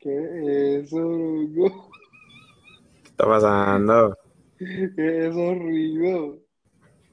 ¿Qué 0.00 0.80
es 0.80 0.86
eso, 0.86 0.96
Hugo? 0.96 1.90
¿Qué 3.02 3.08
está 3.10 3.24
pasando? 3.24 4.18
¿Qué 4.58 4.84
es 4.84 4.90
eso, 4.96 5.54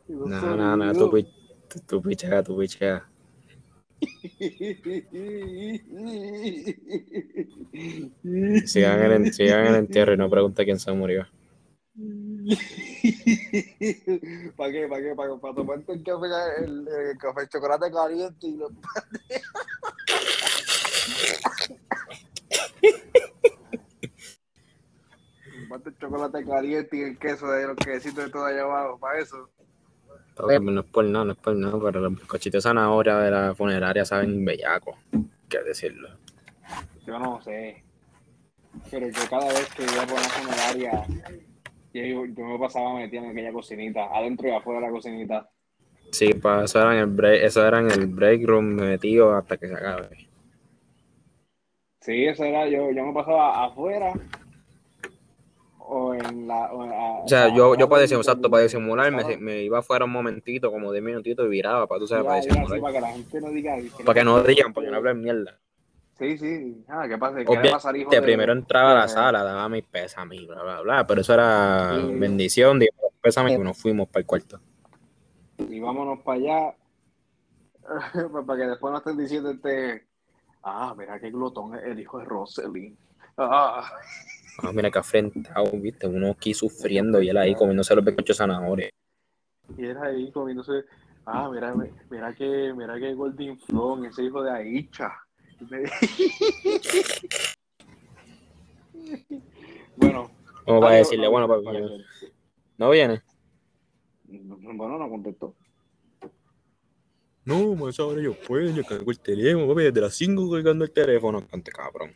No, 0.08 0.56
no, 0.56 0.76
no, 0.76 0.92
ruido? 0.92 1.10
tú, 1.10 1.22
tú, 1.68 1.80
tú 1.86 2.02
pichea, 2.02 2.42
tú 2.42 2.58
pichea. 2.58 3.08
Sigan 8.66 9.04
en, 9.04 9.12
el, 9.12 9.34
sigan 9.34 9.66
en 9.66 9.68
el 9.68 9.76
entierro 9.76 10.14
y 10.14 10.18
no 10.18 10.30
pregunte 10.30 10.66
quién 10.66 10.80
se 10.80 10.92
murió. 10.94 11.28
¿Para 14.56 14.72
qué? 14.72 14.88
¿Para 14.88 15.02
qué? 15.02 15.16
¿Para, 15.16 15.36
para 15.38 15.56
tomarte 15.56 15.94
el 15.94 16.04
café, 16.04 16.28
el, 16.64 16.88
el 16.88 17.18
café 17.18 17.42
de 17.42 17.50
chocolate 17.50 17.92
caliente 17.92 18.46
y 18.48 18.58
lo 18.58 18.70
Tomarte 25.62 25.90
el 25.90 25.98
chocolate 25.98 26.46
caliente 26.46 26.98
y 26.98 27.02
el 27.02 27.18
queso 27.18 27.50
de 27.52 27.68
los 27.68 27.76
quesitos 27.78 28.26
de 28.26 28.32
todo 28.32 28.46
allá 28.46 28.62
abajo, 28.62 29.00
para 29.00 29.20
eso. 29.20 29.50
Todo, 30.36 30.60
no 30.60 30.82
es 30.82 30.88
por 30.88 31.06
nada, 31.06 31.26
no 31.26 31.32
es 31.34 31.38
por 31.38 31.56
nada, 31.56 31.78
pero 31.84 32.00
los 32.00 32.16
bizcochitos 32.16 32.64
de 32.64 32.70
zanahoria 32.70 33.18
de 33.18 33.32
la 33.32 33.56
funeraria 33.56 34.06
saben 34.06 34.46
bellaco, 34.46 34.98
qué 35.50 35.62
decirlo. 35.64 36.10
Yo 37.06 37.20
no 37.20 37.42
sé. 37.42 37.84
Pero 38.90 39.08
que 39.08 39.28
cada 39.30 39.48
vez 39.48 39.68
que 39.76 39.84
iba 39.84 40.06
por 40.06 40.20
una 40.20 40.30
funeraria, 40.30 41.06
yo, 41.94 42.26
yo 42.26 42.46
me 42.46 42.60
pasaba 42.60 42.94
metido 42.96 43.24
en 43.24 43.32
aquella 43.32 43.52
cocinita, 43.52 44.06
adentro 44.16 44.48
y 44.48 44.52
afuera 44.52 44.80
de 44.82 44.86
la 44.88 44.92
cocinita. 44.92 45.50
Sí, 46.12 46.34
pa, 46.34 46.64
eso 46.64 46.80
era 46.82 46.94
en 46.94 47.00
el 47.00 47.06
break, 47.08 47.44
eso 47.44 47.66
era 47.66 47.80
en 47.80 47.92
el 47.92 48.08
break 48.08 48.46
room 48.46 48.66
metido 48.76 49.36
hasta 49.36 49.58
que 49.58 49.68
se 49.68 49.74
acabe. 49.76 50.30
Sí, 52.02 52.26
eso 52.26 52.44
era, 52.46 52.68
yo, 52.68 52.92
yo 52.92 53.06
me 53.06 53.14
pasaba 53.14 53.66
afuera 53.66 54.14
o 55.80 56.14
en 56.14 56.48
la... 56.48 56.72
O, 56.74 56.82
a- 56.84 57.24
O 57.26 57.28
sea, 57.28 57.54
yo, 57.56 57.76
yo 57.76 57.90
para 57.90 58.02
disimular, 58.04 58.26
exacto, 58.26 58.50
para 58.50 58.64
disimular, 58.64 59.12
me, 59.12 59.38
me 59.38 59.62
iba 59.64 59.80
afuera 59.80 60.06
un 60.06 60.12
momentito, 60.12 60.72
como 60.72 60.92
10 60.92 61.04
minutitos 61.04 61.46
y 61.46 61.50
viraba, 61.50 61.86
para 61.88 62.00
tú 62.00 62.08
sabes, 62.08 62.26
para 62.26 62.40
Ya, 62.40 62.46
disimular. 62.46 62.80
para 62.82 62.94
que 62.94 63.02
la 63.02 63.12
gente 63.12 63.42
no 63.42 63.50
diga... 63.50 63.78
Para 64.06 64.14
que 64.20 64.24
no 64.24 64.42
digan, 64.44 64.74
para 64.74 64.86
que 64.86 64.92
no 64.92 64.98
hablen 64.98 65.22
mierda. 65.22 65.60
Sí, 66.20 66.38
sí. 66.38 66.86
Ah, 66.90 67.06
¿qué 67.08 67.18
pasa? 67.18 67.38
¿Qué 67.38 67.46
le 67.46 67.72
pasa 67.72 67.90
al 67.90 67.96
hijo 67.96 68.10
Obviamente, 68.10 68.16
de- 68.18 68.22
primero 68.22 68.52
entraba 68.54 68.92
a 68.92 68.96
la 68.96 69.08
sala, 69.08 69.44
daba 69.44 69.70
mis 69.70 69.86
pésames, 69.86 70.46
bla, 70.46 70.62
bla, 70.62 70.82
bla, 70.82 71.08
pero 71.08 71.22
eso 71.22 71.34
era 71.34 71.96
Sí. 71.98 72.14
bendición, 72.20 72.78
digo, 72.80 72.94
pésame 73.22 73.54
y 73.54 73.58
nos 73.58 73.78
fuimos 73.78 74.08
para 74.10 74.20
el 74.22 74.26
cuarto. 74.26 74.60
Y 75.58 75.80
vámonos 75.80 76.20
para 76.20 76.38
allá, 76.38 76.76
para 78.46 78.60
que 78.60 78.68
después 78.68 78.92
no 78.92 78.98
estén 78.98 79.18
diciendo 79.18 79.52
este... 79.52 80.06
Ah, 80.64 80.94
mira 80.98 81.18
qué 81.20 81.32
glotón 81.32 81.76
es 81.76 81.84
el 81.86 82.00
hijo 82.00 82.20
de 82.20 82.26
Rosalind. 82.26 82.98
Ah, 83.42 83.90
Ah, 84.62 84.74
mira 84.74 84.92
que 84.92 85.00
afrentado, 85.00 85.72
viste, 85.76 86.06
uno 86.06 86.32
aquí 86.32 86.54
sufriendo 86.54 87.22
y 87.22 87.30
él 87.30 87.38
ahí 87.38 87.56
comiéndose 87.56 87.96
los 87.96 88.04
bizcochos 88.04 88.36
zanahorias. 88.36 88.90
y 89.78 89.86
él 89.86 89.98
ahí 89.98 90.30
comiéndose... 90.34 90.84
Ah, 91.26 91.48
mira, 91.50 91.74
mira 92.10 92.34
que, 92.34 92.74
mira 92.76 93.00
que 93.00 93.14
Golden 93.14 93.58
Flon, 93.60 94.04
ese 94.06 94.24
hijo 94.24 94.44
de 94.44 94.52
Aicha. 94.52 95.14
Me- 95.70 95.84
bueno, 99.98 100.32
Como 100.66 100.80
para 100.80 100.94
ah, 100.94 100.98
decirle, 100.98 101.26
no, 101.26 101.32
bueno, 101.32 101.48
no, 101.48 101.64
papi. 101.64 101.78
¿no 102.78 102.90
viene? 102.90 103.22
Bueno, 104.24 104.98
no 104.98 105.10
contestó. 105.10 105.56
No, 107.46 107.74
más 107.76 108.00
ahora 108.00 108.22
yo 108.22 108.36
puedo, 108.48 108.70
yo 108.70 108.84
cargo 108.84 109.10
el 109.10 109.20
teléfono, 109.20 109.68
papi, 109.68 109.84
desde 109.84 110.02
las 110.02 110.14
5 110.14 110.52
cargando 110.52 110.86
el 110.86 110.92
teléfono. 110.92 111.48
Cante 111.48 111.72
cabrón. 111.72 112.14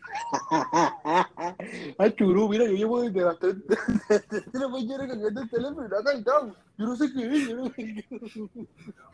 Ay, 1.98 2.14
churú, 2.14 2.48
mira, 2.50 2.66
yo 2.66 2.74
llevo 2.74 3.02
desde 3.02 3.22
las 3.22 3.40
3 3.40 3.56
de 4.54 4.60
la 4.60 4.68
mañana 4.68 5.08
cargando 5.08 5.42
el 5.42 5.50
teléfono 5.50 5.86
y 5.86 5.90
no 5.90 5.98
ha 5.98 6.04
cargado. 6.04 6.56
Yo 6.78 6.86
no 6.86 6.96
sé 6.96 7.12
qué 7.14 7.26
es, 7.26 7.50
yo 7.50 7.56
no 7.56 7.66
sé 7.66 7.74
qué 7.76 8.00
es. 8.00 8.36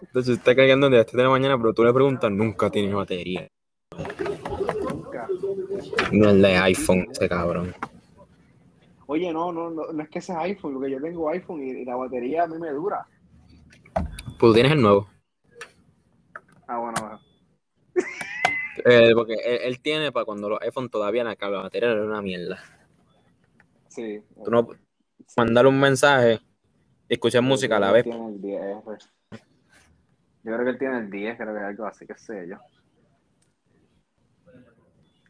Entonces 0.01 0.37
está 0.37 0.55
cargando 0.55 0.87
desde 0.87 0.97
las 0.97 1.05
3 1.05 1.17
de 1.17 1.23
la 1.23 1.29
mañana, 1.29 1.57
pero 1.57 1.73
tú 1.73 1.83
le 1.83 1.93
preguntas, 1.93 2.29
nunca 2.31 2.69
tienes 2.69 2.93
batería. 2.93 3.49
No 6.11 6.29
es 6.29 6.41
de 6.41 6.57
iPhone, 6.57 7.07
ese 7.11 7.29
cabrón. 7.29 7.73
Oye, 9.07 9.33
no, 9.33 9.51
no, 9.51 9.69
no, 9.69 9.91
no 9.91 10.03
es 10.03 10.09
que 10.09 10.21
sea 10.21 10.41
iPhone, 10.41 10.73
porque 10.75 10.91
yo 10.91 11.01
tengo 11.01 11.29
iPhone 11.29 11.63
y, 11.63 11.71
y 11.71 11.85
la 11.85 11.95
batería 11.95 12.43
a 12.43 12.47
mí 12.47 12.57
me 12.59 12.69
dura. 12.69 13.07
Pues 13.93 14.37
tú 14.37 14.53
tienes 14.53 14.71
el 14.71 14.81
nuevo. 14.81 15.09
Ah, 16.67 16.77
bueno, 16.77 16.95
bueno. 17.01 17.19
Eh, 18.85 19.11
porque 19.13 19.33
él, 19.33 19.59
él 19.63 19.81
tiene 19.81 20.11
para 20.11 20.25
cuando 20.25 20.47
los 20.47 20.61
iPhone 20.61 20.89
todavía 20.89 21.23
la, 21.23 21.35
la 21.39 21.49
batería 21.49 21.91
era 21.91 22.03
una 22.05 22.21
mierda. 22.21 22.59
Sí. 23.89 24.21
Tú 24.43 24.51
no 24.51 24.67
mandarle 25.35 25.69
un 25.69 25.79
mensaje, 25.79 26.39
escuchar 27.09 27.41
música 27.41 27.77
a 27.77 27.79
la 27.79 27.91
vez. 27.91 28.03
Tiene 28.03 28.27
el 28.27 28.41
10, 28.41 28.61
pues. 28.83 29.09
Yo 30.43 30.53
creo 30.53 30.63
que 30.63 30.69
él 30.69 30.77
tiene 30.77 30.99
el 30.99 31.09
10, 31.09 31.37
creo 31.37 31.53
que 31.53 31.59
algo 31.59 31.85
así, 31.85 32.07
que 32.07 32.17
sé 32.17 32.47
yo. 32.47 32.57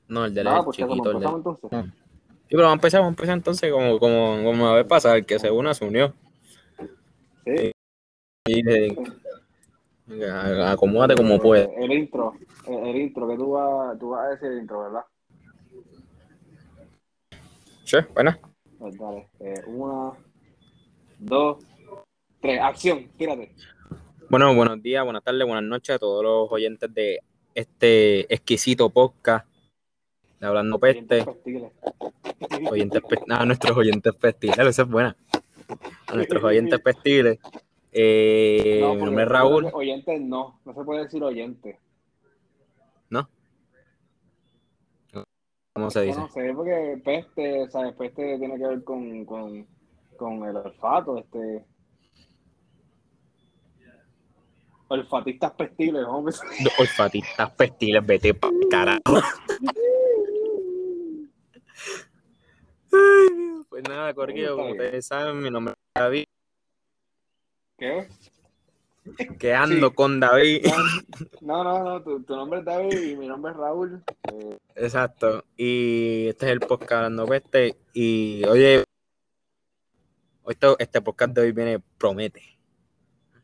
No, 0.09 0.25
el 0.25 0.33
de 0.33 0.43
No, 0.43 0.57
el 0.57 0.63
pues 0.65 0.77
chiquito. 0.77 1.11
El 1.11 1.19
de... 1.19 1.25
entonces. 1.25 1.69
Sí, 1.71 2.55
pero 2.55 2.63
vamos 2.63 2.71
a 2.71 2.77
empezar, 2.77 2.99
vamos 3.01 3.11
a 3.11 3.15
empezar 3.21 3.37
entonces 3.37 3.71
como, 3.71 3.99
como, 3.99 4.43
como 4.43 4.65
la 4.65 4.73
vez 4.73 4.85
pasada, 4.85 5.15
el 5.17 5.25
que 5.25 5.37
se 5.39 5.51
una 5.51 5.73
se 5.73 5.85
unió. 5.85 6.13
Sí. 7.45 7.71
Y 8.47 8.63
de- 8.63 8.97
a- 10.27 10.71
acomódate 10.71 11.15
como 11.15 11.39
puedes. 11.39 11.69
El 11.77 11.91
intro, 11.93 12.33
el, 12.67 12.87
el 12.87 12.95
intro, 12.97 13.27
que 13.27 13.35
tú 13.37 13.51
vas, 13.51 13.97
tú 13.99 14.09
vas 14.09 14.25
a 14.25 14.29
decir 14.29 14.47
el 14.51 14.59
intro, 14.61 14.81
¿verdad? 14.81 15.05
Sí, 17.83 17.97
buena. 18.13 18.39
Pues 18.79 18.97
dale. 18.97 19.29
Eh, 19.39 19.61
una, 19.67 20.13
dos, 21.19 21.63
tres. 22.41 22.59
Acción, 22.61 23.09
tírate. 23.17 23.53
Bueno, 24.29 24.55
buenos 24.55 24.81
días, 24.81 25.03
buenas 25.03 25.23
tardes, 25.23 25.45
buenas 25.45 25.63
noches 25.63 25.95
a 25.95 25.99
todos 25.99 26.23
los 26.23 26.51
oyentes 26.51 26.91
de 26.93 27.19
este 27.53 28.31
exquisito 28.33 28.89
podcast 28.89 29.47
de 30.39 30.47
Hablando 30.47 30.79
Peste. 30.79 31.25
Oyentes 32.69 33.01
a 33.29 33.45
nuestros 33.45 33.77
oyentes 33.77 34.15
pestiles, 34.15 34.59
esa 34.59 34.81
es 34.83 34.87
buena. 34.87 35.15
A 36.07 36.15
nuestros 36.15 36.43
oyentes 36.43 36.79
pestiles. 36.79 37.39
Eh, 37.91 38.79
No, 38.81 38.95
mi 38.95 39.03
nombre 39.03 39.23
es 39.23 39.29
Raúl. 39.29 39.69
Oyentes 39.73 40.21
no, 40.21 40.59
no 40.65 40.73
se 40.73 40.83
puede 40.83 41.03
decir 41.03 41.23
oyente. 41.23 41.79
¿Cómo 45.79 45.91
se 45.91 46.01
dice? 46.01 46.19
No 46.19 46.27
sé, 46.27 46.51
porque 46.53 47.01
peste, 47.05 47.69
¿sabes? 47.69 47.93
Peste 47.93 48.37
tiene 48.37 48.57
que 48.57 48.67
ver 48.67 48.83
con, 48.83 49.23
con, 49.23 49.65
con 50.17 50.43
el 50.43 50.57
olfato, 50.57 51.17
este. 51.17 51.63
Olfatistas 54.89 55.51
pestiles, 55.53 56.03
hombre. 56.05 56.35
Olfatistas 56.79 57.51
pestiles, 57.51 58.05
vete 58.05 58.33
pa' 58.33 58.49
carajo. 58.69 58.99
Pues 63.69 63.83
nada, 63.87 64.13
Corquillo, 64.13 64.55
como 64.57 64.71
ustedes 64.71 65.05
saben, 65.05 65.39
mi 65.41 65.49
nombre 65.49 65.73
es 65.73 66.01
David. 66.01 66.25
¿Qué? 67.77 68.07
Que 69.39 69.53
ando 69.53 69.89
Sí. 69.89 69.95
con 69.95 70.19
David. 70.19 70.63
No, 71.41 71.63
no, 71.63 71.83
no, 71.83 72.03
tu, 72.03 72.21
tu 72.23 72.35
nombre 72.35 72.59
es 72.59 72.65
David 72.65 73.01
y 73.01 73.15
mi 73.15 73.27
nombre 73.27 73.51
es 73.51 73.57
Raúl. 73.57 74.03
Eh, 74.31 74.57
Exacto. 74.75 75.43
Y 75.57 76.27
este 76.27 76.45
es 76.47 76.51
el 76.51 76.59
podcast 76.59 76.91
Hablando 76.93 77.25
Peste. 77.25 77.77
Y 77.93 78.43
oye, 78.45 78.83
este, 80.47 80.67
este 80.79 81.01
podcast 81.01 81.33
de 81.33 81.41
hoy 81.41 81.51
viene, 81.51 81.79
promete. 81.97 82.41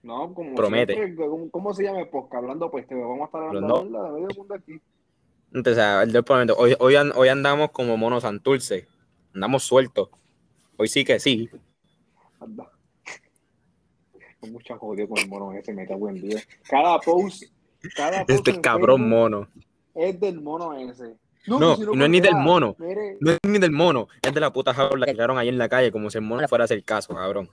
no, 0.03 0.33
como 0.33 0.53
Promete. 0.55 0.93
siempre, 0.93 1.25
¿cómo, 1.25 1.49
cómo 1.49 1.73
se 1.73 1.83
llama 1.83 2.01
el 2.01 2.09
podcast? 2.09 2.35
Hablando, 2.43 2.69
pues 2.69 2.87
te 2.87 2.93
vamos 2.95 3.21
a 3.21 3.25
estar 3.25 3.43
hablando 3.43 3.83
de 3.83 4.11
medio 4.21 4.27
mundo 4.37 4.53
aquí. 4.55 4.79
Entonces, 5.53 5.83
el 6.03 6.11
del. 6.11 6.23
Hoy, 6.57 6.75
hoy, 6.79 6.95
hoy 7.15 7.27
andamos 7.29 7.71
como 7.71 7.95
mono 7.97 8.19
Santurce. 8.19 8.87
Andamos 9.35 9.63
sueltos. 9.63 10.09
Hoy 10.77 10.87
sí 10.87 11.03
que 11.03 11.19
sí. 11.19 11.49
Anda. 12.39 12.71
Mucha 14.49 14.77
jodido 14.77 15.09
con 15.09 15.17
el 15.19 15.27
mono 15.27 15.51
ese, 15.53 15.73
me 15.73 15.85
cago 15.85 16.07
en 16.07 16.21
Dios. 16.21 16.47
Cada 16.69 16.99
post, 16.99 17.43
cada 17.95 18.25
post 18.25 18.29
Este 18.47 18.61
cabrón 18.61 19.01
Facebook 19.01 19.09
mono. 19.09 19.47
es 19.93 20.19
del 20.19 20.41
mono 20.41 20.73
ese. 20.73 21.17
No, 21.47 21.75
si 21.75 21.81
no 21.83 22.05
es 22.05 22.09
ni 22.09 22.21
del 22.21 22.35
mono. 22.35 22.75
Mire, 22.79 23.17
No 23.19 23.31
es 23.31 23.39
ni 23.43 23.59
del 23.59 23.71
mono, 23.71 24.07
es 24.21 24.33
de 24.33 24.39
la 24.39 24.53
puta 24.53 24.73
jaula 24.73 25.05
que 25.05 25.11
tiraron 25.11 25.37
ahí 25.37 25.49
en 25.49 25.57
la 25.57 25.67
calle, 25.67 25.91
como 25.91 26.09
si 26.09 26.17
el 26.17 26.23
mono 26.23 26.47
fuera 26.47 26.63
a 26.63 26.65
hacer 26.65 26.83
caso, 26.83 27.13
cabrón. 27.13 27.49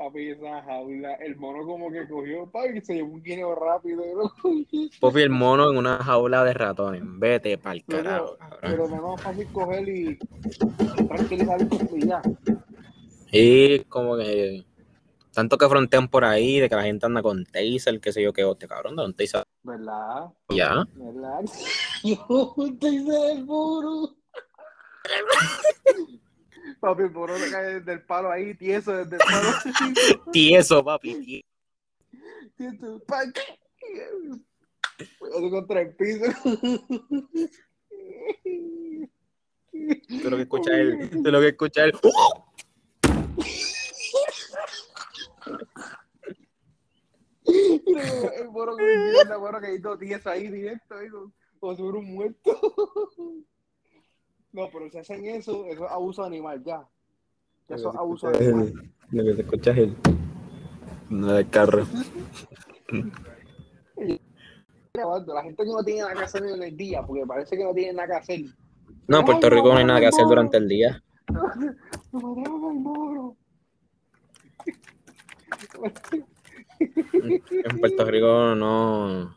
Papi, 0.00 0.30
esa 0.30 0.62
jaula, 0.62 1.14
el 1.16 1.36
mono 1.36 1.66
como 1.66 1.90
que 1.90 2.08
cogió, 2.08 2.50
papi, 2.50 2.80
se 2.80 2.94
llevó 2.94 3.12
un 3.12 3.22
guineo 3.22 3.54
rápido. 3.54 4.02
¿no? 4.16 4.32
Popi 5.00 5.20
el 5.20 5.30
mono 5.30 5.70
en 5.70 5.76
una 5.76 5.98
jaula 5.98 6.42
de 6.44 6.54
ratones. 6.54 7.02
Vete 7.04 7.58
pa'l 7.58 7.84
carajo, 7.84 8.38
pero 8.62 8.88
me 8.88 8.98
va 8.98 9.18
fácil 9.18 9.46
coger 9.52 9.88
y 9.88 10.18
tranquilizar 11.06 11.60
y 11.94 12.06
ya. 12.06 12.22
Y 13.30 13.80
como 13.80 14.16
que 14.16 14.64
Tanto 15.32 15.58
que 15.58 15.68
frontean 15.68 16.08
por 16.08 16.24
ahí, 16.24 16.58
de 16.60 16.68
que 16.68 16.74
la 16.74 16.82
gente 16.82 17.06
anda 17.06 17.22
con 17.22 17.44
taser, 17.44 18.00
qué 18.00 18.12
sé 18.12 18.22
yo, 18.22 18.32
qué 18.32 18.44
hostia, 18.44 18.68
cabrón, 18.68 18.96
de 18.96 19.04
un 19.04 19.14
taser. 19.14 19.44
¿Verdad? 19.62 20.30
Ya. 20.48 20.86
¿Verdad? 20.94 21.40
Yo 22.02 22.54
te 22.80 22.88
hice 22.88 23.32
el 23.32 23.44
muro. 23.44 24.16
Papi, 26.80 27.02
el 27.02 27.10
muro 27.10 27.36
le 27.38 27.50
cae 27.50 27.74
desde 27.80 27.92
el 27.92 28.02
palo 28.04 28.30
ahí, 28.30 28.54
tieso 28.54 28.92
desde 28.92 29.16
el 29.16 29.22
palo. 29.22 29.50
Tieso, 30.32 30.82
papi, 30.82 31.14
tieso. 31.20 31.46
Tieso, 32.56 33.00
contra 35.50 35.80
el 35.82 35.94
piso. 35.94 36.24
Lo 39.72 40.36
que 40.36 40.42
escuchas 40.42 40.74
él, 40.74 41.10
tú 41.22 41.30
lo 41.30 41.40
que 41.40 41.48
escuchas 41.48 41.84
él. 41.84 41.92
Mira, 47.46 48.02
el 48.36 48.48
bueno, 48.48 49.60
que 49.60 49.66
hay 49.66 49.78
dos 49.78 49.98
días 49.98 50.26
ahí 50.26 50.48
directo, 50.48 50.94
como- 51.10 51.32
como 51.58 51.76
si 51.76 51.82
fuera 51.82 51.98
un 51.98 52.14
muerto. 52.14 52.60
No, 54.52 54.68
pero 54.72 54.90
si 54.90 54.98
hacen 54.98 55.24
eso, 55.26 55.64
eso 55.66 55.84
es 55.86 55.90
abuso 55.92 56.24
animal, 56.24 56.62
ya. 56.64 56.82
Eso 57.68 57.90
es 57.90 57.96
abuso 57.96 58.28
animal. 58.28 58.72
Lo 59.10 59.24
que 59.24 59.34
te 59.34 59.42
escuchas 59.42 59.76
es 59.78 59.82
el. 59.84 59.96
No 61.08 61.32
del 61.32 61.48
carro. 61.48 61.86
La 65.26 65.42
gente 65.42 65.64
que 65.64 65.70
no 65.70 65.82
tiene 65.82 66.00
nada 66.02 66.14
que 66.14 66.24
hacer 66.24 66.44
en 66.44 66.62
el 66.62 66.76
día, 66.76 67.02
porque 67.06 67.24
parece 67.26 67.56
que 67.56 67.64
no 67.64 67.72
tienen 67.72 67.96
nada 67.96 68.08
que 68.08 68.14
hacer. 68.14 68.40
No, 69.06 69.20
en 69.20 69.24
Puerto 69.24 69.48
Rico 69.48 69.68
no 69.72 69.78
hay 69.78 69.84
nada 69.84 69.98
que 70.00 70.06
hacer 70.06 70.26
durante 70.26 70.56
el 70.58 70.68
día. 70.68 71.02
En 76.78 77.78
Puerto 77.80 78.04
Rico 78.04 78.54
no, 78.54 79.36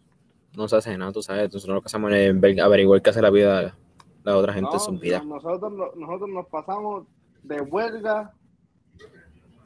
no 0.55 0.67
se 0.67 0.75
hace 0.75 0.97
nada, 0.97 1.11
tú 1.11 1.21
sabes. 1.21 1.53
Nosotros 1.53 1.75
lo 1.75 1.81
que 1.81 1.87
hacemos 1.87 2.11
es 2.13 2.39
ver- 2.39 2.61
averiguar 2.61 3.01
qué 3.01 3.09
hace 3.09 3.21
la 3.21 3.29
vida 3.29 3.75
la 4.23 4.37
otra 4.37 4.53
gente 4.53 4.69
en 4.69 4.77
No, 4.77 4.79
no, 5.23 5.35
nosotros, 5.35 5.71
no- 5.73 5.91
nosotros 5.95 6.29
nos 6.29 6.47
pasamos 6.47 7.05
de 7.43 7.61
huelga 7.61 8.33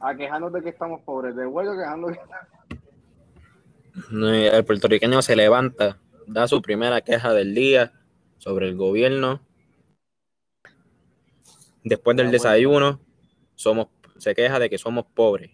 a 0.00 0.14
quejarnos 0.14 0.52
de 0.52 0.62
que 0.62 0.68
estamos 0.70 1.00
pobres, 1.02 1.34
de 1.36 1.46
huelga 1.46 1.72
a 1.72 1.76
quejarnos 1.76 2.10
de 2.12 2.18
No, 4.10 4.34
y 4.34 4.46
El 4.46 4.64
puertorriqueño 4.64 5.22
se 5.22 5.36
levanta, 5.36 5.98
da 6.26 6.46
su 6.48 6.60
primera 6.62 7.00
queja 7.00 7.32
del 7.32 7.54
día 7.54 7.92
sobre 8.38 8.68
el 8.68 8.76
gobierno. 8.76 9.40
Después 11.84 12.16
del 12.16 12.30
desayuno, 12.30 13.00
somos, 13.54 13.88
se 14.18 14.34
queja 14.34 14.58
de 14.58 14.68
que 14.70 14.78
somos 14.78 15.06
pobres. 15.06 15.50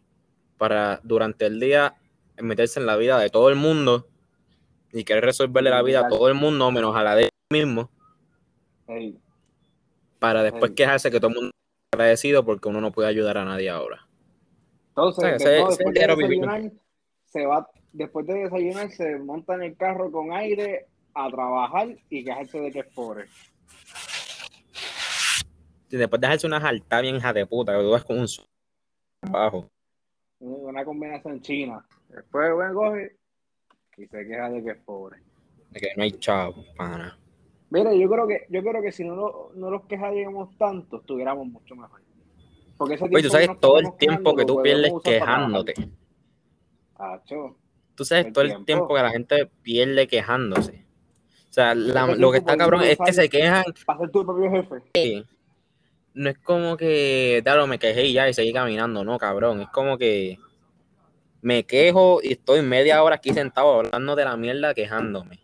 Para 0.59 1.01
durante 1.03 1.47
el 1.47 1.61
día 1.61 1.95
meterse 2.39 2.81
en 2.81 2.87
la 2.87 2.97
vida 2.97 3.19
de 3.19 3.31
todo 3.31 3.49
el 3.51 3.57
mundo 3.57 4.09
y 4.93 5.05
querer 5.05 5.25
resolverle 5.25 5.71
la 5.71 5.83
vida 5.83 6.01
a 6.01 6.09
todo 6.09 6.29
el 6.29 6.35
mundo 6.35 6.71
menos 6.71 6.97
a 6.97 7.03
la 7.03 7.15
de 7.15 7.25
él 7.25 7.31
mismo. 7.51 7.91
Para 10.19 10.43
después 10.43 10.73
quejarse 10.73 11.11
que 11.11 11.19
todo 11.19 11.29
el 11.29 11.35
mundo 11.35 11.51
está 11.51 11.97
agradecido 12.03 12.45
porque 12.45 12.69
uno 12.69 12.81
no 12.81 12.93
puede 12.93 13.09
ayudar 13.09 13.39
a 13.39 13.45
nadie 13.45 13.69
ahora. 13.71 14.07
Entonces, 14.89 15.43
ese- 15.43 15.59
no, 15.61 15.69
después, 15.71 15.95
de 15.95 16.01
desayunar, 16.07 16.73
se 17.27 17.47
va, 17.47 17.69
después 17.93 18.27
de 18.27 18.35
desayunar, 18.35 18.91
se 18.91 19.19
monta 19.19 19.55
en 19.55 19.63
el 19.63 19.77
carro 19.77 20.11
con 20.11 20.33
aire 20.33 20.87
a 21.15 21.29
trabajar 21.31 21.89
y 22.09 22.25
quejarse 22.25 22.61
de 22.61 22.71
que 22.73 22.81
es 22.81 22.87
pobre. 22.95 23.27
Y 25.91 25.97
después 25.97 26.21
de 26.21 26.27
dejarse 26.27 26.47
una 26.47 26.61
jalta 26.61 27.01
bien 27.01 27.17
hija 27.17 27.33
de 27.33 27.47
puta, 27.47 27.73
que 27.77 27.83
tú 27.83 27.91
vas 27.91 28.05
con 28.05 28.19
un 28.19 28.29
su- 28.29 28.45
abajo. 29.23 29.69
Una 30.41 30.85
combinación 30.85 31.41
china. 31.41 31.85
Después, 32.09 32.53
bueno, 32.55 32.75
coge 32.75 33.17
y 33.97 34.07
se 34.07 34.27
queja 34.27 34.51
de 34.51 34.63
que 34.65 34.71
es 34.71 34.79
pobre. 34.79 35.19
De 35.71 35.81
que 35.81 35.89
no 35.97 36.03
hay 36.03 36.13
chavo, 36.13 36.65
pana. 36.77 37.17
Mira, 37.75 37.93
yo 37.93 38.09
creo 38.09 38.27
que, 38.29 38.47
yo 38.51 38.63
creo 38.63 38.81
que 38.81 38.93
si 38.93 39.03
no, 39.05 39.17
lo- 39.17 39.51
no 39.57 39.69
los 39.69 39.83
quejaríamos 39.87 40.57
tanto, 40.57 40.99
estuviéramos 40.99 41.45
mucho 41.49 41.75
mejor. 41.75 42.01
Porque 42.77 42.95
ese 42.95 43.05
Oye, 43.05 43.23
tú 43.23 43.31
sabes 43.31 43.51
todo 43.59 43.79
el 43.81 43.97
tiempo 43.99 44.37
que 44.37 44.45
tú 44.45 44.63
pierdes 44.63 44.93
quejándote. 45.03 45.73
trabajar. 45.75 47.15
Acho, 47.21 47.57
Tú 47.97 48.05
sabes 48.05 48.33
todo 48.33 48.43
el 48.45 48.51
tiempo. 48.51 48.65
tiempo 48.67 48.95
que 48.95 49.03
la 49.03 49.11
gente 49.11 49.51
pierde 49.63 50.07
quejándose. 50.07 50.85
O 51.51 51.53
sea, 51.53 51.75
la- 51.75 52.07
lo 52.15 52.31
que 52.31 52.39
está 52.39 52.57
cabrón 52.57 52.83
es 52.83 52.97
que 53.05 53.13
se 53.13 53.29
quejan. 53.29 53.65
para 53.85 54.09
tu 54.09 54.25
propio 54.25 54.51
jefe. 54.51 54.77
eh, 54.95 55.25
No 56.15 56.31
es 56.31 56.39
como 56.39 56.77
que, 56.77 57.41
claro, 57.43 57.67
me 57.67 57.81
quejé 57.81 58.07
y 58.07 58.13
ya 58.13 58.29
y 58.29 58.35
seguí 58.35 58.53
caminando. 58.53 59.03
No, 59.03 59.19
cabrón. 59.19 59.61
Es 59.63 59.69
como 59.71 59.99
que 59.99 60.39
me 61.43 61.65
quejo 61.65 62.21
y 62.23 62.33
estoy 62.35 62.63
media 62.63 63.03
hora 63.03 63.17
aquí 63.17 63.33
sentado 63.33 63.81
hablando 63.81 64.15
de 64.15 64.25
la 64.25 64.37
mierda 64.37 64.75
quejándome. 64.75 65.41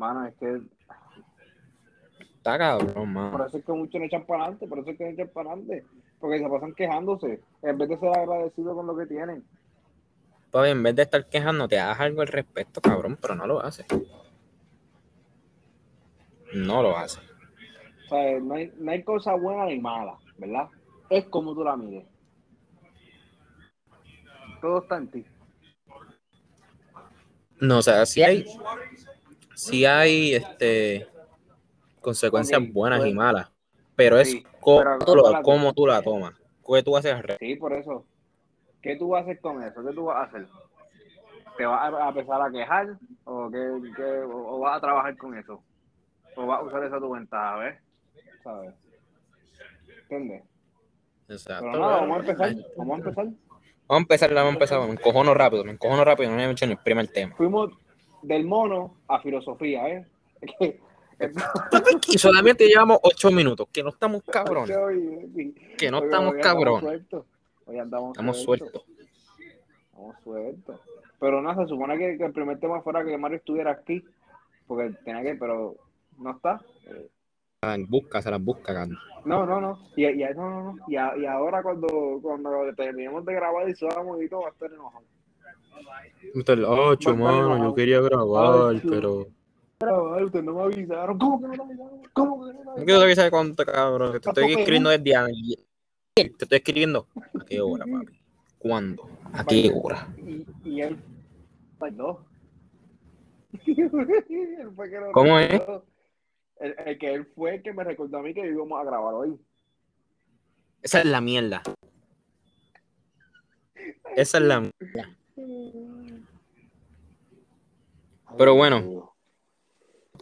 Mano, 0.00 0.26
es 0.26 0.34
que 0.36 0.62
Está 2.38 2.56
cabrón, 2.56 2.94
por 2.94 3.06
mano. 3.06 3.46
eso 3.46 3.58
es 3.58 3.64
que 3.66 3.72
muchos 3.72 4.00
no 4.00 4.06
echan 4.06 4.24
para 4.24 4.44
adelante, 4.44 4.66
por 4.66 4.78
eso 4.78 4.90
es 4.90 4.96
que 4.96 5.04
no 5.04 5.10
echan 5.10 5.28
para 5.28 5.50
adelante. 5.52 5.84
Porque 6.18 6.38
se 6.38 6.48
pasan 6.48 6.74
quejándose, 6.74 7.40
en 7.60 7.76
vez 7.78 7.88
de 7.90 7.98
ser 7.98 8.08
agradecidos 8.08 8.74
con 8.74 8.86
lo 8.86 8.96
que 8.96 9.04
tienen. 9.04 9.44
Pues 10.50 10.72
en 10.72 10.82
vez 10.82 10.96
de 10.96 11.02
estar 11.02 11.26
quejándote, 11.28 11.78
haz 11.78 12.00
algo 12.00 12.22
al 12.22 12.28
respecto, 12.28 12.80
cabrón, 12.80 13.18
pero 13.20 13.34
no 13.34 13.46
lo 13.46 13.62
hace. 13.62 13.84
No 16.54 16.82
lo 16.82 16.96
hace. 16.96 17.20
O 18.06 18.08
sea, 18.08 18.40
no 18.40 18.54
hay, 18.54 18.72
no 18.78 18.90
hay 18.92 19.02
cosa 19.02 19.34
buena 19.34 19.66
ni 19.66 19.78
mala, 19.78 20.16
¿verdad? 20.38 20.68
Es 21.10 21.26
como 21.26 21.54
tú 21.54 21.62
la 21.62 21.76
mides. 21.76 22.06
Todo 24.62 24.78
está 24.80 24.96
en 24.96 25.10
ti. 25.10 25.26
No, 27.60 27.78
o 27.78 27.82
sea, 27.82 28.06
sí 28.06 28.22
hay, 28.22 28.46
sí 29.60 29.84
hay 29.84 30.34
este, 30.34 31.06
consecuencias 32.00 32.60
buenas 32.72 33.00
pues- 33.00 33.10
y 33.10 33.14
malas, 33.14 33.50
pero 33.94 34.18
es 34.18 34.30
Sí, 34.30 34.44
cómo, 34.60 34.78
pero 34.78 34.98
tú, 34.98 35.14
lo- 35.16 35.42
cómo 35.42 35.72
tú 35.72 35.86
la 35.86 36.02
tomas. 36.02 36.34
¿Qué 36.66 36.82
tú 36.82 36.96
haces? 36.96 37.16
Sí, 37.38 37.56
por 37.56 37.72
eso. 37.72 38.06
¿Qué 38.80 38.96
tú 38.96 39.08
vas 39.08 39.20
a 39.20 39.24
hacer 39.24 39.40
con 39.40 39.62
eso? 39.62 39.84
¿Qué 39.84 39.92
tú 39.92 40.04
vas 40.04 40.16
a 40.16 40.22
hacer? 40.22 40.46
¿Te 41.56 41.66
vas 41.66 41.92
a 41.92 42.08
empezar 42.08 42.40
a 42.40 42.50
quejar? 42.50 42.98
¿O, 43.24 43.50
qué, 43.50 43.58
qué- 43.96 44.02
o- 44.22 44.56
o 44.56 44.58
vas 44.60 44.78
a 44.78 44.80
trabajar 44.80 45.16
con 45.18 45.36
eso? 45.36 45.62
¿O 46.36 46.46
vas 46.46 46.60
a 46.60 46.62
usar 46.62 46.84
eso 46.84 46.96
a 46.96 47.00
tu 47.00 47.10
ventaja, 47.10 47.56
ves? 47.56 47.78
¿Sabes? 48.42 48.74
¿Entiendes? 50.02 50.42
Exacto. 51.28 51.66
Pero 51.70 51.82
nada, 51.82 51.96
vamos 52.00 52.16
a 52.16 52.20
empezar. 52.20 52.54
Vamos 52.76 52.94
a 52.94 52.98
empezar. 52.98 53.24
Vamos 53.26 53.36
a 53.88 53.96
empezar, 53.98 54.34
vamos 54.34 54.50
a 54.50 54.52
empezar. 54.54 54.80
Me 54.80 54.92
encojono 54.92 55.34
rápido, 55.34 55.64
me 55.64 55.72
encojono 55.72 56.04
rápido, 56.04 56.30
no 56.30 56.36
me 56.36 56.44
he 56.46 56.50
hecho 56.50 56.66
ni 56.66 56.72
el 56.72 56.78
primer 56.78 57.08
tema. 57.08 57.34
Fuimos 57.36 57.70
del 58.22 58.44
mono 58.44 58.96
a 59.08 59.20
filosofía, 59.20 59.88
¿eh? 59.88 60.06
Y 62.08 62.16
solamente 62.18 62.66
llevamos 62.66 62.98
ocho 63.02 63.30
minutos, 63.30 63.68
que 63.70 63.82
no 63.82 63.90
estamos 63.90 64.22
cabrones, 64.22 64.74
que 65.78 65.90
no 65.90 65.98
Oye, 65.98 66.06
estamos 66.06 66.34
cabrones, 66.40 67.02
andamos, 67.78 68.10
estamos 68.12 68.42
sueltos. 68.42 68.84
Estamos 69.90 70.16
sueltos. 70.24 70.80
Pero 71.18 71.42
nada, 71.42 71.62
se 71.64 71.68
supone 71.68 71.98
que, 71.98 72.16
que 72.16 72.24
el 72.24 72.32
primer 72.32 72.58
tema 72.58 72.80
fuera 72.80 73.04
que 73.04 73.18
Mario 73.18 73.36
estuviera 73.36 73.70
aquí. 73.70 74.02
Porque 74.66 74.94
tenía 75.04 75.22
que, 75.22 75.34
pero 75.34 75.76
no 76.16 76.30
está. 76.30 76.62
Eh, 76.86 77.10
Busca, 77.88 78.22
se 78.22 78.30
las 78.30 78.42
busca. 78.42 78.86
No, 79.26 79.44
no, 79.44 79.60
no. 79.60 79.78
Y, 79.96 80.06
y, 80.06 80.24
no, 80.34 80.48
no, 80.48 80.72
no. 80.72 80.76
Y, 80.88 80.96
a- 80.96 81.14
y 81.18 81.26
ahora 81.26 81.62
cuando, 81.62 82.18
cuando 82.22 82.50
terminemos 82.74 83.22
de 83.26 83.34
grabar 83.34 83.68
y 83.68 83.74
subamos 83.74 84.22
y 84.22 84.28
todo, 84.30 84.42
va 84.42 84.48
a 84.48 84.52
estar 84.52 84.72
enojado. 84.72 85.04
Es 86.34 86.48
el 86.48 86.64
ocho, 86.64 87.10
Bueno, 87.16 87.24
mano, 87.24 87.48
bueno. 87.48 87.64
yo 87.68 87.74
quería 87.74 88.00
grabar, 88.00 88.70
Ay, 88.74 88.82
pero... 88.88 89.26
Grabar, 89.80 90.24
ustedes 90.24 90.44
no 90.44 90.54
me 90.54 90.62
avisaron. 90.62 91.18
¿Cómo 91.18 91.40
que 91.40 91.56
no 91.56 91.64
me 91.64 91.72
avisaron? 91.74 92.02
¿Cómo 92.12 92.44
que 92.46 92.52
no 92.52 92.58
me 92.58 92.64
No 92.64 92.70
avisaron? 92.72 92.84
quiero 92.86 93.00
que 93.06 93.16
sabes 93.16 93.30
cuánto, 93.30 93.64
cabrón. 93.64 94.10
Te 94.12 94.16
estoy 94.18 94.34
Tampoco, 94.34 94.58
escribiendo 94.60 94.90
desde 94.90 95.16
ayer. 95.16 95.58
Te 96.14 96.22
estoy 96.44 96.58
escribiendo. 96.58 97.06
¿A 97.40 97.44
qué 97.44 97.60
hora, 97.60 97.84
papi? 97.86 98.20
¿Cuándo? 98.58 99.08
¿A 99.32 99.44
qué 99.44 99.72
hora? 99.74 100.06
Y, 100.18 100.46
y 100.64 100.80
él, 100.82 100.98
like, 101.80 101.96
no. 101.96 102.26
Él 103.66 104.70
fue 104.76 104.90
que 104.90 105.00
lo 105.00 105.12
¿Cómo 105.12 105.38
es? 105.38 105.60
El, 106.60 106.74
el 106.86 106.98
que 106.98 107.14
él 107.14 107.26
fue 107.34 107.54
el 107.56 107.62
que 107.62 107.72
me 107.72 107.82
recordó 107.82 108.18
a 108.18 108.22
mí 108.22 108.32
que 108.34 108.46
íbamos 108.46 108.78
a 108.80 108.84
grabar 108.84 109.14
hoy. 109.14 109.36
Esa 110.82 111.00
es 111.00 111.06
la 111.06 111.20
mierda. 111.20 111.62
Esa 114.14 114.38
es 114.38 114.44
la 114.44 114.60
mierda. 114.60 115.16
Pero 118.36 118.54
bueno. 118.54 119.14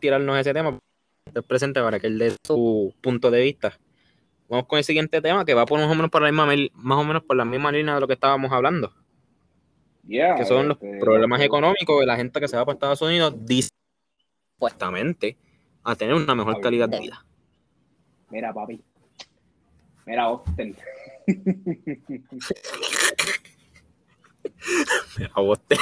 Tirarnos 0.01 0.39
ese 0.39 0.53
tema. 0.53 0.79
Presente 1.47 1.81
para 1.81 2.01
que 2.01 2.07
él 2.07 2.19
dé 2.19 2.35
su 2.47 2.95
punto 3.01 3.31
de 3.31 3.43
vista. 3.43 3.79
Vamos 4.49 4.67
con 4.67 4.79
el 4.79 4.85
siguiente 4.85 5.21
tema 5.21 5.45
que 5.45 5.55
va 5.55 5.67
por 5.67 5.79
más 5.79 5.91
o 5.91 5.95
menos 5.95 6.11
por 6.11 6.23
la 6.23 6.33
misma, 6.33 6.47
más 6.73 6.99
o 6.99 7.05
menos 7.05 7.23
por 7.23 7.37
la 7.37 7.45
misma 7.45 7.71
línea 7.71 7.95
de 7.95 8.01
lo 8.01 8.07
que 8.07 8.15
estábamos 8.15 8.51
hablando. 8.51 8.93
Yeah, 10.07 10.37
que 10.37 10.47
son 10.47 10.69
los 10.69 10.79
este, 10.81 10.99
problemas 10.99 11.43
económicos 11.43 12.01
de 12.01 12.07
la 12.07 12.17
gente 12.17 12.41
que 12.41 12.49
se 12.49 12.57
va 12.57 12.65
para 12.65 12.75
Estados 12.75 13.03
Unidos, 13.03 13.35
dice 13.45 13.69
supuestamente 14.55 15.37
a 15.85 15.95
tener 15.95 16.15
una 16.15 16.35
mejor 16.35 16.63
calidad 16.63 16.89
de 16.89 17.01
vida. 17.01 17.27
Mira, 18.31 18.55
papi. 18.55 18.83
Mira, 20.07 20.25
Austin. 20.25 20.75
A 25.35 25.40
vos 25.40 25.61
te- 25.67 25.76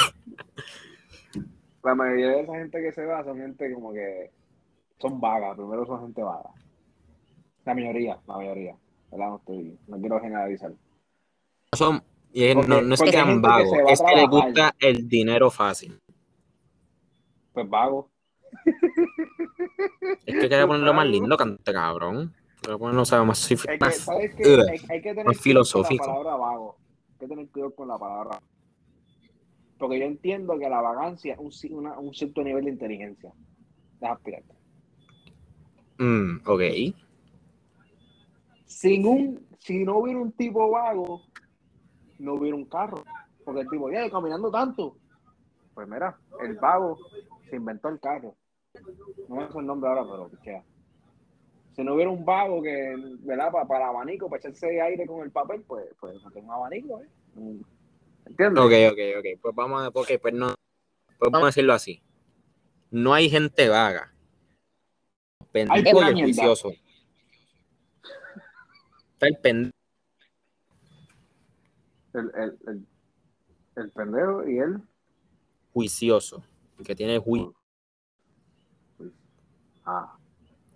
La 1.84 1.94
mayoría 1.94 2.28
de 2.28 2.40
esa 2.42 2.54
gente 2.56 2.80
que 2.82 2.92
se 2.92 3.04
va 3.04 3.22
son 3.24 3.38
gente 3.38 3.72
como 3.72 3.92
que 3.92 4.30
son 5.00 5.20
vagas, 5.20 5.56
primero 5.56 5.86
son 5.86 6.00
gente 6.02 6.22
vaga. 6.22 6.50
La 7.64 7.74
mayoría, 7.74 8.18
la 8.26 8.36
mayoría. 8.36 8.76
¿verdad? 9.10 9.28
No, 9.28 9.36
estoy, 9.36 9.78
no 9.86 9.98
quiero 10.00 10.20
generalizar. 10.20 10.72
son- 11.72 12.02
y 12.32 12.44
es- 12.44 12.54
Porque- 12.54 12.68
no, 12.68 12.82
no 12.82 12.94
es 12.94 13.00
que 13.00 13.06
hay 13.08 13.12
sean 13.12 13.34
que 13.40 13.48
vagos, 13.48 13.70
se 13.70 13.92
es 13.92 14.02
que 14.02 14.16
les 14.16 14.28
gusta 14.28 14.74
el 14.80 15.08
dinero 15.08 15.50
fácil. 15.50 15.98
Pues 17.52 17.68
vago. 17.70 18.10
Es 20.26 20.34
que 20.34 20.40
quería 20.48 20.66
ponerlo 20.66 20.92
más 20.94 21.06
lindo, 21.06 21.36
cante 21.36 21.72
cabrón. 21.72 22.34
Quería 22.60 22.78
ponerlo, 22.78 23.04
sea, 23.04 23.22
más, 23.24 23.50
Es 23.50 23.62
que, 23.62 23.90
¿sabes 23.92 24.34
qué? 24.34 24.44
Hay, 24.44 24.80
hay 24.88 25.02
que 25.02 25.10
tener 25.10 25.24
más 25.26 25.38
cuidado 25.38 25.42
filosófico. 25.42 26.04
con 26.04 26.14
la 26.14 26.22
palabra 26.22 26.36
vago. 26.36 26.76
Hay 27.12 27.18
que 27.18 27.26
tener 27.28 27.48
cuidado 27.48 27.74
con 27.74 27.88
la 27.88 27.98
palabra 27.98 28.40
Porque 29.78 29.98
yo 29.98 30.06
entiendo 30.06 30.58
que 30.58 30.68
la 30.68 30.80
vagancia 30.80 31.34
es 31.34 31.38
un, 31.38 31.78
una- 31.78 31.98
un 31.98 32.14
cierto 32.14 32.42
nivel 32.42 32.64
de 32.64 32.70
inteligencia. 32.70 33.32
Deja 34.00 34.12
explicarte. 34.14 34.54
Mm, 35.98 36.36
ok. 36.46 36.62
Sin 38.66 39.06
un, 39.06 39.46
si 39.58 39.84
no 39.84 39.98
hubiera 39.98 40.18
un 40.20 40.32
tipo 40.32 40.70
vago, 40.70 41.22
no 42.18 42.34
hubiera 42.34 42.56
un 42.56 42.64
carro. 42.66 43.02
Porque 43.44 43.60
el 43.60 43.68
tipo, 43.68 43.90
ya, 43.90 44.10
caminando 44.10 44.50
tanto. 44.50 44.96
Pues 45.74 45.86
mira, 45.88 46.18
el 46.42 46.54
vago 46.56 46.98
se 47.48 47.56
inventó 47.56 47.88
el 47.88 48.00
carro. 48.00 48.34
No 49.28 49.36
me 49.36 49.50
sé 49.50 49.58
el 49.58 49.66
nombre 49.66 49.88
ahora, 49.90 50.04
pero 50.10 50.28
pichea. 50.28 50.64
Si 51.74 51.84
no 51.84 51.94
hubiera 51.94 52.10
un 52.10 52.24
vago 52.24 52.62
que, 52.62 52.96
¿verdad? 53.20 53.52
Para, 53.52 53.66
para 53.66 53.88
abanico, 53.88 54.28
para 54.30 54.40
echarse 54.40 54.80
aire 54.80 55.06
con 55.06 55.20
el 55.20 55.30
papel, 55.30 55.62
pues, 55.66 55.86
pues 56.00 56.22
no 56.22 56.30
tengo 56.30 56.52
abanico, 56.52 57.02
¿eh? 57.02 57.08
¿Entiendes? 58.26 58.62
Ok, 58.62 58.72
ok, 58.92 58.98
ok. 59.18 59.40
Pues 59.40 59.54
vamos 59.54 59.82
a, 59.82 59.88
ok, 59.88 60.08
pues 60.20 60.34
no, 60.34 60.54
pues 61.18 61.30
vamos 61.30 61.44
a 61.44 61.46
decirlo 61.46 61.72
así. 61.72 62.02
No 62.90 63.14
hay 63.14 63.30
gente 63.30 63.68
vaga. 63.68 64.12
Pendejo 65.52 66.02
y 66.02 66.08
el 66.08 66.24
juicioso. 66.24 66.72
Está 69.12 69.28
el 69.28 69.38
pendejo. 69.38 69.72
El, 72.12 72.32
el, 72.34 72.58
el, 72.66 72.86
el 73.76 73.90
pendejo 73.92 74.48
y 74.48 74.58
él. 74.58 74.80
juicioso, 75.72 76.42
el 76.78 76.86
que 76.86 76.94
tiene 76.96 77.18
juicio. 77.18 77.54
Ah. 79.84 80.15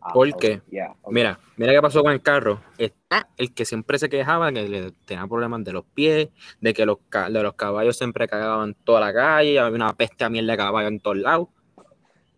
Ah, 0.01 0.13
¿Por 0.13 0.29
ok, 0.29 0.39
qué? 0.39 0.63
ya, 0.71 0.95
ok. 1.03 1.13
Mira, 1.13 1.39
mira 1.57 1.73
qué 1.73 1.81
pasó 1.83 2.03
con 2.03 2.13
el 2.13 2.23
carro. 2.23 2.61
Está 2.79 3.29
el 3.37 3.53
que 3.53 3.65
siempre 3.65 3.99
se 3.99 4.09
quejaba 4.09 4.53
que 4.53 4.69
le 4.69 4.93
tenía 5.05 5.27
problemas 5.27 5.65
de 5.65 5.73
los 5.73 5.85
pies, 5.85 6.29
de 6.61 6.75
que 6.75 6.87
los, 6.87 6.99
de 7.11 7.43
los 7.43 7.55
caballos 7.55 7.97
siempre 7.97 8.29
cagaban 8.29 8.75
toda 8.85 9.01
la 9.01 9.13
calle, 9.13 9.59
había 9.59 9.77
una 9.77 9.93
peste 9.95 10.25
a 10.25 10.31
miel 10.31 10.47
de 10.47 10.57
caballo 10.57 10.89
en 10.89 11.01
todos 11.01 11.17
lados. 11.19 11.49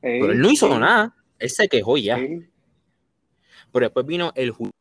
Ey, 0.02 0.20
Pero 0.20 0.32
él 0.32 0.40
no 0.40 0.50
hizo 0.50 0.66
ey, 0.66 0.78
nada. 0.78 1.14
Él 1.38 1.50
se 1.50 1.68
quejó 1.68 1.96
ya. 1.96 2.18
ey. 2.18 2.48
Pero 3.72 3.86
después 3.86 4.04
vino 4.06 4.32
el 4.34 4.50
juicio 4.50 4.72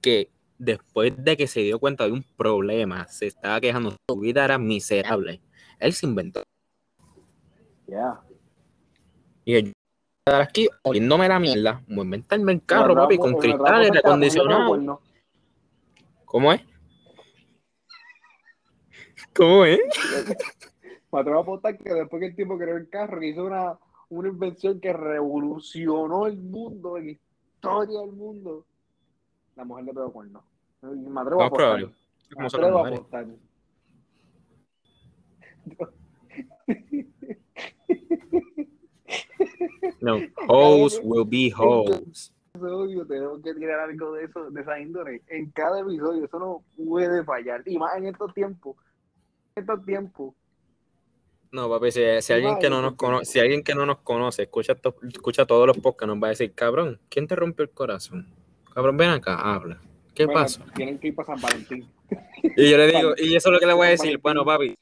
que 0.00 0.30
después 0.58 1.12
de 1.16 1.36
que 1.36 1.46
se 1.46 1.60
dio 1.60 1.78
cuenta 1.78 2.04
de 2.04 2.12
un 2.12 2.22
problema, 2.36 3.08
se 3.08 3.26
estaba 3.26 3.60
quejando, 3.60 3.96
su 4.08 4.18
vida 4.20 4.44
era 4.44 4.58
miserable. 4.58 5.40
Él 5.78 5.92
se 5.94 6.06
inventó. 6.06 6.42
Ya. 7.86 8.20
Y 9.44 9.72
estar 10.24 10.42
aquí 10.42 10.68
oliéndome 10.82 11.28
la 11.28 11.38
mierda. 11.38 11.82
Voy 11.88 12.00
a 12.00 12.02
inventarme 12.02 12.52
el 12.52 12.64
carro, 12.64 12.94
papi, 12.94 13.18
con 13.18 13.34
cristales, 13.34 13.90
atrapa 13.90 13.96
hasta 13.98 14.10
la 14.10 14.16
mujer 14.16 14.32
de 14.32 14.36
los 14.36 14.44
recondicionado. 14.44 14.68
cuernos. 14.68 14.98
¿Cómo 16.24 16.52
es? 16.52 16.62
¿Cómo 19.34 19.64
es? 19.64 19.80
Me 21.12 21.20
atrevo 21.20 21.38
a 21.38 21.42
apostar 21.42 21.78
que 21.78 21.92
después 21.92 22.20
que 22.20 22.26
el 22.26 22.36
tipo 22.36 22.56
creó 22.58 22.76
el 22.76 22.88
carro, 22.88 23.18
que 23.18 23.28
hizo 23.28 23.44
una, 23.44 23.78
una 24.10 24.28
invención 24.28 24.80
que 24.80 24.92
revolucionó 24.92 26.26
el 26.26 26.36
mundo, 26.36 26.98
la 26.98 27.10
historia 27.10 28.00
del 28.00 28.12
mundo, 28.12 28.66
la 29.56 29.64
mujer 29.64 29.86
le 29.86 29.94
pegó 29.94 30.12
cuerno. 30.12 30.44
Me 30.82 31.20
atrevo 31.20 31.42
a 31.42 31.46
apostar. 31.46 31.88
Me 32.36 32.46
apostar. 32.46 33.26
No, 40.00 40.18
hoes 40.48 41.00
will 41.02 41.24
be 41.26 41.52
hoes. 41.56 42.32
episodio 42.54 43.06
tenemos 43.06 43.42
que 43.42 43.54
tirar 43.54 43.80
algo 43.80 44.12
de 44.12 44.24
eso, 44.24 44.50
de 44.50 44.60
esa 44.60 44.78
índole. 44.80 45.22
En 45.28 45.50
cada 45.50 45.80
episodio, 45.80 46.24
eso 46.24 46.38
no 46.38 46.64
puede 46.84 47.24
fallar. 47.24 47.62
Y 47.66 47.78
más 47.78 47.96
en 47.96 48.06
estos 48.06 48.32
tiempos. 48.34 48.76
En 49.56 49.62
estos 49.62 49.84
tiempos. 49.84 50.34
No, 51.52 51.68
papi, 51.68 51.90
si, 51.90 52.00
si 52.20 52.32
alguien 52.32 52.58
que 52.60 52.70
no 52.70 52.80
nos 52.80 52.94
conoce, 52.94 53.24
si 53.24 53.40
alguien 53.40 53.62
que 53.64 53.74
no 53.74 53.84
nos 53.84 53.98
conoce 53.98 54.42
escucha, 54.42 54.74
to- 54.76 54.94
escucha 55.12 55.46
todos 55.46 55.66
los 55.66 55.76
podcasts, 55.78 56.06
nos 56.14 56.22
va 56.22 56.28
a 56.28 56.30
decir, 56.30 56.52
cabrón, 56.54 57.00
¿quién 57.08 57.26
te 57.26 57.34
rompió 57.34 57.64
el 57.64 57.70
corazón? 57.70 58.28
Cabrón, 58.72 58.96
ven 58.96 59.10
acá, 59.10 59.34
habla. 59.36 59.80
¿Qué 60.14 60.26
Bueno, 60.26 60.40
pasa? 60.42 60.64
Tienen 60.76 60.98
que 61.00 61.08
ir 61.08 61.14
para 61.14 61.26
San 61.26 61.40
Valentín. 61.40 61.88
Y 62.56 62.70
yo 62.70 62.76
le 62.76 62.86
digo, 62.86 63.14
y 63.16 63.34
eso 63.34 63.48
es 63.48 63.52
lo 63.54 63.58
que 63.58 63.66
le 63.66 63.72
voy 63.72 63.88
a 63.88 63.90
decir, 63.90 64.18
bueno, 64.18 64.44
papi, 64.44 64.76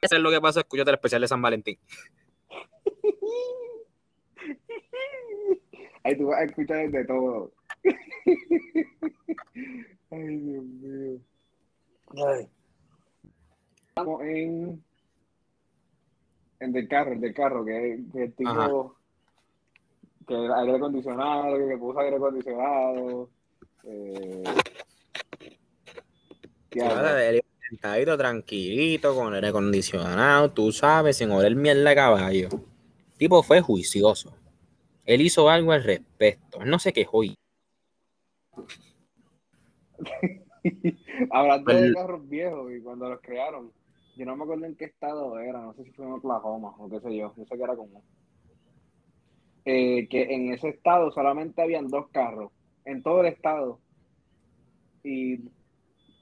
eso 0.00 0.16
es 0.16 0.20
lo 0.22 0.30
que 0.30 0.40
pasa, 0.40 0.60
escúchate 0.60 0.90
el 0.90 0.94
especial 0.94 1.20
de 1.22 1.28
San 1.28 1.42
Valentín. 1.42 1.76
Ahí 6.04 6.16
tú 6.18 6.26
vas 6.26 6.40
a 6.40 6.44
escuchar 6.44 6.90
de 6.90 7.04
todo. 7.04 7.52
Ay, 10.10 10.36
Dios 10.36 10.64
mío. 10.64 11.20
Ay. 12.16 12.48
Estamos 13.88 14.22
en. 14.22 14.84
En 16.60 16.72
del 16.72 16.88
carro, 16.88 17.12
el 17.12 17.20
del 17.20 17.34
carro, 17.34 17.64
que, 17.64 18.00
que 18.12 18.22
el 18.24 18.32
tipo. 18.34 18.50
Ajá. 18.50 18.70
Que 20.26 20.34
el 20.34 20.52
aire 20.52 20.76
acondicionado, 20.76 21.56
que 21.56 21.76
puso 21.76 21.98
aire 22.00 22.16
acondicionado. 22.16 23.28
Eh, 23.84 24.44
iba 26.70 27.42
sentadito, 27.68 28.16
tranquilito, 28.16 29.14
con 29.14 29.28
el 29.28 29.34
aire 29.34 29.48
acondicionado, 29.48 30.50
tú 30.50 30.72
sabes, 30.72 31.16
sin 31.16 31.30
oler 31.30 31.56
mierda 31.56 31.90
de 31.90 31.96
caballo. 31.96 32.48
El 32.52 33.18
tipo 33.18 33.42
fue 33.42 33.60
juicioso. 33.60 34.32
Él 35.04 35.20
hizo 35.20 35.48
algo 35.50 35.72
al 35.72 35.82
respecto. 35.82 36.60
Él 36.60 36.70
no 36.70 36.78
se 36.78 36.92
quejó. 36.92 37.24
y- 37.24 37.34
Hablando 41.30 41.72
de 41.74 41.92
carros 41.92 42.28
viejos 42.28 42.72
y 42.72 42.80
cuando 42.80 43.08
los 43.08 43.20
crearon, 43.20 43.72
yo 44.16 44.26
no 44.26 44.36
me 44.36 44.44
acuerdo 44.44 44.66
en 44.66 44.76
qué 44.76 44.84
estado 44.84 45.38
era, 45.38 45.60
no 45.60 45.74
sé 45.74 45.84
si 45.84 45.90
fue 45.92 46.06
en 46.06 46.12
Oklahoma 46.12 46.74
o 46.78 46.88
qué 46.88 47.00
sé 47.00 47.16
yo, 47.16 47.34
yo 47.36 47.44
sé 47.44 47.56
que 47.56 47.62
era 47.62 47.76
común. 47.76 48.02
Eh, 49.64 50.08
que 50.08 50.22
en 50.34 50.52
ese 50.52 50.68
estado 50.70 51.10
solamente 51.12 51.62
habían 51.62 51.88
dos 51.88 52.08
carros, 52.10 52.50
en 52.84 53.02
todo 53.02 53.20
el 53.20 53.26
estado. 53.26 53.80
Y 55.04 55.36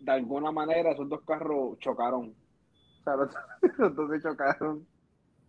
de 0.01 0.13
alguna 0.13 0.53
manera 0.53 0.93
esos 0.93 1.09
dos 1.09 1.23
carros 1.23 1.79
chocaron. 1.79 2.35
O 3.01 3.05
sea, 3.05 3.17
los, 3.17 3.31
los 3.79 3.95
dos 3.97 4.11
se 4.11 4.23
chocaron. 4.23 4.87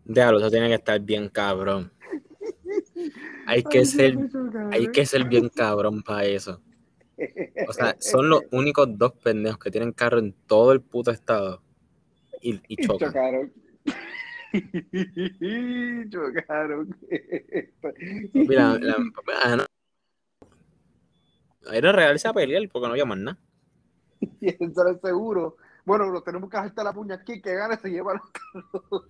Déjalo, 0.04 0.40
eso 0.40 0.50
tiene 0.50 0.68
que 0.68 0.76
estar 0.76 1.00
bien 1.00 1.30
cabrón. 1.30 1.92
Hay 3.46 3.64
que 3.64 3.80
Ay, 3.80 3.86
ser, 3.86 4.18
hay 4.72 4.88
que 4.90 5.06
ser 5.06 5.26
bien 5.26 5.50
cabrón 5.50 6.04
para 6.04 6.26
eso. 6.26 6.62
O 7.68 7.74
sea, 7.74 7.96
son 8.00 8.30
los 8.30 8.44
únicos 8.52 8.88
dos 8.98 9.14
pendejos 9.14 9.60
que 9.60 9.72
tienen 9.72 9.92
carro 9.94 10.20
en 10.20 10.34
todo 10.48 10.72
el 10.72 10.82
puto 10.82 11.12
estado. 11.12 11.62
Y, 12.42 12.56
y 12.68 12.78
Y 12.78 12.78
chocan. 12.78 13.10
chocaron. 13.10 13.54
chocaron. 16.10 16.98
Mira, 18.34 18.78
la, 18.80 18.98
ah, 19.44 19.56
no. 19.58 19.66
Era 21.72 21.92
real 21.92 22.18
a 22.24 22.34
pelear 22.34 22.68
porque 22.70 22.88
no 22.88 22.94
había 22.94 23.06
más 23.06 23.18
nada. 23.18 23.40
Y 24.42 24.50
el 24.50 24.74
seguro. 25.02 25.58
Bueno, 25.86 26.06
lo 26.12 26.22
tenemos 26.22 26.50
que 26.50 26.58
dejar 26.58 26.86
la 26.86 26.94
puña 26.94 27.16
aquí, 27.16 27.42
que 27.42 27.56
gane 27.56 27.78
se 27.78 27.90
lleva 27.90 28.14
los 28.14 28.30
carros. 28.32 29.10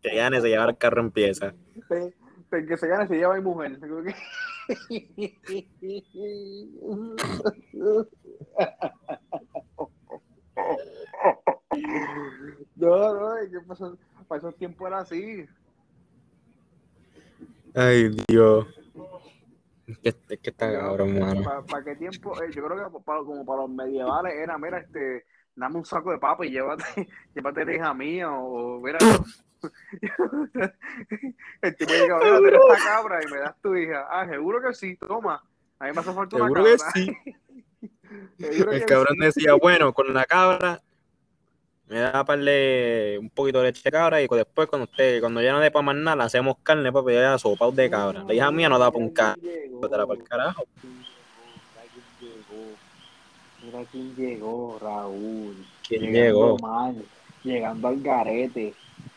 Que 0.00 0.14
gane, 0.16 0.40
se 0.40 0.48
lleva 0.48 0.64
el 0.70 0.78
carro 0.78 1.00
en 1.00 1.10
pieza. 1.10 1.54
El 2.52 2.58
el 2.58 2.68
que 2.68 2.76
se 2.76 2.86
gane 2.86 3.08
se 3.08 3.16
lleva 3.16 3.34
a 3.34 3.38
mi 3.38 3.42
mujer. 3.42 3.78
No, 12.76 13.14
no, 13.14 13.50
que 13.50 13.60
pasó, 13.66 13.96
para 14.28 14.38
esos 14.38 14.56
tiempos 14.56 14.86
era 14.86 14.98
así. 14.98 15.46
Ay, 17.74 18.14
Dios. 18.28 18.66
Es 20.02 20.14
que 20.14 20.50
está 20.50 20.72
cabrón, 20.72 21.18
mano. 21.18 21.42
¿Para, 21.66 21.84
qué 21.84 21.96
tiempo? 21.96 22.40
Eh, 22.42 22.50
yo 22.52 22.64
creo 22.64 22.90
que 22.90 23.00
para, 23.04 23.20
como 23.20 23.44
para 23.44 23.62
los 23.62 23.70
medievales 23.70 24.34
era, 24.34 24.58
mira, 24.58 24.78
este, 24.78 25.24
dame 25.54 25.76
un 25.76 25.84
saco 25.84 26.10
de 26.10 26.18
papa 26.18 26.46
y 26.46 26.50
llévate, 26.50 26.84
llévate 27.34 27.64
la 27.64 27.74
hija 27.74 27.94
mía 27.94 28.30
o, 28.30 28.80
mira. 28.80 28.98
el 31.62 31.76
tipo 31.76 31.92
llega, 31.92 32.18
mira, 32.18 32.40
ten 32.40 32.54
esta 32.54 32.84
cabra 32.84 33.20
y 33.22 33.30
me 33.30 33.38
das 33.38 33.54
tu 33.60 33.76
hija. 33.76 34.06
Ah, 34.10 34.26
seguro 34.28 34.60
que 34.60 34.74
sí, 34.74 34.96
toma. 34.96 35.42
A 35.78 35.86
mí 35.86 35.92
me 35.92 36.00
hace 36.00 36.12
falta 36.12 36.36
una 36.36 36.46
Seguro 36.46 36.64
que 36.64 36.78
sí. 36.94 37.16
Seguro 38.38 38.72
El 38.72 38.80
que 38.80 38.86
cabrón 38.86 39.16
sí. 39.18 39.24
decía, 39.24 39.54
bueno, 39.54 39.92
con 39.94 40.12
la 40.12 40.26
cabra 40.26 40.80
Me 41.86 41.98
da 41.98 42.24
para 42.24 42.36
darle 42.36 43.18
un 43.18 43.30
poquito 43.30 43.58
de 43.58 43.68
leche 43.68 43.80
de 43.84 43.90
cabra 43.90 44.20
y 44.20 44.28
después 44.28 44.68
cuando 44.68 44.84
usted, 44.84 45.20
cuando 45.20 45.40
ya 45.40 45.52
no 45.52 45.60
dé 45.60 45.70
para 45.70 45.82
más 45.82 45.96
nada, 45.96 46.24
hacemos 46.24 46.56
carne 46.62 46.92
para 46.92 47.04
pedir 47.04 47.24
a 47.24 47.38
sopa 47.38 47.70
de 47.70 47.88
cabra. 47.88 48.24
La 48.24 48.34
hija 48.34 48.50
mía 48.50 48.68
no 48.68 48.78
da 48.78 48.90
para 48.90 49.04
un 49.04 49.10
carro. 49.12 49.40
para 49.80 50.02
el 50.02 50.24
carajo. 50.24 50.64
Mira 53.62 53.84
quién 53.90 54.14
llegó, 54.16 54.78
Raúl. 54.80 55.64
¿Quién 55.86 56.12
llegó? 56.12 56.58
Mal, 56.58 57.04
llegando 57.44 57.88
al 57.88 58.00
garete. 58.00 58.74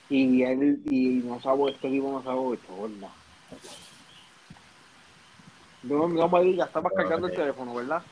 Y 0.10 0.44
él, 0.44 0.82
y 0.86 1.24
no 1.26 1.42
sabe, 1.42 1.72
este 1.72 1.90
tipo 1.90 2.12
no 2.12 2.24
sabe 2.24 2.40
bochorna. 2.40 3.10
No, 5.84 6.08
no, 6.08 6.28
no, 6.28 6.44
ya 6.44 6.66
estabas 6.66 6.94
cargando 6.96 7.28
el 7.28 7.36
teléfono, 7.36 7.74
¿verdad? 7.76 8.04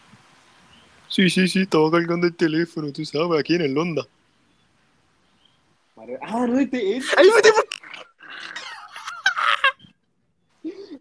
Sí, 1.08 1.30
sí, 1.30 1.48
sí, 1.48 1.62
estaba 1.62 1.92
cargando 1.92 2.25
el 2.25 2.36
teléfono, 2.36 2.92
tú 2.92 3.06
sabes, 3.06 3.40
aquí 3.40 3.56
en 3.56 3.62
el 3.62 3.78
Honda. 3.78 4.08
Ah, 6.22 6.48
no, 6.48 6.60
este 6.60 6.98
es. 6.98 7.06
¡Ay, 7.16 7.28
vete 7.36 7.52
por... 7.54 7.66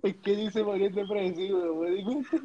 Es 0.09 0.17
que 0.17 0.35
dice 0.35 0.65
María 0.65 0.89
depresivo, 0.89 1.77
cuenta. 1.77 2.37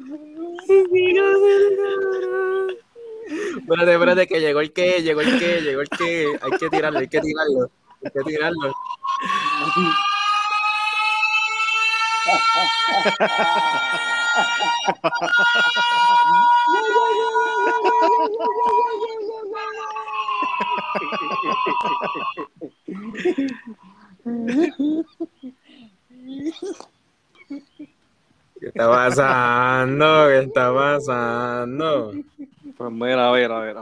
Espérate, 3.58 3.92
espérate, 3.92 4.26
que 4.28 4.40
llegó 4.40 4.60
el 4.60 4.72
que, 4.72 5.02
llegó 5.02 5.20
el 5.22 5.38
que, 5.40 5.60
llegó 5.62 5.80
el 5.80 5.88
que. 5.88 6.38
Hay 6.40 6.52
que 6.52 6.70
tirarlo, 6.70 7.00
hay 7.00 7.08
que 7.08 7.20
tirarlo. 7.20 7.70
Hay 8.04 8.10
que 8.12 8.20
tirarlo. 8.22 8.72
¿Qué 28.78 28.84
está 28.84 28.94
pasando? 28.94 30.28
¿Qué 30.28 30.38
está 30.38 30.72
pasando? 30.72 32.14
Pues 32.76 32.92
mira, 32.92 33.26
a 33.26 33.32
ver, 33.32 33.50
a 33.50 33.58
ver. 33.58 33.76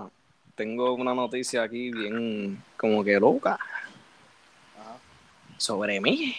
Tengo 0.54 0.94
una 0.94 1.12
noticia 1.12 1.64
aquí 1.64 1.90
bien 1.90 2.64
como 2.78 3.04
que 3.04 3.20
loca. 3.20 3.58
Sobre 5.58 6.00
mí. 6.00 6.34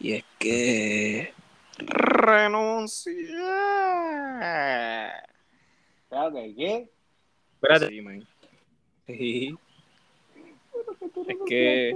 Y 0.00 0.14
es 0.14 0.24
que 0.40 1.32
renuncié. 1.78 3.30
Espérate, 6.02 6.54
¿qué? 6.56 6.90
Espérate. 7.54 7.88
Sí, 7.90 8.00
man. 8.00 8.26
Sí. 9.06 9.56
Es 11.28 11.36
que 11.46 11.90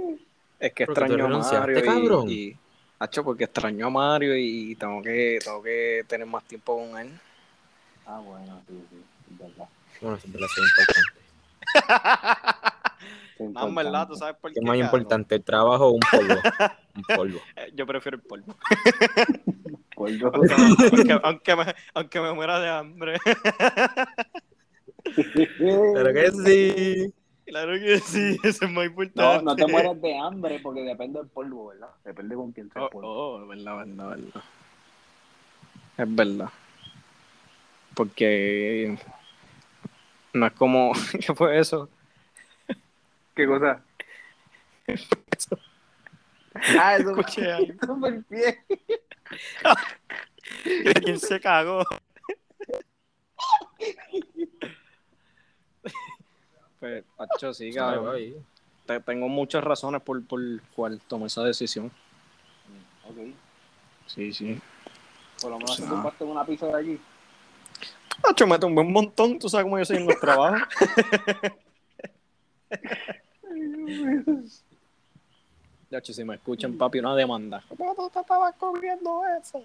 es 0.61 0.73
que 0.73 0.83
extraño 0.83 1.25
a 1.25 1.59
Mario 1.59 1.83
cabrón. 1.83 2.29
y, 2.29 2.33
y 2.33 2.57
Hacho, 3.01 3.23
porque 3.23 3.45
extraño 3.45 3.87
a 3.87 3.89
Mario 3.89 4.37
y 4.37 4.75
tengo 4.75 5.01
que 5.01 5.39
tengo 5.43 5.63
que 5.63 6.05
tener 6.07 6.27
más 6.27 6.43
tiempo 6.43 6.77
con 6.77 6.99
él. 6.99 7.09
Ah, 8.05 8.19
bueno, 8.19 8.61
sí, 8.67 8.79
sí, 8.91 8.97
es 9.31 9.39
verdad. 9.39 9.67
Bueno, 9.99 10.19
siempre 10.19 10.39
la 10.41 10.47
es 10.47 10.53
importante. 10.59 11.21
Sí, 13.37 13.43
No, 13.47 13.67
en 13.69 13.73
verdad, 13.73 14.07
tú 14.07 14.15
sabes 14.15 14.35
por 14.39 14.51
¿Qué 14.51 14.59
qué. 14.59 14.59
es 14.59 14.67
más 14.67 14.77
importante, 14.77 15.33
el 15.33 15.43
trabajo 15.43 15.87
o 15.87 15.91
un 15.93 15.99
polvo? 16.11 16.39
Un 16.95 17.03
polvo. 17.15 17.39
Eh, 17.55 17.71
Yo 17.73 17.87
prefiero 17.87 18.17
el 18.17 18.21
polvo. 18.21 18.55
Polvo. 19.95 20.31
Aunque, 20.31 20.53
aunque, 20.53 21.19
aunque 21.23 21.55
me, 21.55 21.75
aunque 21.95 22.21
me 22.21 22.33
muera 22.33 22.59
de 22.59 22.69
hambre. 22.69 23.17
Pero 25.57 26.13
que 26.13 26.31
sí. 26.45 27.13
Claro 27.51 27.73
que 27.73 27.99
sí, 27.99 28.37
eso 28.43 28.63
es 28.65 28.71
No, 28.71 28.81
importante. 28.85 29.43
no 29.43 29.55
te 29.57 29.67
mueres 29.67 30.01
de 30.01 30.17
hambre 30.17 30.59
porque 30.63 30.83
depende 30.83 31.19
del 31.19 31.27
polvo, 31.27 31.67
¿verdad? 31.67 31.89
Depende 32.05 32.35
con 32.35 32.53
quién 32.53 32.71
sea 32.71 32.83
Oh, 32.83 32.85
el 32.85 32.91
polvo. 32.91 33.09
oh, 33.09 33.41
es 33.43 33.47
verdad, 33.49 33.77
verdad, 33.85 34.09
verdad. 34.09 34.43
Es 35.97 36.15
verdad. 36.15 36.49
Porque 37.93 38.97
no 40.31 40.47
es 40.47 40.53
como. 40.53 40.93
¿Qué 41.25 41.35
fue 41.35 41.59
eso? 41.59 41.89
¿Qué 43.35 43.45
cosa? 43.45 43.83
Ah, 46.79 46.95
eso 46.95 47.09
Escuché 47.11 47.51
algo. 47.51 47.73
eso 47.83 47.97
fue 47.99 48.09
el 48.09 48.23
pie. 48.23 48.59
¿Quién 51.03 51.19
se 51.19 51.37
cagó? 51.41 51.83
Pues, 56.81 57.05
Pacho, 57.15 57.53
sí, 57.53 57.71
cabrón. 57.71 58.17
Te- 58.85 58.99
Tengo 58.99 59.29
muchas 59.29 59.63
razones 59.63 60.01
por, 60.01 60.21
por 60.25 60.41
cuál 60.75 60.99
tomé 61.07 61.27
esa 61.27 61.43
decisión. 61.43 61.89
Ok. 63.07 63.33
Sí, 64.07 64.33
sí. 64.33 64.59
Por 65.39 65.51
lo 65.51 65.59
menos 65.59 65.75
si 65.75 65.83
nada. 65.83 65.93
compraste 65.93 66.23
una 66.25 66.45
pizza 66.45 66.65
de 66.67 66.75
aquí. 66.75 67.01
Pacho, 68.21 68.45
me 68.47 68.59
tumbé 68.59 68.81
un 68.81 68.91
montón. 68.91 69.39
Tú 69.39 69.47
sabes 69.47 69.63
cómo 69.63 69.77
yo 69.77 69.85
soy 69.85 69.97
en 69.97 70.07
los 70.07 70.19
trabajos. 70.19 70.61
Ya, 75.89 75.99
che, 76.01 76.13
si 76.13 76.23
me 76.23 76.35
escuchan, 76.35 76.77
papi, 76.77 76.99
una 76.99 77.13
demanda. 77.15 77.61
¿Cómo 77.77 77.93
tú 77.95 78.09
te 78.09 78.21
estabas 78.21 78.55
comiendo 78.55 79.23
eso? 79.37 79.61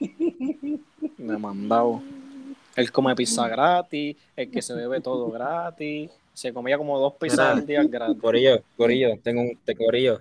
Demandado. 1.18 2.02
Él 2.76 2.90
come 2.90 3.14
pizza 3.14 3.48
gratis, 3.48 4.16
el 4.36 4.50
que 4.50 4.62
se 4.62 4.74
bebe 4.74 5.00
todo 5.00 5.30
gratis, 5.30 6.10
se 6.32 6.52
comía 6.52 6.76
como 6.76 6.98
dos 6.98 7.14
pizzas 7.14 7.56
al 7.56 7.66
día 7.66 7.84
gratis. 7.84 8.20
Corillo, 8.20 8.62
Corillo, 8.76 9.18
tengo 9.22 9.42
un, 9.42 9.56
te 9.64 9.76
corillo, 9.76 10.20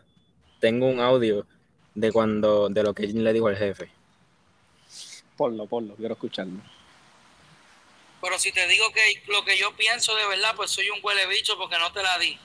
tengo 0.59 0.85
un 0.85 0.99
audio 0.99 1.47
de 1.95 2.11
cuando, 2.11 2.69
de 2.69 2.83
lo 2.83 2.93
que 2.93 3.07
le 3.07 3.33
dijo 3.33 3.47
al 3.47 3.57
jefe. 3.57 3.89
Ponlo, 5.35 5.65
ponlo, 5.65 5.95
quiero 5.95 6.13
escucharlo. 6.13 6.61
Pero 8.21 8.39
si 8.39 8.51
te 8.51 8.67
digo 8.67 8.85
que 8.93 9.23
lo 9.31 9.43
que 9.43 9.57
yo 9.57 9.75
pienso 9.75 10.15
de 10.15 10.27
verdad, 10.27 10.53
pues 10.55 10.71
soy 10.71 10.89
un 10.89 10.99
huele 11.03 11.27
bicho 11.27 11.57
porque 11.57 11.77
no 11.77 11.91
te 11.91 12.01
la 12.01 12.17
di. 12.19 12.37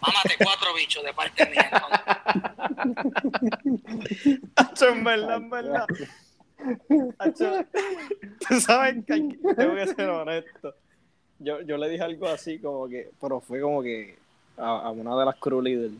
Mámate 0.00 0.36
cuatro 0.42 0.74
bichos 0.74 1.02
de 1.02 1.14
parte 1.14 1.46
mía. 1.46 1.70
entonces. 1.72 2.00
En 4.82 5.04
verdad, 5.04 5.36
en 5.36 5.50
verdad. 5.50 5.86
Tú 8.48 8.60
sabes 8.60 9.04
que 9.04 9.12
tengo 9.56 9.74
que 9.74 9.86
ser 9.86 10.08
honesto. 10.08 10.74
Yo, 11.38 11.60
yo 11.62 11.76
le 11.76 11.88
dije 11.88 12.02
algo 12.02 12.28
así 12.28 12.58
como 12.58 12.88
que, 12.88 13.10
pero 13.20 13.40
fue 13.40 13.60
como 13.60 13.82
que 13.82 14.16
a, 14.56 14.86
a 14.86 14.90
una 14.90 15.18
de 15.18 15.24
las 15.26 15.36
crew 15.36 15.60
leaders. 15.60 15.92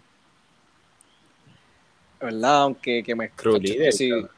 ¿Verdad? 2.21 2.63
Aunque 2.63 3.03
que 3.03 3.15
me 3.15 3.31
Crew 3.31 3.59
leader, 3.59 3.93
sí, 3.93 4.09
cabrón. 4.09 4.31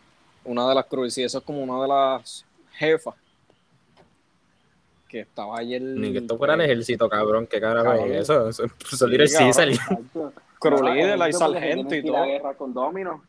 una 0.44 0.68
de 0.68 0.74
las 0.74 0.86
crew 0.86 1.08
sí, 1.08 1.22
eso 1.22 1.38
es 1.38 1.44
como 1.44 1.62
una 1.62 1.80
de 1.82 1.88
las 1.88 2.44
jefas 2.72 3.14
que 5.08 5.20
estaba 5.20 5.58
ayer. 5.58 5.80
Ni 5.80 6.12
que 6.12 6.18
esto 6.18 6.36
fuera 6.36 6.54
el 6.54 6.60
ejército, 6.62 7.08
cabrón, 7.08 7.46
qué 7.46 7.60
carajo 7.60 7.86
Cabrón. 7.86 8.12
es 8.12 8.28
eso. 8.28 8.48
Eso, 8.48 9.06
dirá 9.06 9.24
el. 9.24 9.30
César. 9.30 9.68
Crew 10.58 10.82
leader, 10.82 11.22
hay 11.22 11.32
sargento 11.32 11.94
y 11.94 12.02
todo. 12.04 12.24
guerra 12.24 12.54
con 12.54 12.74
Domino. 12.74 13.22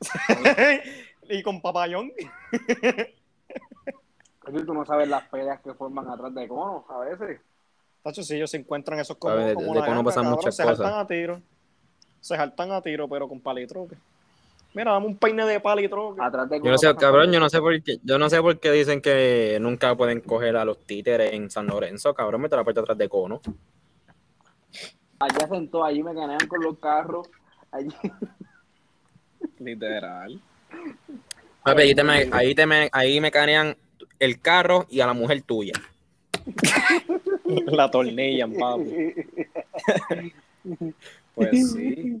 y 1.30 1.42
con 1.42 1.60
papayón. 1.60 2.12
Tú 4.66 4.74
no 4.74 4.84
sabes 4.84 5.08
las 5.08 5.24
peleas 5.28 5.60
que 5.60 5.72
forman 5.74 6.08
atrás 6.08 6.34
de 6.34 6.48
cono 6.48 6.84
a 6.88 6.98
veces. 7.00 7.40
Tacho, 8.02 8.22
si 8.22 8.34
ellos 8.34 8.50
se 8.50 8.56
encuentran 8.56 8.98
esos 8.98 9.16
como, 9.16 9.34
A 9.34 9.36
ver, 9.36 9.48
de- 9.48 9.54
como 9.54 9.74
de 9.74 9.84
cono 9.84 10.02
pasan 10.02 10.26
muchas 10.28 10.56
se 10.56 10.62
cosas. 10.62 10.78
saltan 10.78 10.98
a 10.98 11.06
tiro. 11.06 11.40
Se 12.20 12.36
saltan 12.36 12.72
a 12.72 12.82
tiro, 12.82 13.08
pero 13.08 13.28
con 13.28 13.40
palitroque. 13.40 13.96
Mira, 14.74 14.92
dame 14.92 15.06
un 15.06 15.16
peine 15.16 15.44
de 15.46 15.60
palitroque. 15.60 16.20
Atrás 16.22 16.48
de 16.48 16.58
Yo 16.58 16.70
no 16.70 16.78
sé, 16.78 16.94
cabrón, 16.96 17.30
yo 17.32 17.38
no 17.40 17.48
sé 17.48 17.60
por 17.60 17.80
qué, 17.82 17.98
yo 18.02 18.18
no 18.18 18.28
sé 18.30 18.40
por 18.40 18.58
qué 18.58 18.70
dicen 18.72 19.00
que 19.00 19.58
nunca 19.60 19.94
pueden 19.96 20.20
coger 20.20 20.56
a 20.56 20.64
los 20.64 20.78
títeres 20.84 21.32
en 21.32 21.50
San 21.50 21.66
Lorenzo, 21.66 22.14
cabrón, 22.14 22.40
mete 22.40 22.56
la 22.56 22.64
puerta 22.64 22.80
atrás 22.80 22.96
de 22.98 23.08
cono. 23.08 23.40
Allá 25.18 25.48
sentó, 25.48 25.84
allí 25.84 26.02
me 26.02 26.14
ganan 26.14 26.38
con 26.48 26.60
los 26.62 26.78
carros. 26.78 27.28
Allí. 27.72 27.94
Literal. 29.58 30.40
Papi, 31.62 31.82
ahí 31.82 31.94
te, 31.94 32.04
me, 32.04 32.28
ahí, 32.32 32.54
te 32.54 32.66
me, 32.66 32.88
ahí 32.92 33.20
me 33.20 33.30
canean 33.30 33.76
el 34.18 34.40
carro 34.40 34.86
y 34.88 35.00
a 35.00 35.06
la 35.06 35.12
mujer 35.12 35.42
tuya. 35.42 35.74
La 37.66 37.90
tornillan, 37.90 38.54
papi. 38.54 39.14
Pues 41.34 41.72
sí. 41.72 42.20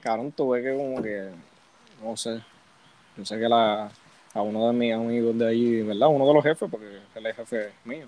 Cabrón, 0.00 0.32
tuve 0.32 0.62
que 0.62 0.72
como 0.74 1.02
que, 1.02 1.30
no 2.02 2.16
sé, 2.16 2.40
yo 3.16 3.24
sé 3.24 3.38
que 3.38 3.48
la, 3.48 3.90
a 4.34 4.42
uno 4.42 4.68
de 4.68 4.72
mis 4.72 4.94
amigos 4.94 5.36
de 5.38 5.48
allí, 5.48 5.82
¿verdad? 5.82 6.08
Uno 6.08 6.26
de 6.26 6.34
los 6.34 6.44
jefes, 6.44 6.68
porque 6.70 7.00
él 7.14 7.26
es 7.26 7.36
jefe 7.36 7.72
mío. 7.84 8.06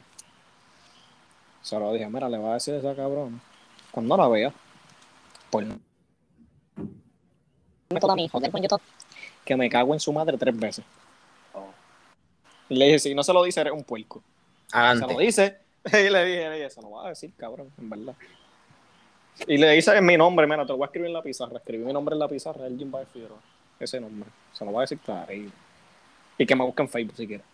Se 1.63 1.79
lo 1.79 1.93
dije, 1.93 2.09
mira, 2.09 2.29
le 2.29 2.39
va 2.39 2.51
a 2.51 2.55
decir 2.55 2.75
a 2.75 2.79
esa 2.79 2.95
cabrona. 2.95 3.39
Cuando 3.91 4.17
la 4.17 4.29
vea, 4.29 4.53
pues 5.51 5.67
método 7.91 8.13
a 8.13 8.17
mi 8.17 8.27
hijo, 8.27 8.39
del 8.39 8.55
en 8.55 8.63
YouTube. 8.63 8.83
Que 9.49 9.57
me 9.57 9.71
cago 9.71 9.95
en 9.95 10.01
su 10.01 10.13
madre 10.13 10.37
tres 10.37 10.55
veces. 10.59 10.85
Oh. 11.55 11.71
Y 12.69 12.77
le 12.77 12.85
dije, 12.85 12.99
si 12.99 13.15
no 13.15 13.23
se 13.23 13.33
lo 13.33 13.43
dice, 13.43 13.63
eres 13.63 13.73
un 13.73 13.83
puerco. 13.83 14.23
Se 14.67 14.77
lo 14.77 14.83
Adelante. 14.83 15.17
dice, 15.19 15.59
Y 15.87 16.11
le 16.11 16.25
dije, 16.27 16.49
le 16.51 16.55
dije, 16.57 16.67
eso 16.67 16.83
no 16.83 16.91
va 16.91 17.07
a 17.07 17.09
decir, 17.09 17.33
cabrón, 17.35 17.73
en 17.79 17.89
verdad. 17.89 18.15
Y 19.47 19.57
le 19.57 19.71
dice 19.71 19.99
mi 20.03 20.19
nombre, 20.19 20.47
mira, 20.47 20.67
te 20.67 20.73
lo 20.73 20.77
voy 20.77 20.85
a 20.85 20.89
escribir 20.89 21.09
en 21.09 21.15
la 21.15 21.23
pizarra. 21.23 21.57
Escribí 21.57 21.83
mi 21.83 21.95
nombre 21.95 22.15
en 22.15 22.19
la 22.19 22.29
pizarra, 22.29 22.67
el 22.67 22.77
Jim 22.77 22.93
Figueroa. 23.11 23.39
Ese 23.81 24.01
nombre. 24.01 24.29
Se 24.53 24.65
lo 24.67 24.73
va 24.73 24.81
a 24.81 24.83
decir 24.83 24.99
claro. 24.99 25.33
Y, 25.33 25.51
y 26.37 26.47
que 26.47 26.55
me 26.55 26.65
busque 26.65 26.83
en 26.83 26.89
Facebook 26.91 27.17
si 27.17 27.27
quiere. 27.27 27.45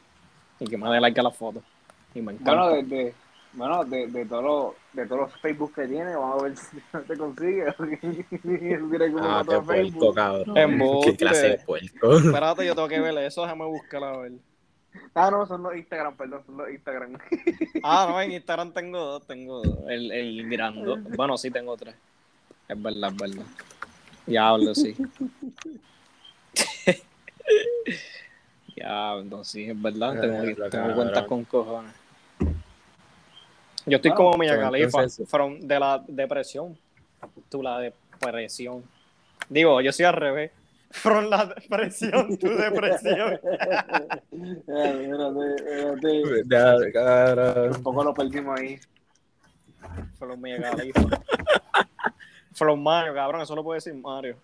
Y 0.58 0.66
que 0.66 0.76
me 0.76 0.90
dé 0.90 1.00
like 1.00 1.20
a 1.20 1.22
la 1.22 1.30
foto. 1.30 1.62
Y 2.12 2.20
me 2.20 2.32
encanta. 2.32 2.54
Bueno, 2.54 2.68
de, 2.70 2.82
de, 2.82 3.14
bueno, 3.56 3.84
de, 3.84 4.08
de, 4.08 4.26
todos 4.26 4.42
los, 4.42 4.74
de 4.92 5.06
todos 5.06 5.22
los 5.22 5.40
Facebook 5.40 5.74
que 5.74 5.86
tiene, 5.86 6.16
vamos 6.16 6.40
a 6.40 6.44
ver 6.44 6.56
si 6.56 6.76
te 7.08 7.16
consigue. 7.16 7.66
Ah, 9.20 9.42
qué 9.48 9.58
puerco, 9.60 10.12
cabrón. 10.12 10.54
Qué 11.04 11.16
clase 11.16 11.48
de 11.50 11.58
puerco. 11.58 12.16
Espérate, 12.16 12.66
yo 12.66 12.74
tengo 12.74 12.88
que 12.88 13.00
ver 13.00 13.16
eso, 13.18 13.42
déjame 13.42 13.64
buscar 13.66 14.02
a 14.04 14.16
ver. 14.18 14.32
Ah, 15.14 15.30
no, 15.30 15.46
son 15.46 15.62
los 15.62 15.76
Instagram, 15.76 16.16
perdón, 16.16 16.42
son 16.46 16.56
los 16.56 16.70
Instagram. 16.70 17.18
Ah, 17.82 18.06
no, 18.08 18.20
en 18.20 18.32
Instagram 18.32 18.72
tengo 18.72 18.98
dos, 18.98 19.26
tengo 19.26 19.62
dos. 19.62 19.78
El, 19.88 20.12
el 20.12 20.48
grande. 20.48 21.00
Bueno, 21.16 21.36
sí, 21.36 21.50
tengo 21.50 21.76
tres. 21.76 21.94
Es 22.68 22.80
verdad, 22.80 23.10
es 23.10 23.16
verdad. 23.16 23.46
Diablo, 24.26 24.74
sí. 24.74 24.96
Diablo, 28.74 29.44
sí, 29.44 29.68
es 29.68 29.82
verdad. 29.82 30.20
Tengo, 30.20 30.68
tengo 30.70 30.94
cuentas 30.94 31.24
con 31.26 31.44
cojones. 31.44 32.03
Yo 33.86 33.96
estoy 33.96 34.10
Bueno, 34.12 34.24
como 34.24 34.38
Mia 34.38 34.54
pues, 34.54 34.90
Khalifa, 34.90 35.26
from, 35.26 35.60
de 35.60 35.78
la 35.78 36.02
depresión. 36.06 36.78
Tú 37.50 37.62
la 37.62 37.78
depresión. 37.78 38.82
Digo, 39.48 39.80
yo 39.80 39.92
soy 39.92 40.06
al 40.06 40.14
revés. 40.14 40.50
From 40.90 41.28
la 41.28 41.46
depresión, 41.46 42.38
tu 42.38 42.48
depresión. 42.48 43.40
Eh. 44.32 45.10
Un 47.74 47.82
poco 47.82 48.04
lo 48.04 48.14
perdimos 48.14 48.58
ahí. 48.58 48.78
From 50.18 50.40
Mia 50.40 50.60
Khalifa. 50.60 51.02
From 52.52 52.80
Mario, 52.80 53.12
cabrón, 53.14 53.42
eso 53.42 53.56
lo 53.56 53.64
puede 53.64 53.78
decir 53.78 53.94
Mario. 53.94 54.36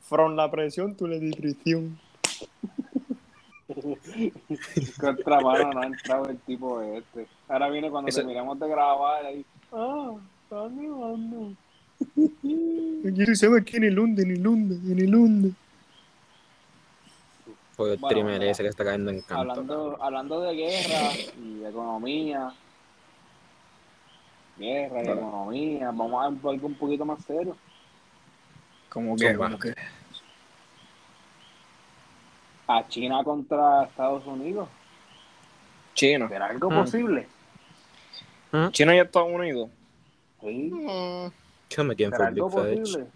From 0.00 0.34
la 0.34 0.50
presión, 0.50 0.96
tu 0.96 1.06
la 1.06 1.18
depresión. 1.18 2.00
Contra 5.00 5.40
mano 5.40 5.72
no 5.72 5.80
ha 5.80 5.86
entrado 5.86 6.26
el 6.28 6.38
tipo 6.40 6.80
este. 6.82 7.26
Ahora 7.48 7.68
viene 7.68 7.90
cuando 7.90 8.08
Ese- 8.08 8.20
terminamos 8.20 8.58
de 8.58 8.68
grabar 8.68 9.24
ahí. 9.26 9.44
Ah, 9.72 10.12
está 10.44 10.68
nevando. 10.68 11.52
Quiero 13.14 13.34
saber 13.34 13.60
aquí 13.62 13.76
en 13.76 13.84
el 13.84 13.94
Lunda, 13.94 14.22
en 14.22 14.30
el 14.30 14.42
Lunda, 14.42 14.74
en 14.74 14.98
el 14.98 15.10
Lunda. 15.10 15.48
Fue 17.76 17.92
el 17.94 17.98
Bueno, 17.98 18.22
bueno. 18.24 18.44
ese 18.44 18.62
que 18.62 18.68
está 18.68 18.84
cayendo 18.84 19.10
en 19.10 19.20
canto. 19.22 19.50
Hablando, 19.52 20.02
hablando 20.02 20.40
de 20.42 20.54
guerra 20.54 21.12
y 21.42 21.54
de 21.60 21.68
economía. 21.68 22.52
Guerra 24.58 25.02
y 25.02 25.08
economía. 25.08 25.86
Vamos 25.90 26.22
a 26.22 26.26
algo 26.50 26.66
un 26.66 26.74
poquito 26.74 27.04
más 27.04 27.22
serio. 27.24 27.56
Como 28.90 29.16
que, 29.16 29.34
como 29.34 29.58
que. 29.58 29.74
A 32.72 32.86
China 32.86 33.24
contra 33.24 33.82
Estados 33.84 34.24
Unidos. 34.26 34.68
China. 35.94 36.28
¿Será 36.28 36.46
algo 36.46 36.70
Ah. 36.70 36.76
posible? 36.84 37.26
China 38.70 38.94
y 38.94 38.98
Estados 39.00 39.28
Unidos. 39.28 39.70
Sí. 40.40 40.70
Yo 41.70 41.84
me 41.84 41.96
quedé 41.96 42.10
¿Será 42.10 42.28
en 42.28 42.34
Big 42.34 42.44
algo 42.44 42.50
posible? 42.56 43.06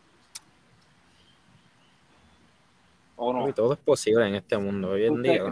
¿O 3.16 3.32
no? 3.32 3.44
Uy, 3.44 3.52
todo 3.52 3.72
es 3.74 3.78
posible 3.78 4.26
en 4.26 4.34
este 4.34 4.58
mundo. 4.58 4.90
Hoy 4.90 5.04
en 5.06 5.14
¿Usted 5.14 5.22
día, 5.30 5.42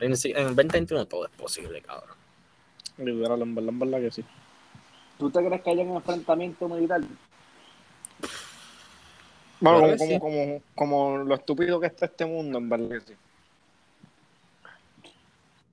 en, 0.00 0.12
en 0.36 0.56
2021 0.56 1.06
todo 1.06 1.24
es 1.26 1.30
posible, 1.32 1.80
cabrón. 1.82 2.16
Literal, 2.98 3.42
en 3.42 3.54
verdad, 3.54 3.68
en 3.70 3.78
verdad 3.78 4.00
que 4.00 4.10
sí. 4.10 4.24
¿Tú 5.18 5.30
te 5.30 5.38
crees 5.44 5.62
que 5.62 5.70
haya 5.70 5.82
un 5.84 5.96
enfrentamiento 5.96 6.68
militar? 6.68 7.00
Bueno, 9.60 9.80
como, 9.80 9.96
como, 9.96 10.10
sí. 10.10 10.18
como, 10.20 10.62
como 10.74 11.18
lo 11.24 11.34
estúpido 11.34 11.80
que 11.80 11.86
está 11.86 12.06
este 12.06 12.26
mundo, 12.26 12.58
en 12.58 12.68
verdad 12.68 12.98
sí. 13.06 13.14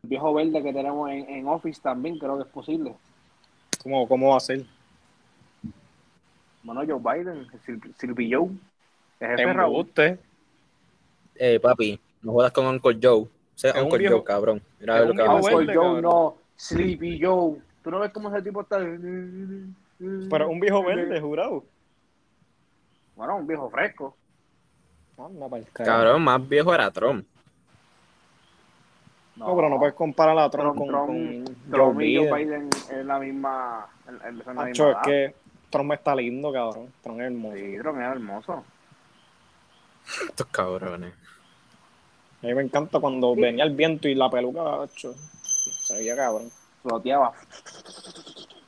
El 0.03 0.09
viejo 0.09 0.33
verde 0.33 0.61
que 0.63 0.73
tenemos 0.73 1.09
en, 1.09 1.29
en 1.29 1.47
Office 1.47 1.81
también 1.81 2.17
creo 2.17 2.37
que 2.37 2.43
es 2.43 2.49
posible. 2.49 2.93
¿Cómo, 3.81 4.07
cómo 4.07 4.29
va 4.31 4.37
a 4.37 4.41
ser? 4.41 4.65
Bueno, 6.63 6.81
Joe 6.87 6.99
Biden, 7.19 7.47
Sil- 7.59 7.93
Silvi 7.97 8.31
Joe, 8.33 8.47
el 9.19 9.27
jefe 9.29 9.45
de 9.45 9.53
Raúl. 9.53 9.75
Embuste. 9.79 10.19
Eh, 11.35 11.59
papi, 11.59 11.99
no 12.21 12.31
jodas 12.33 12.51
con 12.53 12.65
Uncle 12.67 12.97
Joe. 13.01 13.21
O 13.23 13.29
sea, 13.55 13.71
Es 13.71 13.77
un 13.77 13.83
Uncle 13.83 13.99
viejo- 13.99 14.15
Joe, 14.17 14.23
cabrón. 14.23 14.61
Mira 14.79 15.01
es 15.01 15.07
lo 15.07 15.13
que. 15.13 15.21
Uncle 15.23 15.55
verde, 15.57 15.75
Joe, 15.75 15.83
cabrón. 15.85 16.01
no, 16.01 16.35
Sleepy 16.55 17.19
Joe. 17.21 17.57
¿Tú 17.83 17.91
no 17.91 17.99
ves 17.99 18.11
cómo 18.11 18.29
ese 18.33 18.41
tipo 18.41 18.61
está? 18.61 18.77
Pero 18.79 20.49
un 20.49 20.59
viejo 20.59 20.83
verde, 20.83 21.19
jurado. 21.19 21.63
Bueno, 23.15 23.38
un 23.38 23.47
viejo 23.47 23.69
fresco. 23.69 24.15
Anda 25.17 25.47
pa'l. 25.47 25.65
Cabrón, 25.73 26.23
más 26.23 26.47
viejo 26.47 26.73
era 26.73 26.89
Trump. 26.91 27.26
No, 29.36 29.56
pero 29.56 29.69
no 29.69 29.80
puedes 29.80 29.95
comparar 29.95 30.38
a 30.38 30.49
Trump, 30.49 30.78
con, 30.78 30.88
Trump, 30.88 31.08
con 31.08 31.45
Trump 31.71 31.95
Joe 31.95 32.06
y 32.08 32.17
Joe 32.17 32.38
Biden. 32.38 32.69
Es 32.91 33.06
la 33.06 33.19
misma. 33.19 33.88
es- 34.08 34.13
es 34.13 34.45
la 34.45 34.54
misma 34.54 34.69
es 34.69 34.97
que 35.04 35.36
Trump 35.69 35.91
está 35.93 36.15
lindo, 36.15 36.52
cabrón. 36.52 36.93
Trump 37.02 37.19
es 37.19 37.26
hermoso. 37.26 37.56
Sí, 37.58 37.78
Trump 37.80 37.97
es 37.99 38.06
hermoso. 38.06 38.63
Estos 40.28 40.47
cabrones. 40.47 41.13
A 42.43 42.45
mí 42.47 42.54
me 42.54 42.62
encanta 42.62 42.99
cuando 42.99 43.36
venía 43.36 43.63
el 43.63 43.73
viento 43.76 44.08
y 44.08 44.15
la 44.15 44.30
peluca, 44.30 44.62
macho, 44.63 45.13
se 45.41 45.95
veía 45.95 46.15
cabrón. 46.15 46.49
Floteaba. 46.84 47.32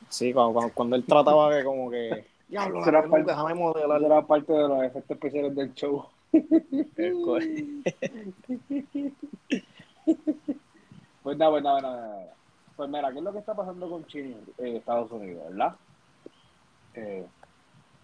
Sí, 0.08 0.32
cuando, 0.32 0.52
cuando, 0.54 0.72
cuando 0.72 0.96
él 0.96 1.04
trataba 1.04 1.54
de 1.54 1.62
como 1.62 1.90
que... 1.90 2.26
Diablo, 2.48 2.84
Será 2.84 3.02
parte- 3.08 3.24
déjame 3.30 3.54
modelar. 3.54 4.02
Era 4.02 4.22
parte 4.22 4.52
de 4.52 4.68
los 4.68 4.82
efectos 4.84 5.10
especiales 5.16 5.54
del 5.54 5.74
show. 5.74 6.06
Pues 11.22 11.36
nada, 11.38 11.50
pues 11.50 11.62
nada, 11.64 11.80
nada. 11.80 12.32
Pues 12.76 12.88
mira, 12.88 13.10
¿qué 13.10 13.18
es 13.18 13.24
lo 13.24 13.32
que 13.32 13.38
está 13.40 13.52
pasando 13.54 13.90
con 13.90 14.06
China 14.06 14.36
y 14.60 14.76
Estados 14.76 15.10
Unidos, 15.10 15.42
verdad? 15.48 15.74
Eh, 16.94 17.26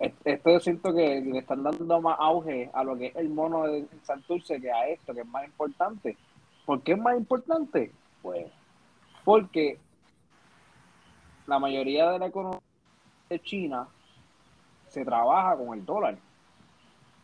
es- 0.01 0.13
esto 0.25 0.51
yo 0.51 0.59
siento 0.59 0.93
que 0.93 1.21
le 1.21 1.39
están 1.39 1.63
dando 1.63 2.01
más 2.01 2.17
auge 2.19 2.69
a 2.75 2.83
lo 2.83 2.97
que 2.97 3.07
es 3.07 3.17
el 3.17 3.29
mono 3.29 3.63
de 3.69 3.87
Santurce 4.03 4.61
que 4.61 4.73
a 4.73 4.89
esto, 4.89 5.15
que 5.15 5.21
es 5.21 5.27
más 5.27 5.45
importante. 5.45 6.17
¿Por 6.67 6.83
qué 6.83 6.93
es 6.93 6.99
más 6.99 7.17
importante? 7.17 7.93
Pues 8.23 8.51
porque 9.25 9.79
la 11.47 11.61
mayoría 11.61 12.11
de 12.11 12.19
la 12.19 12.27
economía 12.27 12.59
de 13.29 13.41
China 13.41 13.87
se 14.93 15.05
trabaja 15.05 15.57
con 15.57 15.77
el 15.79 15.85
dólar. 15.87 16.17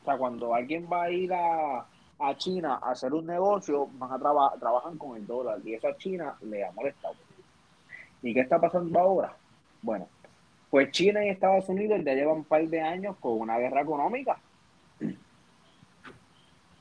O 0.02 0.04
sea, 0.04 0.16
cuando 0.16 0.54
alguien 0.54 0.88
va 0.90 1.02
a 1.04 1.10
ir 1.10 1.32
a, 1.34 1.84
a 2.18 2.36
China 2.36 2.80
a 2.82 2.92
hacer 2.92 3.12
un 3.12 3.26
negocio, 3.26 3.88
van 3.92 4.12
a 4.12 4.18
traba- 4.18 4.54
trabajan 4.58 4.96
con 4.96 5.16
el 5.16 5.26
dólar 5.26 5.58
y 5.64 5.74
eso 5.74 5.88
a 5.88 5.96
China 5.98 6.34
le 6.40 6.64
ha 6.64 6.72
molestado. 6.72 7.14
¿Y 8.22 8.32
qué 8.32 8.40
está 8.40 8.58
pasando 8.58 8.98
ahora? 8.98 9.36
Bueno, 9.82 10.08
pues 10.70 10.90
China 10.92 11.24
y 11.24 11.28
Estados 11.28 11.68
Unidos 11.68 12.00
ya 12.04 12.14
llevan 12.14 12.36
un 12.38 12.44
par 12.44 12.66
de 12.66 12.80
años 12.80 13.16
con 13.20 13.38
una 13.38 13.58
guerra 13.58 13.82
económica. 13.82 14.38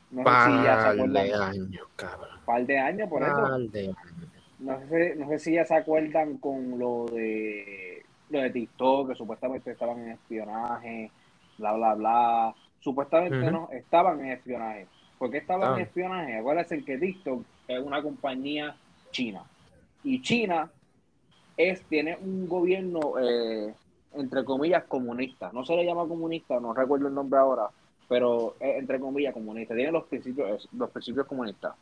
No 0.10 0.23
sé 0.23 0.45
si 0.45 0.63
ya 0.63 0.80
se 0.80 0.97
Par 0.97 1.10
de 1.10 1.19
acuerdan. 1.19 1.41
años, 1.50 1.88
cabrón. 1.97 2.30
Un 2.39 2.45
par 2.45 2.65
de 2.65 2.80
años 2.80 3.10
por 3.10 3.23
eso. 3.23 3.36
Par 3.41 3.60
de 3.60 3.95
No 4.60 4.80
sé, 4.88 5.15
no 5.17 5.28
sé 5.28 5.39
si 5.39 5.54
ya 5.54 5.65
se 5.65 5.76
acuerdan 5.76 6.38
con 6.38 6.80
lo 6.80 7.06
de 7.08 7.96
lo 8.29 8.41
de 8.41 8.49
TikTok, 8.49 9.09
que 9.09 9.15
supuestamente 9.15 9.71
estaban 9.71 9.99
en 9.99 10.11
espionaje, 10.11 11.11
bla, 11.57 11.73
bla, 11.73 11.93
bla. 11.95 12.55
Supuestamente 12.79 13.51
no, 13.51 13.69
estaban 13.71 14.19
en 14.19 14.31
espionaje. 14.31 14.87
¿Por 15.17 15.31
qué 15.31 15.37
estaban 15.37 15.75
en 15.75 15.85
espionaje? 15.85 16.37
Acuérdense 16.37 16.83
que 16.83 16.97
TikTok 16.97 17.43
es 17.67 17.79
una 17.79 18.01
compañía 18.01 18.75
china. 19.11 19.43
Y 20.03 20.21
China 20.21 20.69
es, 21.55 21.83
tiene 21.85 22.17
un 22.21 22.47
gobierno, 22.47 23.19
eh, 23.19 23.73
entre 24.13 24.45
comillas, 24.45 24.83
comunista. 24.85 25.51
No 25.53 25.65
se 25.65 25.75
le 25.75 25.85
llama 25.85 26.07
comunista, 26.07 26.59
no 26.59 26.73
recuerdo 26.73 27.07
el 27.07 27.15
nombre 27.15 27.39
ahora, 27.39 27.69
pero 28.07 28.55
es 28.59 28.77
entre 28.77 28.99
comillas 28.99 29.33
comunista. 29.33 29.75
Tiene 29.75 29.91
los 29.91 30.05
principios, 30.05 30.69
los 30.71 30.89
principios 30.91 31.25
comunistas. 31.25 31.75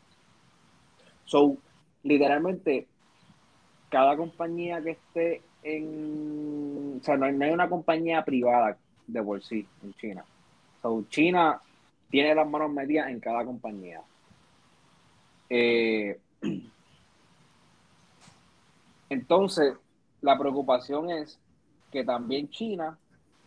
So, 1.25 1.57
literalmente, 2.03 2.87
cada 3.89 4.15
compañía 4.15 4.81
que 4.81 4.91
esté 4.91 5.41
en. 5.65 6.99
O 7.01 7.03
sea, 7.03 7.17
no 7.17 7.25
hay, 7.25 7.33
no 7.33 7.45
hay 7.45 7.51
una 7.51 7.67
compañía 7.67 8.23
privada 8.23 8.77
de 9.07 9.23
por 9.23 9.43
sí 9.43 9.67
en 9.83 9.93
China. 9.95 10.23
So, 10.81 11.03
China 11.09 11.59
tiene 12.09 12.33
las 12.35 12.47
manos 12.47 12.71
metidas 12.71 13.09
en 13.09 13.19
cada 13.19 13.43
compañía. 13.43 14.01
Eh, 15.49 16.17
entonces, 19.09 19.73
la 20.21 20.37
preocupación 20.37 21.09
es 21.09 21.39
que 21.91 22.03
también 22.03 22.49
China 22.49 22.97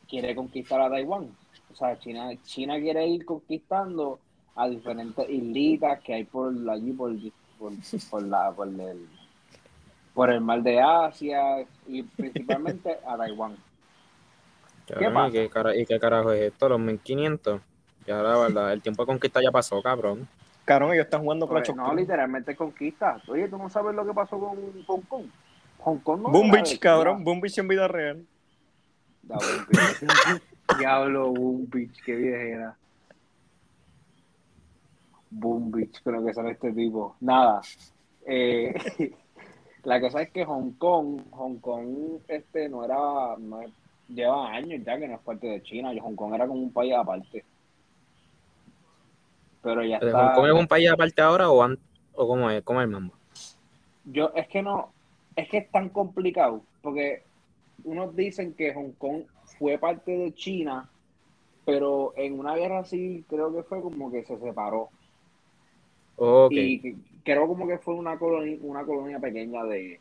quiere 0.09 0.35
conquistar 0.35 0.81
a 0.81 0.91
Taiwán. 0.91 1.29
O 1.71 1.75
sea, 1.75 1.99
China, 1.99 2.31
China 2.45 2.79
quiere 2.79 3.07
ir 3.07 3.25
conquistando 3.25 4.19
a 4.55 4.69
diferentes 4.69 5.29
islitas 5.29 6.01
que 6.03 6.15
hay 6.15 6.25
por 6.25 6.53
allí, 6.69 6.93
por 6.93 7.13
la, 8.23 8.53
por, 8.53 8.69
el, 8.69 9.09
por 10.19 10.31
el 10.33 10.41
mar 10.41 10.61
de 10.65 10.81
Asia 10.81 11.65
y 11.87 12.03
principalmente 12.03 12.99
a 13.07 13.17
Taiwán. 13.17 13.57
Pasa? 14.89 15.29
¿y, 15.29 15.31
qué 15.31 15.49
cara- 15.49 15.77
¿Y 15.77 15.87
qué 15.87 16.01
carajo 16.01 16.33
es 16.33 16.51
esto? 16.51 16.69
Los 16.69 16.81
1500. 16.81 17.61
Y 18.05 18.11
ahora, 18.11 18.37
¿verdad? 18.37 18.73
El 18.73 18.83
tiempo 18.83 19.05
de 19.05 19.07
conquista 19.07 19.41
ya 19.41 19.53
pasó, 19.53 19.81
cabrón. 19.81 20.27
Cabrón, 20.65 20.93
ellos 20.93 21.05
están 21.05 21.23
jugando 21.23 21.47
Pues, 21.47 21.63
Clash 21.63 21.71
of 21.71 21.77
no, 21.87 21.95
literalmente 21.95 22.57
conquista. 22.57 23.23
Oye, 23.29 23.47
¿tú 23.47 23.59
no 23.59 23.71
sabes 23.71 23.95
lo 23.95 24.05
que 24.05 24.13
pasó 24.13 24.41
con 24.41 24.57
Hong 24.89 25.03
Kong? 25.03 25.27
Hong 25.85 25.99
Kong 25.99 26.23
no 26.23 26.31
Boom 26.31 26.51
Beach, 26.51 26.81
cabrón. 26.81 27.23
Boom 27.23 27.41
Beach 27.41 27.57
en 27.59 27.69
vida 27.69 27.87
real. 27.87 28.27
Diablo, 30.81 31.31
Boom 31.31 31.69
Beach, 31.71 32.03
qué 32.05 32.17
viejera. 32.17 32.77
Boom 35.31 35.71
Beach, 35.71 36.01
creo 36.03 36.25
que 36.27 36.35
sale 36.35 36.51
este 36.51 36.73
tipo. 36.73 37.15
Nada. 37.21 37.61
Eh, 38.27 38.75
la 39.89 40.01
cosa 40.03 40.21
es 40.21 40.31
que 40.31 40.45
Hong 40.45 40.73
Kong, 40.73 41.23
Hong 41.31 41.57
Kong, 41.61 42.21
este 42.29 42.69
no 42.69 42.85
era, 42.85 43.37
no 43.39 43.61
lleva 44.09 44.51
años 44.53 44.83
ya 44.85 44.99
que 44.99 45.09
no 45.09 45.15
es 45.15 45.21
parte 45.21 45.47
de 45.47 45.63
China. 45.63 45.95
y 45.95 45.99
Hong 45.99 46.15
Kong 46.15 46.35
era 46.35 46.47
como 46.47 46.61
un 46.61 46.73
país 46.73 46.93
aparte. 46.95 47.43
Pero 49.63 49.83
ya 49.85 49.99
¿Hong 49.99 50.09
está. 50.09 50.35
Kong 50.35 50.47
es 50.47 50.53
un 50.53 50.67
país 50.67 50.91
aparte 50.91 51.23
ahora 51.23 51.51
o, 51.51 51.63
an- 51.63 51.79
o 52.15 52.29
cómo 52.29 52.51
es? 52.51 52.63
¿Cómo 52.63 52.81
es 52.81 52.85
el 52.85 52.91
mambo? 52.91 53.15
Yo, 54.05 54.31
es 54.35 54.47
que 54.49 54.63
no, 54.63 54.93
es 55.37 55.49
que 55.49 55.59
es 55.59 55.71
tan 55.71 55.89
complicado, 55.89 56.63
porque 56.83 57.23
unos 57.85 58.15
dicen 58.15 58.55
que 58.55 58.75
Hong 58.75 58.93
Kong 58.99 59.23
fue 59.59 59.79
parte 59.79 60.11
de 60.17 60.33
China, 60.35 60.91
pero 61.65 62.13
en 62.17 62.39
una 62.39 62.55
guerra 62.57 62.85
civil 62.85 63.25
creo 63.29 63.55
que 63.55 63.63
fue 63.63 63.81
como 63.81 64.11
que 64.11 64.25
se 64.25 64.39
separó. 64.39 64.89
Ok. 66.17 66.53
Y 66.53 66.81
que- 66.81 66.97
creo 67.25 67.47
como 67.47 67.67
que 67.67 67.79
fue 67.79 67.95
una 67.95 68.19
colonia, 68.19 68.59
una 68.63 68.85
colonia 68.85 69.19
pequeña 69.19 69.65
de, 69.65 70.01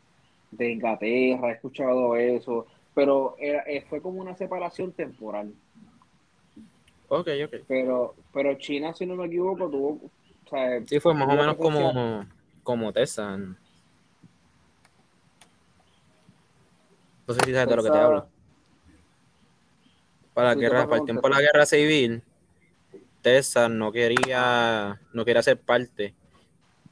de 0.50 0.70
Inglaterra, 0.70 1.50
he 1.50 1.52
escuchado 1.52 2.16
eso, 2.16 2.66
pero 2.94 3.36
era, 3.38 3.62
eh, 3.62 3.84
fue 3.88 4.00
como 4.00 4.20
una 4.20 4.36
separación 4.36 4.92
temporal. 4.92 5.52
Ok, 7.08 7.28
ok. 7.44 7.54
Pero, 7.66 8.14
pero 8.32 8.54
China, 8.58 8.94
si 8.94 9.06
no 9.06 9.16
me 9.16 9.26
equivoco, 9.26 9.70
tuvo, 9.70 9.88
o 10.46 10.48
sea, 10.48 10.84
Sí, 10.86 11.00
fue 11.00 11.14
más 11.14 11.28
o 11.28 11.36
menos 11.36 11.56
como, 11.56 12.24
como 12.62 12.92
Texas. 12.92 13.38
No 17.26 17.34
sé 17.34 17.40
si 17.44 17.52
sabes 17.52 17.68
de 17.68 17.76
lo 17.76 17.82
que 17.82 17.90
te 17.90 17.98
hablo. 17.98 18.26
Para, 20.34 20.48
la 20.48 20.54
Sí, 20.54 20.60
guerra, 20.60 20.82
¿qué 20.82 20.88
para 20.88 21.00
el 21.00 21.04
tiempo 21.04 21.28
de 21.28 21.34
la 21.34 21.40
guerra 21.40 21.66
civil, 21.66 22.22
Texas 23.22 23.70
no 23.70 23.90
quería, 23.92 25.00
no 25.12 25.24
quería 25.24 25.42
ser 25.42 25.60
parte 25.60 26.14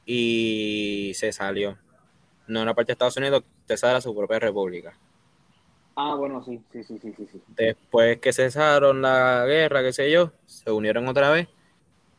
y 0.07 1.11
se 1.13 1.31
salió. 1.31 1.77
No 2.47 2.61
era 2.61 2.73
parte 2.73 2.87
de 2.87 2.93
Estados 2.93 3.17
Unidos, 3.17 3.43
Texas 3.67 3.91
era 3.91 4.01
su 4.01 4.15
propia 4.15 4.39
república. 4.39 4.97
Ah, 5.95 6.15
bueno, 6.15 6.43
sí, 6.43 6.61
sí, 6.71 6.83
sí, 6.83 6.97
sí, 6.99 7.13
sí. 7.17 7.41
Después 7.55 8.19
que 8.19 8.31
cesaron 8.31 9.01
la 9.01 9.43
guerra, 9.45 9.81
qué 9.81 9.91
sé 9.91 10.09
yo, 10.09 10.31
se 10.45 10.71
unieron 10.71 11.07
otra 11.07 11.29
vez. 11.31 11.49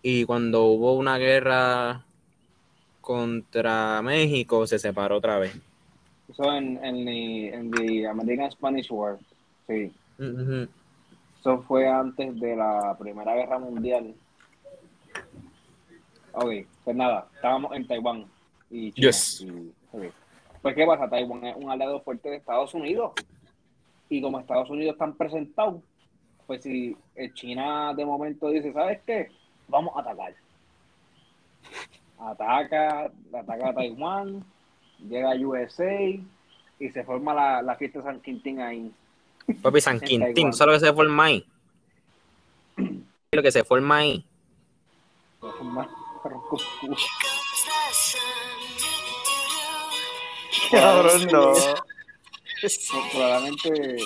Y 0.03 0.24
cuando 0.27 0.64
hubo 0.64 0.94
una 0.94 1.16
guerra 1.16 2.05
contra 3.01 4.03
México, 4.03 4.66
se 4.66 4.79
separó 4.79 5.16
otra 5.16 5.38
vez. 5.38 5.57
Eso 6.29 6.53
en, 6.53 6.85
en, 6.85 7.05
the, 7.07 7.55
en 7.55 7.70
the 7.70 8.07
American 8.07 8.51
Spanish 8.51 8.90
War, 8.90 9.16
sí. 9.66 9.92
Eso 11.40 11.62
fue 11.62 11.88
antes 11.88 12.38
de 12.38 12.57
la 12.57 12.96
Primera 12.98 13.35
Guerra 13.35 13.59
Mundial. 13.59 14.14
Ok, 16.33 16.67
pues 16.85 16.97
nada, 16.97 17.29
estábamos 17.35 17.75
en 17.75 17.87
Taiwán 17.87 18.27
y 18.71 18.93
China. 18.93 19.07
Yes. 19.07 19.41
Y-. 19.41 19.73
Pues, 20.62 20.75
¿qué 20.75 20.87
pasa? 20.87 21.09
Taiwán 21.09 21.45
es 21.45 21.57
un 21.57 21.71
aliado 21.71 22.01
fuerte 22.01 22.31
de 22.31 22.37
Estados 22.37 22.75
Unidos. 22.75 23.12
Y 24.09 24.23
como 24.23 24.41
Estados 24.41 24.71
Unidos 24.71 24.95
están 24.95 25.14
presentados, 25.14 25.83
pues 26.47 26.62
si 26.62 26.97
eh, 27.14 27.31
China 27.35 27.93
de 27.95 28.07
momento 28.07 28.49
dice, 28.49 28.73
¿sabes 28.73 29.01
qué? 29.07 29.31
Vamos 29.69 29.95
a 29.97 30.01
atacar. 30.01 30.35
Ataca, 32.19 33.11
ataca 33.33 33.69
a 33.69 33.75
Taiwán, 33.75 34.45
llega 34.99 35.33
a 35.33 35.37
USA 35.37 36.01
y 36.79 36.91
se 36.91 37.05
forma 37.05 37.35
la, 37.35 37.62
la 37.62 37.77
fiesta 37.77 37.99
de 37.99 38.05
San 38.07 38.21
Quintín 38.21 38.61
ahí. 38.61 38.91
Papi, 39.62 39.81
San 39.81 40.01
Quintín, 40.01 40.35
Taiwán. 40.35 40.51
¿tú 40.51 40.57
sabes 40.57 40.75
lo 40.75 40.81
que 40.81 40.87
se 40.87 40.95
forma 40.95 41.25
ahí? 41.25 41.47
Lo 43.33 43.43
que 43.43 43.53
se 43.53 43.62
forma 43.62 43.97
ahí. 43.99 44.25
Se 45.41 45.51
forma 45.51 45.87
culo. 45.87 45.98
Cabrón, 50.70 51.26
no. 51.33 51.52
Probablemente, 53.12 53.96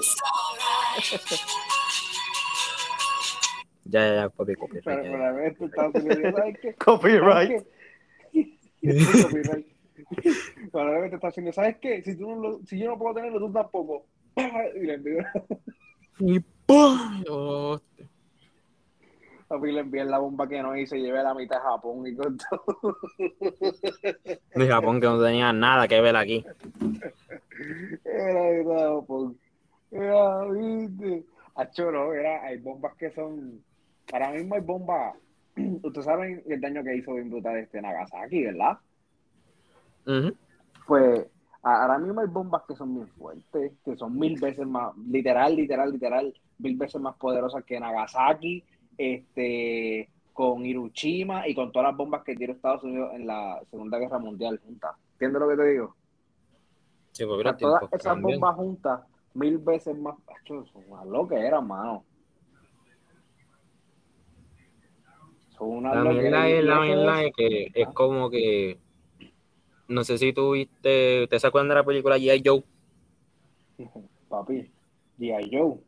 Ya, 3.84 4.06
ya, 4.06 4.14
ya, 4.14 4.28
copia. 4.30 4.56
pero 4.84 5.02
probablemente. 5.02 5.70
Copyright. 5.70 6.34
¿Sabes 6.34 6.58
qué? 6.60 6.74
Copyright. 6.76 7.66
Probablemente 10.72 11.16
Estados 11.16 11.38
Unidos, 11.38 11.54
¿sabes 11.56 11.76
qué? 11.80 12.02
Si, 12.02 12.16
tú 12.16 12.28
no 12.30 12.36
lo- 12.36 12.60
si 12.66 12.78
yo 12.78 12.88
no 12.90 12.98
puedo 12.98 13.14
tenerlo, 13.14 13.38
tú 13.38 13.52
tampoco. 13.52 14.06
Y 14.36 14.86
le 14.86 14.94
envío, 14.94 15.18
Y 16.20 16.40
¡pum! 16.66 17.24
Papi, 19.52 19.70
le 19.70 20.04
la 20.06 20.18
bomba 20.18 20.48
que 20.48 20.62
no 20.62 20.74
hice 20.74 20.96
y 20.96 21.02
llevé 21.02 21.22
la 21.22 21.34
mitad 21.34 21.56
de 21.56 21.62
Japón 21.62 22.06
y 22.06 22.14
con 22.14 22.38
todo. 22.38 22.96
De 24.54 24.66
Japón 24.66 24.98
que 24.98 25.06
no 25.06 25.22
tenía 25.22 25.52
nada 25.52 25.86
que 25.86 26.00
ver 26.00 26.16
aquí. 26.16 26.42
Era 28.02 28.44
de 28.44 28.64
Japón. 28.64 29.38
Era, 29.90 30.44
viste. 30.46 31.24
Acho, 31.54 31.92
no, 31.92 32.14
era, 32.14 32.42
hay 32.44 32.56
bombas 32.60 32.94
que 32.96 33.10
son. 33.10 33.62
Ahora 34.10 34.30
mismo 34.30 34.54
hay 34.54 34.62
bombas. 34.62 35.16
Ustedes 35.82 36.06
saben 36.06 36.42
el 36.48 36.58
daño 36.58 36.82
que 36.82 36.96
hizo 36.96 37.12
bien 37.12 37.28
brutal 37.28 37.58
este 37.58 37.82
Nagasaki, 37.82 38.44
¿verdad? 38.44 38.78
Ujú. 40.06 40.34
Pues 40.86 41.26
a- 41.62 41.82
ahora 41.82 41.98
mismo 41.98 42.22
hay 42.22 42.28
bombas 42.28 42.62
que 42.66 42.74
son 42.74 42.94
bien 42.94 43.08
fuertes, 43.08 43.72
que 43.84 43.96
son 43.96 44.18
mil 44.18 44.40
veces 44.40 44.66
más, 44.66 44.96
literal, 44.96 45.54
literal, 45.54 45.92
literal, 45.92 46.34
mil 46.56 46.74
veces 46.78 47.02
más 47.02 47.16
poderosas 47.16 47.62
que 47.64 47.78
Nagasaki, 47.78 48.64
este, 48.98 50.08
con 50.32 50.64
Hiroshima 50.64 51.46
y 51.48 51.54
con 51.54 51.72
todas 51.72 51.88
las 51.88 51.96
bombas 51.96 52.22
que 52.24 52.36
tiró 52.36 52.52
Estados 52.52 52.82
Unidos 52.84 53.10
en 53.14 53.26
la 53.26 53.60
Segunda 53.70 53.98
Guerra 53.98 54.18
Mundial 54.18 54.60
juntas. 54.64 54.96
¿Entiendes 55.12 55.40
lo 55.40 55.48
que 55.48 55.56
te 55.56 55.66
digo? 55.68 55.96
Sí, 57.12 57.24
sea, 57.24 57.52
los 57.52 57.58
todas 57.58 57.82
esas 57.92 58.20
bombas 58.20 58.56
juntas, 58.56 59.00
mil 59.34 59.58
veces 59.58 59.96
más, 59.96 60.16
unas 60.74 61.06
lo 61.06 61.28
que 61.28 61.36
eran, 61.36 61.66
mano. 61.66 62.04
Unas 65.60 65.94
La 65.94 66.02
mierda 66.02 66.48
es, 66.48 66.64
la 66.64 66.80
mierda 66.80 67.20
es- 67.22 67.26
es 67.28 67.36
que 67.36 67.70
es 67.74 67.88
como 67.94 68.30
que. 68.30 68.78
No 69.88 70.02
sé 70.02 70.18
si 70.18 70.32
tú 70.32 70.52
viste. 70.52 71.28
¿Te 71.28 71.38
se 71.38 71.46
acuerdan 71.46 71.68
de 71.68 71.74
la 71.76 71.84
película 71.84 72.18
G.I. 72.18 72.42
Joe? 72.44 72.64
Papi, 74.28 74.70
G.I. 75.18 75.50
Joe. 75.52 75.78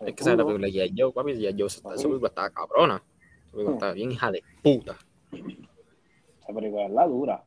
Es 0.00 0.14
que 0.14 0.22
esa 0.22 0.32
es 0.32 0.38
la 0.38 0.44
película 0.44 0.68
G.I. 0.68 0.94
Joe, 0.96 1.12
papi. 1.12 1.32
G.I. 1.32 1.54
Joe, 1.58 1.66
esa 1.66 1.82
película 2.08 2.28
estaba 2.28 2.50
cabrona. 2.50 3.02
Esa 3.46 3.50
película 3.52 3.74
estaba 3.76 3.92
bien 3.92 4.12
hija 4.12 4.30
de 4.32 4.42
puta. 4.62 4.96
Esa 5.32 6.52
película 6.54 6.86
es 6.86 6.90
la 6.92 7.06
dura. 7.06 7.44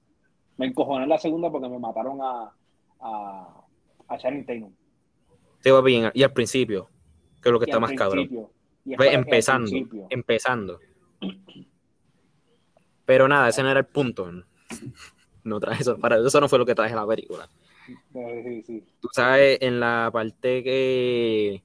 Me 0.58 0.68
encojoné 0.68 1.04
en 1.04 1.10
la 1.10 1.18
segunda 1.18 1.52
porque 1.52 1.68
me 1.68 1.80
mataron 1.80 2.20
a, 2.22 2.54
a, 3.00 3.66
a 4.08 4.18
Channing 4.18 4.46
Tatum. 4.46 4.72
Sí, 5.62 5.70
papi, 5.72 5.96
y- 5.96 6.20
y 6.20 6.24
al 6.24 6.34
principio, 6.34 6.90
que 7.42 7.50
es 7.50 7.54
lo 7.54 7.60
que 7.60 7.66
Y 7.66 7.70
está 7.70 7.80
más 7.80 7.94
cabrón. 7.94 8.30
empezando, 8.86 9.72
empezando. 10.10 10.80
Pero 13.06 13.28
nada, 13.28 13.50
ese 13.50 13.64
no 13.64 13.70
era 13.72 13.80
el 13.80 13.86
punto. 13.86 14.30
No 15.44 15.60
traje 15.60 15.82
eso, 15.82 15.98
para 15.98 16.18
eso 16.26 16.40
no 16.40 16.48
fue 16.48 16.60
lo 16.60 16.66
que 16.66 16.76
traje 16.76 16.96
la 16.96 17.06
película. 17.06 17.50
Sí, 18.14 18.64
sí. 18.66 18.84
Tú 19.02 19.10
sabes, 19.12 19.58
en 19.62 19.80
la 19.80 20.10
parte 20.14 20.64
que 20.64 21.62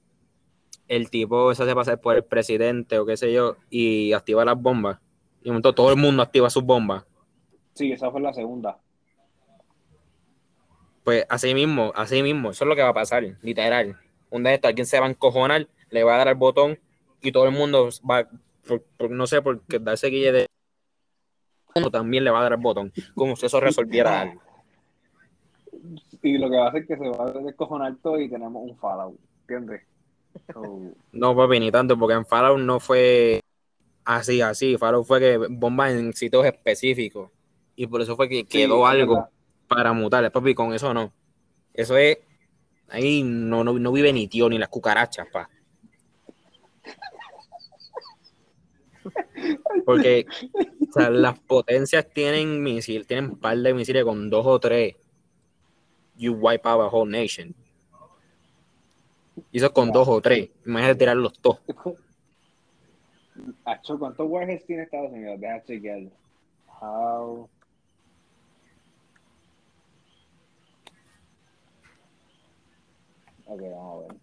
el 0.89 1.09
tipo 1.09 1.53
se 1.55 1.63
hace 1.63 1.73
pasar 1.75 2.01
por 2.01 2.15
el 2.17 2.23
presidente 2.23 2.99
o 2.99 3.05
qué 3.05 3.15
sé 3.15 3.31
yo 3.31 3.55
y 3.69 4.11
activa 4.11 4.43
las 4.43 4.59
bombas. 4.61 4.99
Y 5.41 5.45
de 5.45 5.51
momento 5.51 5.73
todo 5.73 5.91
el 5.91 5.95
mundo 5.97 6.21
activa 6.21 6.49
sus 6.49 6.63
bombas. 6.63 7.05
Sí, 7.75 7.91
esa 7.93 8.11
fue 8.11 8.19
la 8.19 8.33
segunda. 8.33 8.77
Pues 11.03 11.25
así 11.29 11.53
mismo, 11.53 11.93
así 11.95 12.21
mismo, 12.21 12.49
eso 12.51 12.65
es 12.65 12.67
lo 12.67 12.75
que 12.75 12.81
va 12.83 12.89
a 12.89 12.93
pasar, 12.93 13.23
literal. 13.41 13.97
Un 14.29 14.43
día 14.43 14.49
de 14.49 14.55
esto, 14.55 14.67
alguien 14.67 14.85
se 14.85 14.99
va 14.99 15.05
a 15.05 15.09
encojonar, 15.09 15.67
le 15.89 16.03
va 16.03 16.15
a 16.15 16.17
dar 16.17 16.27
al 16.27 16.35
botón 16.35 16.77
y 17.21 17.31
todo 17.31 17.45
el 17.45 17.51
mundo 17.51 17.89
va, 18.09 18.27
por- 18.67 18.83
por- 18.97 19.09
no 19.11 19.25
sé, 19.27 19.41
por 19.41 19.61
darse 19.81 20.07
guille 20.07 20.31
de 20.31 20.45
también 21.91 22.23
le 22.25 22.31
va 22.31 22.39
a 22.39 22.43
dar 22.43 22.53
al 22.53 22.59
botón, 22.59 22.91
como 23.15 23.35
si 23.35 23.45
eso 23.45 23.59
resolviera 23.59 24.21
algo. 24.21 24.41
Y 26.21 26.37
lo 26.37 26.49
que 26.49 26.57
va 26.57 26.65
a 26.65 26.69
hacer 26.69 26.81
es 26.81 26.87
que 26.87 26.97
se 26.97 27.07
va 27.09 27.25
a 27.27 27.31
descojonar 27.31 27.95
todo 28.01 28.19
y 28.19 28.27
tenemos 28.29 28.61
un 28.69 28.75
Fallout. 28.77 29.17
¿Entiendes? 29.41 29.83
So, 30.53 30.93
No, 31.11 31.35
papi, 31.35 31.59
ni 31.59 31.71
tanto, 31.71 31.97
porque 31.97 32.15
en 32.15 32.25
Fallout 32.25 32.59
no 32.59 32.79
fue 32.79 33.41
así, 34.05 34.41
así. 34.41 34.77
Fallout 34.77 35.05
fue 35.05 35.19
que 35.19 35.37
bombas 35.49 35.93
en 35.93 36.13
sitios 36.13 36.45
específicos. 36.45 37.31
Y 37.75 37.87
por 37.87 38.01
eso 38.01 38.15
fue 38.15 38.27
que 38.27 38.45
quedó 38.45 38.85
algo. 38.85 39.15
verdad. 39.15 39.29
para 39.67 39.93
mutarle, 39.93 40.31
papi, 40.31 40.53
con 40.53 40.73
eso 40.73 40.93
no. 40.93 41.13
Eso 41.73 41.97
es, 41.97 42.17
ahí 42.89 43.23
no, 43.23 43.63
no, 43.63 43.77
no 43.79 43.91
vive 43.91 44.11
ni 44.11 44.27
tío 44.27 44.49
ni 44.49 44.57
las 44.57 44.69
cucarachas, 44.69 45.27
pa. 45.31 45.49
Porque 49.85 50.25
o 50.89 50.91
sea, 50.91 51.09
las 51.09 51.39
potencias 51.39 52.07
tienen 52.11 52.63
misiles, 52.63 53.05
tienen 53.05 53.31
un 53.31 53.39
par 53.39 53.57
de 53.57 53.73
misiles 53.73 54.03
con 54.03 54.29
dos 54.29 54.45
o 54.45 54.59
tres. 54.59 54.95
You 56.17 56.33
wipe 56.33 56.67
out 56.67 56.81
a 56.81 56.87
whole 56.87 57.09
nation. 57.09 57.55
Es 59.51 59.69
con 59.69 59.91
dos 59.91 60.07
o 60.07 60.21
tres. 60.21 60.49
Imagínate 60.65 60.99
tirarlos 60.99 61.33
todos. 61.39 61.59
Acho, 63.65 63.97
¿cuántos 63.97 64.27
warheads 64.29 64.65
tiene 64.65 64.83
Estados 64.83 65.11
Unidos? 65.11 65.39
Deja 65.39 65.63
chequearlo. 65.63 66.11
How... 66.81 67.49
Ok, 73.45 73.61
vamos 73.61 74.05
a 74.05 74.07
ver. 74.07 74.21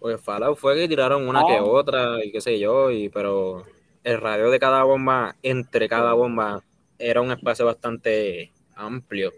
Pues 0.00 0.20
Fallout 0.20 0.56
fue 0.58 0.74
que 0.76 0.88
tiraron 0.88 1.28
una 1.28 1.44
que 1.46 1.56
Ah. 1.58 1.62
otra 1.64 2.24
y 2.24 2.32
qué 2.32 2.40
sé 2.40 2.58
yo, 2.58 2.90
y, 2.90 3.10
pero 3.10 3.64
el 4.02 4.20
radio 4.20 4.50
de 4.50 4.58
cada 4.58 4.82
bomba, 4.84 5.36
entre 5.42 5.88
cada 5.88 6.14
bomba, 6.14 6.64
era 6.98 7.20
un 7.20 7.30
espacio 7.30 7.66
bastante 7.66 8.50
amplio. 8.74 9.32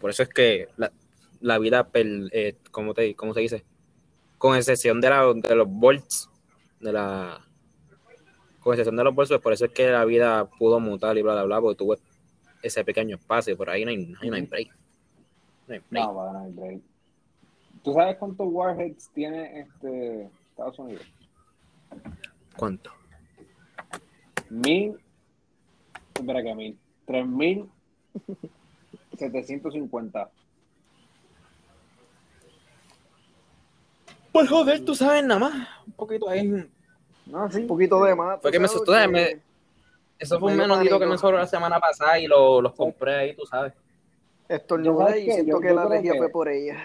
Por 0.00 0.10
eso 0.10 0.22
es 0.22 0.30
que 0.30 0.68
la, 0.76 0.90
la 1.44 1.58
vida, 1.58 1.88
per- 1.88 2.30
eh, 2.32 2.56
¿cómo, 2.70 2.94
te, 2.94 3.14
¿cómo 3.14 3.34
se 3.34 3.40
dice? 3.40 3.64
Con 4.38 4.56
excepción 4.56 5.00
de, 5.02 5.10
la, 5.10 5.32
de 5.34 5.54
los 5.54 5.68
volts, 5.68 6.30
de 6.80 6.92
la... 6.92 7.46
Con 8.60 8.72
excepción 8.72 8.96
de 8.96 9.04
los 9.04 9.14
bolsos, 9.14 9.42
por 9.42 9.52
eso 9.52 9.66
es 9.66 9.72
que 9.72 9.90
la 9.90 10.06
vida 10.06 10.46
pudo 10.46 10.80
mutar 10.80 11.18
y 11.18 11.22
bla, 11.22 11.34
bla, 11.34 11.44
bla, 11.44 11.60
porque 11.60 11.76
tuvo 11.76 11.96
ese 12.62 12.82
pequeño 12.82 13.16
espacio, 13.16 13.58
por 13.58 13.68
ahí 13.68 13.84
no 13.84 13.90
hay, 13.90 13.98
no 14.06 14.34
hay 14.34 14.42
break. 14.42 14.68
No 15.68 15.74
hay 15.74 15.80
break. 15.90 16.06
No, 16.06 16.14
para 16.14 16.32
no 16.32 16.38
hay 16.40 16.52
break. 16.52 16.80
¿Tú 17.82 17.92
sabes 17.92 18.16
cuántos 18.16 18.46
warheads 18.50 19.10
tiene 19.12 19.60
este 19.60 20.30
Estados 20.48 20.78
Unidos? 20.78 21.06
¿Cuánto? 22.56 22.90
Mil. 24.48 24.96
Espera 26.14 26.42
que 26.42 26.54
mil. 26.54 26.78
Tres 27.04 27.26
mil 27.26 27.68
setecientos 29.18 29.74
cincuenta. 29.74 30.30
Por 34.34 34.48
joder, 34.48 34.84
tú 34.84 34.96
sabes 34.96 35.22
nada 35.24 35.38
más. 35.38 35.68
Un 35.86 35.92
poquito 35.92 36.28
ahí. 36.28 36.42
No, 37.26 37.48
sí. 37.52 37.60
Un 37.60 37.66
poquito 37.68 38.02
de 38.02 38.16
más. 38.16 38.42
Fue 38.42 38.50
que 38.50 38.58
me 38.58 38.64
asustó, 38.64 38.90
me- 39.08 39.40
Eso 40.18 40.40
fue 40.40 40.50
un 40.50 40.58
menudito 40.58 40.98
que 40.98 41.06
me 41.06 41.16
sobró 41.16 41.38
la 41.38 41.46
semana 41.46 41.78
pasada 41.78 42.18
y 42.18 42.26
lo- 42.26 42.60
los 42.60 42.72
compré 42.74 43.14
ahí, 43.14 43.36
tú 43.36 43.46
sabes. 43.46 43.72
Estornudé 44.48 45.20
y 45.20 45.26
que 45.26 45.32
siento 45.34 45.52
yo- 45.52 45.60
que 45.60 45.68
yo 45.68 45.74
la 45.88 46.02
que- 46.02 46.18
fue 46.18 46.28
por 46.30 46.48
ella. 46.48 46.76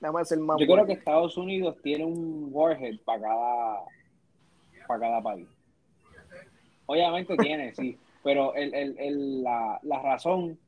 Nada 0.00 0.12
más 0.12 0.30
el 0.32 0.40
más 0.40 0.58
Yo 0.60 0.66
creo 0.66 0.84
que 0.84 0.92
Estados 0.92 1.36
Unidos 1.38 1.76
tiene 1.82 2.04
un 2.04 2.50
warhead 2.52 2.96
para 3.06 3.22
cada, 3.22 3.78
para 4.86 5.00
cada 5.00 5.22
país. 5.22 5.48
Obviamente 6.84 7.34
tiene, 7.38 7.74
sí, 7.74 7.98
pero 8.22 8.54
el, 8.54 8.74
el, 8.74 8.98
el, 8.98 9.42
la, 9.42 9.78
la 9.82 10.02
razón 10.02 10.58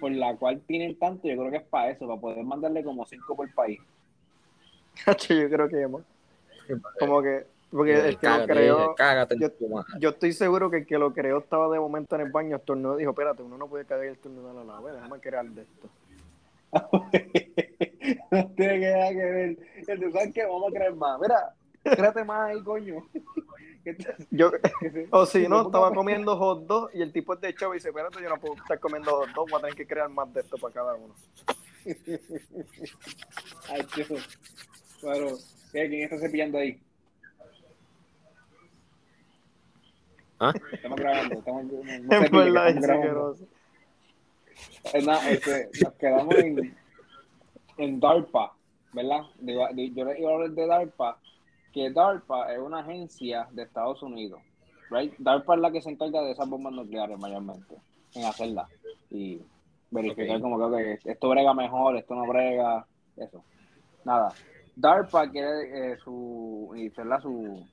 por 0.00 0.12
la 0.12 0.34
cual 0.36 0.60
tienen 0.66 0.98
tanto, 0.98 1.28
yo 1.28 1.36
creo 1.36 1.50
que 1.50 1.58
es 1.58 1.62
para 1.64 1.90
eso, 1.90 2.06
para 2.08 2.18
poder 2.20 2.42
mandarle 2.44 2.82
como 2.82 3.04
cinco 3.04 3.36
por 3.36 3.52
país. 3.54 3.80
Yo 5.28 5.48
creo 5.48 5.68
que 5.68 5.86
más. 5.88 6.02
Como 6.98 7.22
que, 7.22 7.46
porque 7.70 7.92
el 8.08 8.18
que 8.18 8.26
lo 8.26 8.32
Cágate, 8.32 8.52
creó, 8.52 8.94
cágate 8.94 9.36
yo- 9.38 9.52
tu 9.52 9.68
madre. 9.68 9.86
yo 10.00 10.10
estoy 10.10 10.32
seguro 10.32 10.70
que 10.70 10.78
el 10.78 10.86
que 10.86 10.98
lo 10.98 11.12
creó 11.12 11.38
estaba 11.38 11.68
de 11.72 11.78
momento 11.80 12.14
en 12.16 12.22
el 12.22 12.30
baño, 12.32 12.56
estornudó 12.56 12.96
y 12.96 13.00
dijo, 13.00 13.10
espérate, 13.12 13.42
uno 13.42 13.56
no 13.58 13.68
puede 13.68 13.84
cagar 13.84 14.06
y 14.06 14.08
estornudar 14.10 14.56
a 14.56 14.64
la 14.64 14.80
vez, 14.80 14.94
déjame 14.94 15.20
crear 15.20 15.46
de 15.46 15.62
esto. 15.62 15.88
no 18.30 18.48
tiene 18.54 18.80
que 18.80 18.90
nada 18.90 19.08
que 19.10 19.16
ver. 19.16 19.58
Entonces, 19.76 20.12
¿sabes 20.12 20.34
qué? 20.34 20.44
Vamos 20.44 20.68
a 20.68 20.74
creer 20.76 20.94
más. 20.94 21.20
Mira, 21.20 21.54
créate 21.82 22.24
más 22.24 22.50
ahí, 22.50 22.62
coño. 22.62 23.06
Que 23.84 23.96
Yo, 24.30 24.50
que 24.50 24.60
o 25.10 25.24
si 25.24 25.42
que 25.42 25.48
no, 25.48 25.62
estaba 25.62 25.94
comiendo 25.94 26.36
hot 26.36 26.66
dog 26.66 26.90
y 26.92 27.00
el 27.00 27.12
tipo 27.12 27.32
es 27.34 27.40
de 27.40 27.54
show 27.54 27.72
y 27.72 27.76
dice, 27.78 27.88
espérate, 27.88 28.22
yo 28.22 28.28
no 28.28 28.38
puedo 28.38 28.54
estar 28.54 28.78
comiendo 28.78 29.12
hot 29.12 29.30
dog, 29.34 29.48
voy 29.50 29.58
a 29.58 29.62
tener 29.62 29.74
que 29.76 29.86
crear 29.86 30.10
más 30.10 30.30
de 30.34 30.40
esto 30.40 30.58
para 30.58 30.74
cada 30.74 30.94
uno. 30.96 31.14
Ay, 33.70 33.82
chico. 33.94 34.14
Pero, 35.00 35.36
¿qué? 35.72 35.88
¿quién 35.88 36.02
está 36.02 36.18
cepillando 36.18 36.58
ahí? 36.58 36.80
¿Ah? 40.40 40.52
Estamos 40.72 40.98
grabando, 41.00 41.34
estamos, 41.38 41.64
no, 41.64 41.72
no 41.72 42.14
En 42.26 42.32
verdad, 42.32 42.68
es 42.68 42.80
grabando. 42.80 43.36
Es 44.94 45.06
nada, 45.06 45.30
este, 45.30 45.68
nos 45.82 45.92
quedamos 45.94 46.34
en, 46.36 46.76
en 47.76 48.00
DARPA, 48.00 48.52
¿verdad? 48.92 49.22
Digo, 49.40 49.66
di- 49.72 49.92
Yo 49.94 50.04
le 50.04 50.18
iba 50.20 50.30
a 50.30 50.34
hablar 50.34 50.50
de 50.50 50.66
DARPA, 50.66 51.18
que 51.72 51.90
DARPA 51.90 52.52
es 52.52 52.58
una 52.60 52.80
agencia 52.80 53.48
de 53.52 53.62
Estados 53.62 54.02
Unidos, 54.02 54.40
right? 54.90 55.12
DARPA 55.18 55.54
es 55.56 55.60
la 55.60 55.70
que 55.72 55.82
se 55.82 55.90
encarga 55.90 56.22
de 56.22 56.32
esas 56.32 56.48
bombas 56.48 56.72
nucleares 56.72 57.18
mayormente, 57.18 57.74
en 58.14 58.24
hacerlas 58.24 58.68
y 59.10 59.40
verificar 59.90 60.36
Ok. 60.36 60.42
como 60.42 60.70
que 60.76 60.98
esto 61.04 61.28
brega 61.28 61.52
mejor, 61.54 61.96
esto 61.96 62.14
no 62.14 62.26
brega, 62.26 62.86
eso. 63.16 63.42
Nada. 64.04 64.32
DARPA 64.80 65.28
quiere 65.30 65.92
eh, 65.92 65.96
su, 66.04 66.70
¿verdad? 66.96 67.20
su, 67.20 67.66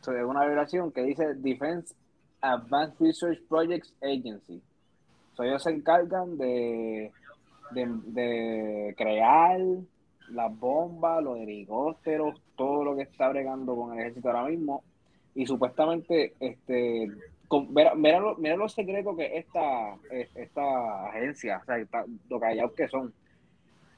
su- 0.00 0.10
una 0.10 0.46
vibración 0.46 0.90
que 0.90 1.02
dice 1.02 1.34
Defense 1.34 1.94
Advanced 2.40 2.96
Research 3.00 3.40
Projects 3.48 3.94
Agency. 4.02 4.62
So, 5.34 5.44
ellos 5.44 5.62
se 5.62 5.70
encargan 5.70 6.36
de, 6.38 7.12
de, 7.72 8.94
crear 8.96 9.60
las 10.30 10.58
bombas, 10.58 11.22
los 11.22 11.38
helicópteros, 11.38 12.40
todo 12.56 12.84
lo 12.84 12.96
que 12.96 13.02
está 13.02 13.28
bregando 13.28 13.76
con 13.76 13.92
el 13.92 14.00
ejército 14.00 14.28
ahora 14.30 14.44
mismo. 14.48 14.82
Y 15.34 15.46
supuestamente, 15.46 16.34
este, 16.40 17.08
con, 17.48 17.72
mira, 17.72 17.94
mira 17.94 18.18
lo, 18.56 18.68
secreto 18.68 19.14
que 19.16 19.36
esta, 19.38 19.94
es- 20.10 20.34
esta 20.36 21.08
agencia, 21.08 21.58
o 21.62 21.64
sea, 21.66 21.78
está- 21.78 22.04
lo 22.28 22.40
callados 22.40 22.72
que 22.72 22.88
son. 22.88 23.12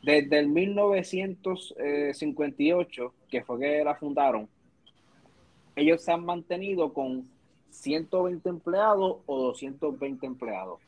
Desde 0.05 0.39
el 0.39 0.49
1958, 0.49 3.15
que 3.29 3.43
fue 3.43 3.59
que 3.59 3.83
la 3.83 3.95
fundaron, 3.95 4.47
ellos 5.77 6.03
se 6.03 6.13
han 6.13 6.25
mantenido 6.25 6.93
con 6.93 7.29
120 7.71 8.49
empleados 8.49 9.19
o 9.27 9.43
220 9.45 10.27
empleados 10.27 10.81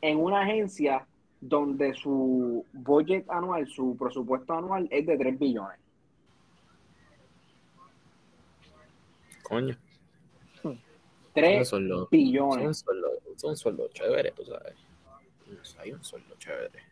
en 0.00 0.18
una 0.18 0.42
agencia 0.42 1.06
donde 1.40 1.94
su 1.94 2.66
budget 2.72 3.24
anual, 3.30 3.66
su 3.68 3.96
presupuesto 3.96 4.52
anual 4.52 4.88
es 4.90 5.06
de 5.06 5.16
3 5.16 5.38
billones. 5.38 5.78
Coño. 9.42 9.76
3 11.34 11.68
Son 11.68 11.88
los, 11.88 12.10
billones. 12.10 12.84
son 13.36 13.56
sueldos 13.56 13.92
chéveres, 13.92 14.34
tú 14.34 14.44
sabes. 14.44 14.74
Hay 15.78 15.92
un 15.92 16.02
sueldo 16.02 16.34
chévere. 16.38 16.89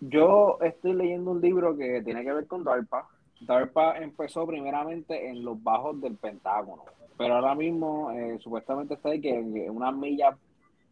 Yo 0.00 0.58
estoy 0.60 0.94
leyendo 0.94 1.32
un 1.32 1.40
libro 1.40 1.76
que 1.76 2.02
tiene 2.02 2.22
que 2.22 2.32
ver 2.32 2.46
con 2.46 2.64
DARPA. 2.64 3.08
DARPA 3.40 3.98
empezó 3.98 4.46
primeramente 4.46 5.28
en 5.28 5.44
los 5.44 5.62
bajos 5.62 6.00
del 6.00 6.16
Pentágono, 6.16 6.84
pero 7.16 7.34
ahora 7.34 7.54
mismo 7.54 8.10
eh, 8.12 8.38
supuestamente 8.40 8.94
está 8.94 9.10
ahí 9.10 9.20
que 9.20 9.30
que 9.30 9.70
unas 9.70 9.94
millas 9.94 10.36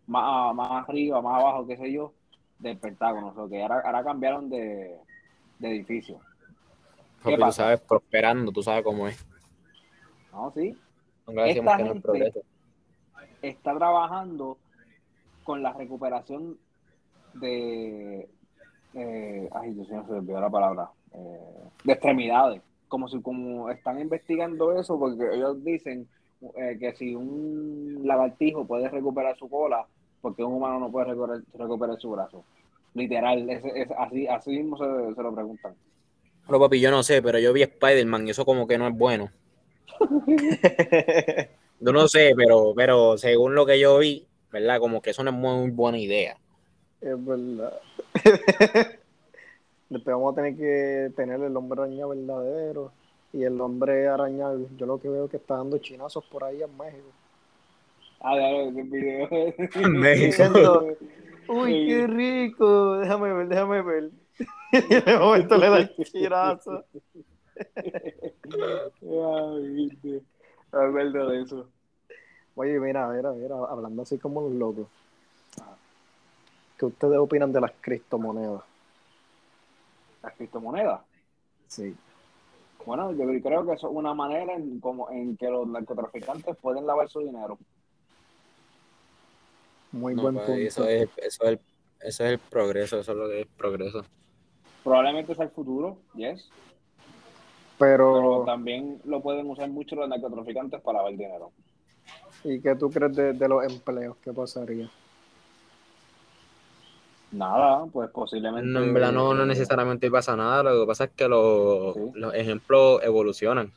más, 0.07 0.55
más 0.55 0.89
arriba, 0.89 1.21
más 1.23 1.41
abajo, 1.41 1.67
qué 1.67 1.77
sé 1.77 1.93
yo, 1.93 2.13
del 2.59 2.79
Pentágono. 2.79 3.29
O 3.29 3.35
sea, 3.35 3.49
que 3.49 3.63
ahora, 3.63 3.81
ahora 3.85 4.05
cambiaron 4.05 4.49
de, 4.49 4.97
de 5.59 5.69
edificio. 5.69 6.19
Porque 7.23 7.39
tú 7.39 7.53
sabes, 7.53 7.81
prosperando, 7.81 8.53
tú 8.53 8.63
sabes 8.63 8.85
cómo 8.85 9.09
es. 9.09 9.25
¿No? 10.33 10.53
Sí. 10.53 10.77
Esta 11.27 11.77
gente- 11.79 12.33
está 13.43 13.77
trabajando 13.77 14.59
con 15.43 15.63
la 15.63 15.73
recuperación 15.73 16.59
de, 17.35 18.29
eh, 18.97 19.49
ay, 19.53 19.75
Dios 19.75 19.89
mío, 19.89 20.03
se 20.07 20.13
me 20.13 20.19
olvidó 20.19 20.41
la 20.41 20.51
palabra, 20.51 20.91
eh, 21.15 21.61
de 21.85 21.93
extremidades, 21.93 22.63
como 22.89 23.09
si 23.09 23.21
como 23.21 23.71
están 23.71 24.01
investigando 24.01 24.79
eso, 24.79 24.99
porque 24.99 25.25
ellos 25.35 25.63
dicen 25.65 26.09
eh, 26.57 26.77
que 26.79 26.95
si 26.95 27.15
un 27.15 28.01
lagartijo 28.05 28.67
puede 28.67 28.89
recuperar 28.89 29.37
su 29.37 29.49
cola, 29.49 29.87
porque 30.21 30.43
un 30.43 30.55
humano 30.55 30.81
no 30.81 30.91
puede 30.91 31.07
recuperar, 31.07 31.43
recuperar 31.55 32.01
su 32.01 32.11
brazo. 32.11 32.45
Literal, 32.95 33.49
es, 33.51 33.63
es 33.65 33.89
así, 33.99 34.27
así 34.27 34.51
mismo 34.51 34.79
se, 34.79 35.15
se 35.15 35.23
lo 35.23 35.35
preguntan. 35.35 35.75
Bueno, 36.47 36.65
papi, 36.65 36.81
yo 36.81 36.91
no 36.91 37.03
sé, 37.03 37.21
pero 37.23 37.39
yo 37.39 37.53
vi 37.53 37.63
Spider-Man 37.63 38.27
y 38.27 38.31
eso 38.31 38.45
como 38.45 38.67
que 38.67 38.79
no 38.79 38.89
es 38.89 38.97
bueno. 38.97 39.31
Yo 41.81 41.93
no 41.93 42.09
sé, 42.09 42.33
pero, 42.37 42.73
pero 42.75 43.19
según 43.19 43.55
lo 43.55 43.67
que 43.67 43.79
yo 43.79 43.99
vi, 43.99 44.27
¿verdad? 44.51 44.81
Como 44.81 45.03
que 45.03 45.11
eso 45.11 45.23
no 45.23 45.31
es 45.31 45.37
muy 45.37 45.71
buena 45.71 45.99
idea. 45.99 46.39
Es 47.01 47.25
verdad. 47.25 47.75
Después 49.89 50.17
vamos 50.17 50.33
a 50.33 50.37
tener 50.37 50.57
que 50.57 51.13
tener 51.15 51.41
el 51.41 51.57
hombre 51.57 51.83
araña 51.83 52.07
verdadero 52.07 52.93
y 53.33 53.45
el 53.45 53.61
hombre 53.61 54.09
araña, 54.09 54.49
yo 54.77 54.87
lo 54.87 55.01
que 55.01 55.09
veo 55.09 55.29
que 55.29 55.37
está 55.37 55.57
dando 55.57 55.79
chinazos 55.79 56.25
por 56.25 56.43
ahí 56.45 56.63
en 56.63 56.77
México. 56.77 57.09
Ah, 58.21 58.35
claro, 58.35 58.63
ese 58.63 58.83
video. 58.83 59.29
Diciendo, 60.27 60.97
Uy, 61.49 61.87
qué 61.87 62.07
rico. 62.07 62.99
Déjame 62.99 63.33
ver, 63.33 63.49
déjame 63.49 63.83
ver. 63.83 64.11
Y 64.73 65.01
de 65.01 65.19
momento 65.19 65.57
le 65.57 65.71
da 65.71 65.79
el 65.79 65.97
chirazo. 65.97 66.85
Ay, 69.01 69.69
viste. 69.69 70.23
Me 70.73 70.85
acuerdo 70.85 71.31
de 71.31 71.43
eso. 71.43 71.69
Oye, 72.57 72.79
mira, 72.81 73.09
mira, 73.09 73.33
mira, 73.33 73.55
hablando 73.69 74.03
así 74.03 74.19
como 74.19 74.43
los 74.43 74.53
locos. 74.53 74.87
¿Qué 76.79 76.87
ustedes 76.87 77.19
opinan 77.19 77.53
de 77.53 77.61
las 77.61 77.73
criptomonedas? 77.81 78.63
Las 80.23 80.35
criptomonedas. 80.35 81.01
Sí. 81.69 81.97
Bueno, 82.85 83.13
yo 83.13 83.25
creo 83.43 83.67
que 83.67 83.73
eso 83.75 83.89
es 83.89 83.95
una 83.95 84.15
manera 84.15 84.55
en, 84.55 84.81
como, 84.81 85.11
en 85.11 85.37
que 85.37 85.49
los 85.51 85.67
narcotraficantes 85.69 86.57
pueden 86.59 86.87
lavar 86.87 87.09
su 87.09 87.21
dinero. 87.21 87.59
Muy 89.93 90.15
No, 90.15 90.23
buen 90.23 90.41
punto. 90.41 90.53
eso, 90.67 90.87
es, 90.89 91.09
eso, 91.17 91.45
es 91.45 91.49
el, 91.51 91.61
eso 92.01 92.25
es 92.25 92.33
el 92.33 92.39
progreso, 92.39 93.01
eso 93.01 93.13
es 93.13 93.19
lo 93.19 93.29
que 93.29 93.41
es 93.43 93.47
progreso. 93.57 94.05
Probablemente 94.83 95.35
sea 95.35 95.45
el 95.47 95.51
futuro, 95.51 96.03
yes. 96.15 96.55
Pero 97.79 98.13
Pero, 98.13 98.45
también 98.45 99.01
lo 99.05 99.23
pueden 99.23 99.51
usar 99.51 99.69
mucho 99.71 99.97
los 99.97 100.09
narcotraficantes 100.09 100.81
para 100.83 100.99
lavar 100.99 101.13
dinero. 101.17 101.53
¿y 102.45 102.61
qué 102.61 102.75
tú 102.77 102.91
crees 102.91 103.15
de, 103.17 103.33
de 103.33 103.49
los 103.49 103.65
empleos? 103.65 104.17
¿Qué 104.19 104.33
pasaría? 104.33 104.91
Nada, 107.37 107.85
pues 107.93 108.09
posiblemente. 108.11 108.69
No, 108.69 108.83
en 108.83 108.95
verdad 108.95 109.13
no, 109.13 109.35
no 109.35 109.45
necesariamente 109.45 110.11
pasa 110.11 110.37
nada, 110.37 110.63
lo 110.63 110.81
que 110.81 110.87
pasa 110.87 111.05
es 111.05 111.11
que 111.11 111.29
los, 111.29 111.95
Sí. 111.95 112.01
los 112.15 112.35
ejemplos 112.35 113.03
evolucionan. 113.03 113.71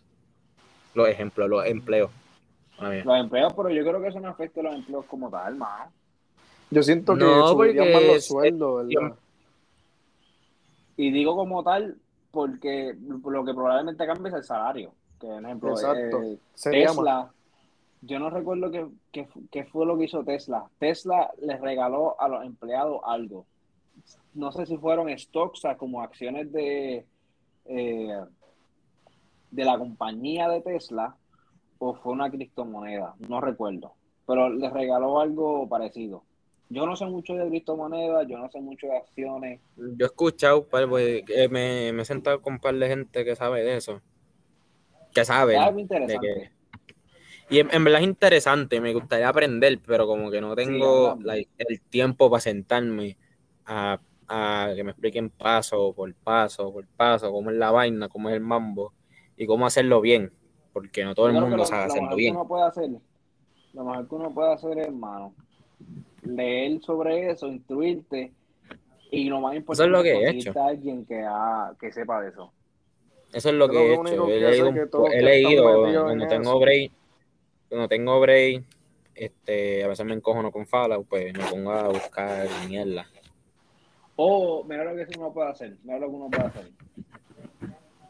Los 0.93 1.07
ejemplos, 1.09 1.49
los 1.49 1.65
empleos. 1.65 2.09
Los 2.79 3.19
empleos, 3.19 3.53
pero 3.53 3.69
yo 3.69 3.83
creo 3.83 4.01
que 4.01 4.07
eso 4.07 4.19
no 4.19 4.29
afecta 4.29 4.61
a 4.61 4.63
los 4.63 4.75
empleos 4.75 5.05
como 5.05 5.29
tal, 5.29 5.55
mano. 5.55 5.91
Yo 6.71 6.81
siento 6.83 7.15
que 7.15 7.25
No, 7.25 7.47
subirían 7.49 7.85
porque 7.87 7.93
más 7.93 8.03
los 8.15 8.25
sueldos, 8.25 8.87
¿verdad? 8.87 9.13
Y 10.97 11.11
digo 11.11 11.35
como 11.35 11.63
tal 11.63 11.95
porque 12.31 12.95
lo 13.25 13.43
que 13.43 13.53
probablemente 13.53 14.05
cambie 14.05 14.29
es 14.29 14.35
el 14.35 14.43
salario. 14.43 14.91
Que, 15.19 15.27
por 15.27 15.43
ejemplo, 15.43 15.71
Exacto. 15.71 16.21
eh, 16.21 16.37
más. 16.53 16.61
Tesla, 16.63 17.29
yo 18.01 18.19
no 18.19 18.29
recuerdo 18.29 18.71
qué, 18.71 18.87
qué, 19.11 19.27
qué 19.51 19.65
fue 19.65 19.85
lo 19.85 19.97
que 19.97 20.05
hizo 20.05 20.23
Tesla. 20.23 20.65
Tesla 20.79 21.31
les 21.41 21.59
regaló 21.59 22.19
a 22.19 22.27
los 22.27 22.45
empleados 22.45 23.01
algo. 23.05 23.45
No 24.33 24.51
sé 24.51 24.65
si 24.65 24.77
fueron 24.77 25.09
stocks, 25.17 25.59
o 25.59 25.61
sea, 25.61 25.77
como 25.77 26.01
acciones 26.01 26.51
de, 26.51 27.05
eh, 27.65 28.19
de 29.51 29.65
la 29.65 29.77
compañía 29.77 30.47
de 30.49 30.61
Tesla 30.61 31.15
o 31.79 31.93
fue 31.95 32.13
una 32.13 32.29
criptomoneda, 32.29 33.15
no 33.27 33.41
recuerdo. 33.41 33.93
Pero 34.25 34.49
les 34.49 34.71
regaló 34.71 35.19
algo 35.19 35.67
parecido. 35.67 36.23
Yo 36.69 36.85
no 36.85 36.95
sé 36.95 37.05
mucho 37.07 37.33
de 37.33 37.47
criptomonedas, 37.49 38.27
yo 38.27 38.37
no 38.37 38.49
sé 38.51 38.61
mucho 38.61 38.85
de 38.87 38.97
acciones. 38.97 39.59
Yo 39.75 40.05
he 40.05 40.05
escuchado, 40.05 40.67
par, 40.67 40.87
pues, 40.87 41.23
eh, 41.27 41.49
me, 41.49 41.91
me 41.93 42.03
he 42.03 42.05
sentado 42.05 42.41
con 42.41 42.53
un 42.53 42.59
par 42.59 42.75
de 42.75 42.87
gente 42.87 43.25
que 43.25 43.35
sabe 43.35 43.63
de 43.63 43.77
eso. 43.77 44.01
Que 45.13 45.25
sabe. 45.25 45.55
Es 45.55 45.59
algo 45.61 45.75
de 45.77 45.81
interesante. 45.81 46.27
que- 46.27 46.58
Y 47.49 47.59
en, 47.59 47.73
en 47.73 47.83
verdad 47.83 48.01
es 48.01 48.07
interesante, 48.07 48.79
me 48.79 48.93
gustaría 48.93 49.27
aprender, 49.27 49.79
pero 49.85 50.05
como 50.05 50.29
que 50.29 50.39
no 50.41 50.55
tengo 50.55 51.15
Sí, 51.17 51.23
like, 51.23 51.49
el 51.57 51.81
tiempo 51.81 52.29
para 52.29 52.41
sentarme 52.41 53.17
a, 53.65 53.99
a 54.27 54.71
que 54.75 54.83
me 54.83 54.91
expliquen 54.91 55.29
paso 55.31 55.93
por 55.93 56.13
paso 56.15 56.71
por 56.71 56.85
paso 56.87 57.31
cómo 57.31 57.49
es 57.49 57.57
la 57.57 57.71
vaina, 57.71 58.07
cómo 58.07 58.29
es 58.29 58.35
el 58.35 58.41
mambo 58.41 58.93
y 59.35 59.47
cómo 59.47 59.65
hacerlo 59.65 59.99
bien, 60.01 60.31
porque 60.73 61.03
no 61.03 61.15
todo 61.15 61.27
el 61.27 61.33
mundo 61.33 61.57
lo- 61.57 61.65
sabe 61.65 61.81
lo 61.81 61.85
hacerlo 61.87 62.01
mejor 62.03 62.09
que 62.17 62.21
bien. 62.21 62.35
uno 62.35 62.47
puede 62.47 62.63
hacer, 62.63 62.89
lo 63.73 63.83
mejor 63.83 64.07
que 64.09 64.15
uno 64.15 64.33
puede 64.33 64.53
hacer, 64.53 64.77
hermano, 64.77 65.33
leer 66.23 66.81
sobre 66.81 67.31
eso, 67.31 67.47
instruirte 67.47 68.31
y 69.11 69.27
lo 69.27 69.41
más 69.41 69.55
importante 69.55 69.73
Eso 69.73 69.83
es 69.85 69.89
lo 69.91 70.03
que 70.03 70.11
he 70.11 70.29
hecho. 70.29 70.59
a 70.59 70.67
alguien 70.67 71.05
que, 71.05 71.23
ha- 71.25 71.73
que 71.79 71.91
sepa 71.91 72.21
de 72.21 72.29
eso. 72.29 72.53
Eso 73.33 73.49
es 73.49 73.55
lo 73.55 73.67
que 73.67 73.73
lo 73.75 73.79
he 73.81 73.93
hecho. 73.95 74.25
que 74.27 74.37
He 74.37 74.39
leído, 74.39 74.73
que 74.73 75.17
he 75.17 75.21
leído 75.23 75.63
cuando 75.63 76.11
en 76.11 76.29
tengo 76.29 76.59
break, 76.59 76.91
cuando 77.69 77.87
tengo 77.87 78.19
break, 78.19 78.63
este, 79.15 79.83
a 79.83 79.87
veces 79.87 80.05
me 80.05 80.13
encojono 80.13 80.51
con 80.51 80.65
Fallout, 80.65 81.07
pues 81.07 81.33
me 81.33 81.43
pongo 81.45 81.71
a 81.71 81.87
buscar 81.87 82.47
mierda. 82.67 83.05
O, 84.15 84.63
mira 84.65 84.83
lo 84.83 84.95
que 84.95 85.17
uno 85.17 85.31
puede 85.31 85.49
hacer, 85.49 85.77
mira 85.83 85.99
lo 85.99 86.07
que 86.07 86.15
uno 86.15 86.29
puede 86.29 86.43
hacer. 86.45 86.71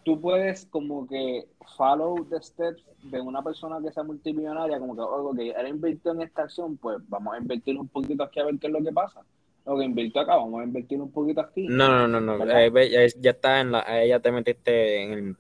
Tú 0.04 0.20
puedes 0.20 0.66
como 0.66 1.08
que 1.08 1.46
follow 1.78 2.26
the 2.26 2.42
steps 2.42 2.84
de 3.04 3.22
una 3.22 3.44
persona 3.44 3.80
que 3.84 3.92
sea 3.92 4.04
multimillonaria, 4.04 4.80
como 4.80 4.96
que, 4.96 5.02
oh, 5.02 5.30
ok, 5.30 5.40
él 5.40 5.68
invirtió 5.68 6.14
en 6.14 6.22
esta 6.22 6.44
acción, 6.44 6.78
pues 6.78 6.98
vamos 7.08 7.36
a 7.36 7.38
invertir 7.38 7.78
un 7.78 7.88
poquito 7.88 8.24
aquí 8.24 8.40
a 8.40 8.46
ver 8.46 8.58
qué 8.58 8.68
es 8.68 8.74
lo 8.74 8.84
que 8.84 8.92
pasa. 8.92 9.22
Lo 9.66 9.78
que 9.78 9.86
invirtió 9.86 10.22
acá, 10.22 10.36
vamos 10.36 10.62
a 10.62 10.64
invertir 10.64 11.00
un 11.00 11.12
poquito 11.12 11.42
aquí. 11.42 11.68
No, 11.68 12.08
no, 12.08 12.20
no, 12.20 12.38
no. 12.38 12.52
Eh, 12.52 12.72
ya, 12.90 13.06
ya 13.20 13.32
está 13.32 13.60
en 13.60 13.72
la, 13.72 13.84
ahí 13.86 14.10
ya 14.10 14.20
te 14.20 14.32
metiste 14.32 15.04
en 15.04 15.14
el, 15.14 15.38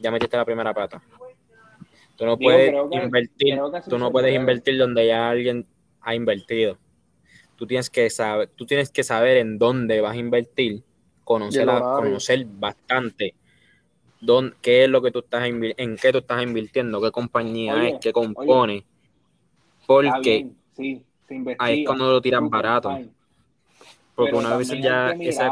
ya 0.00 0.10
metiste 0.10 0.36
la 0.36 0.44
primera 0.44 0.74
pata. 0.74 1.02
Tú 2.22 2.26
no 2.26 2.38
puedes 2.38 2.70
que- 2.70 2.96
invertir, 3.04 3.58
tú 3.88 3.98
no 3.98 4.12
puedes 4.12 4.30
puede. 4.30 4.34
invertir 4.34 4.78
donde 4.78 5.08
ya 5.08 5.28
alguien 5.28 5.66
ha 6.02 6.14
invertido. 6.14 6.78
Tú 7.56 7.66
tienes 7.66 7.90
que 7.90 8.08
saber, 8.10 8.48
tú 8.54 8.64
tienes 8.64 8.90
que 8.92 9.02
saber 9.02 9.38
en 9.38 9.58
dónde 9.58 10.00
vas 10.00 10.12
a 10.12 10.16
invertir, 10.16 10.84
conocer, 11.24 11.68
a- 11.68 11.80
conocer 11.80 12.46
bastante 12.46 13.34
dónde, 14.20 14.54
qué 14.62 14.84
es 14.84 14.88
lo 14.88 15.02
que 15.02 15.10
tú 15.10 15.18
estás 15.18 15.46
en 15.48 15.96
qué 15.96 16.12
tú 16.12 16.18
estás 16.18 16.40
invirtiendo, 16.44 17.00
qué 17.02 17.10
compañía 17.10 17.74
Oye, 17.74 17.88
es, 17.94 17.98
qué 18.00 18.12
compone. 18.12 18.84
Porque 19.84 20.46
sí, 20.76 21.02
se 21.26 21.34
investiga. 21.34 21.64
ahí 21.64 21.80
es 21.80 21.86
cuando 21.88 22.08
lo 22.08 22.20
tiran 22.20 22.48
barato. 22.48 22.88
fine. 22.94 23.10
porque 24.14 24.30
pero 24.30 24.46
una 24.46 24.56
vez 24.56 24.68
ya 24.80 25.10
esa, 25.10 25.50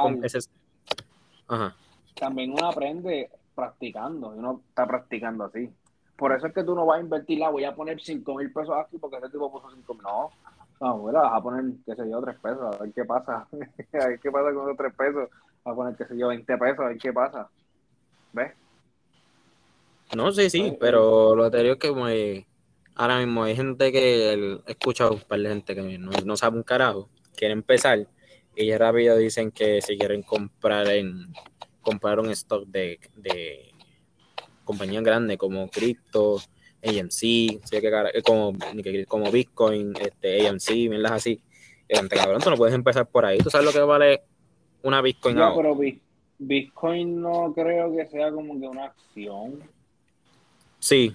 ajá. 1.48 1.76
También 2.14 2.52
uno 2.52 2.68
aprende 2.68 3.28
practicando, 3.56 4.36
y 4.36 4.38
uno 4.38 4.62
está 4.68 4.86
practicando 4.86 5.44
así. 5.44 5.68
Por 6.20 6.32
eso 6.32 6.46
es 6.48 6.52
que 6.52 6.62
tú 6.64 6.74
no 6.74 6.84
vas 6.84 6.98
a 6.98 7.02
invertir, 7.02 7.38
la 7.38 7.48
voy 7.48 7.64
a 7.64 7.74
poner 7.74 7.98
5 7.98 8.34
mil 8.34 8.52
pesos 8.52 8.76
aquí 8.76 8.98
porque 8.98 9.16
ese 9.16 9.30
tipo 9.30 9.50
puso 9.50 9.70
5 9.74 9.94
mil. 9.94 10.02
No, 10.02 10.30
no, 10.78 10.98
bueno, 10.98 11.22
vas 11.22 11.32
a 11.32 11.42
poner, 11.42 11.64
qué 11.86 11.96
sé 11.96 12.10
yo, 12.10 12.20
3 12.20 12.36
pesos, 12.38 12.76
a 12.76 12.82
ver 12.82 12.92
qué 12.92 13.04
pasa. 13.06 13.48
a 13.94 14.06
ver 14.06 14.20
qué 14.20 14.30
pasa 14.30 14.52
con 14.52 14.64
esos 14.64 14.76
3 14.76 14.94
pesos. 14.94 15.30
Vas 15.64 15.72
a 15.72 15.74
poner, 15.74 15.96
qué 15.96 16.04
sé 16.04 16.18
yo, 16.18 16.28
20 16.28 16.58
pesos, 16.58 16.78
a 16.80 16.88
ver 16.88 16.98
qué 16.98 17.12
pasa. 17.14 17.48
¿Ves? 18.34 18.52
No, 20.14 20.30
sí, 20.30 20.50
sí, 20.50 20.76
pero 20.78 21.34
lo 21.34 21.44
anterior 21.44 21.74
es 21.74 21.78
que 21.78 21.88
eh, 22.10 22.46
ahora 22.96 23.18
mismo 23.18 23.44
hay 23.44 23.56
gente 23.56 23.90
que 23.90 24.34
el- 24.34 24.62
he 24.66 24.72
escuchado 24.72 25.14
un 25.14 25.20
par 25.22 25.40
de 25.40 25.48
gente 25.48 25.74
que 25.74 25.98
no, 25.98 26.10
no 26.26 26.36
sabe 26.36 26.58
un 26.58 26.64
carajo, 26.64 27.08
quiere 27.34 27.54
empezar 27.54 28.06
y 28.54 28.66
ya 28.66 28.76
rápido 28.76 29.16
dicen 29.16 29.52
que 29.52 29.80
si 29.80 29.96
quieren 29.96 30.22
comprar 30.22 30.86
en 30.88 31.32
comprar 31.80 32.20
un 32.20 32.28
stock 32.30 32.66
de, 32.66 33.00
de 33.16 33.69
compañías 34.70 35.02
grandes 35.02 35.36
como 35.36 35.68
Crypto, 35.68 36.36
AMC, 36.82 37.10
sí, 37.10 37.60
que 37.70 37.78
eh, 38.14 38.22
como, 38.22 38.52
como 39.08 39.30
Bitcoin, 39.30 39.92
este, 40.00 40.46
AMC, 40.48 40.70
mierdas 40.88 41.12
así. 41.12 41.42
Y 41.88 41.96
gente, 41.96 42.16
cabrón, 42.16 42.40
tú 42.40 42.50
no 42.50 42.56
puedes 42.56 42.74
empezar 42.74 43.06
por 43.06 43.24
ahí. 43.26 43.38
¿Tú 43.38 43.50
sabes 43.50 43.66
lo 43.66 43.72
que 43.72 43.80
vale 43.80 44.22
una 44.82 45.02
Bitcoin 45.02 45.36
Ya, 45.36 45.46
ahora? 45.48 45.56
pero 45.56 45.74
Bi- 45.76 46.00
Bitcoin 46.38 47.20
no 47.20 47.52
creo 47.54 47.92
que 47.94 48.06
sea 48.06 48.30
como 48.32 48.58
que 48.58 48.66
una 48.66 48.84
acción. 48.86 49.60
Sí, 50.78 51.14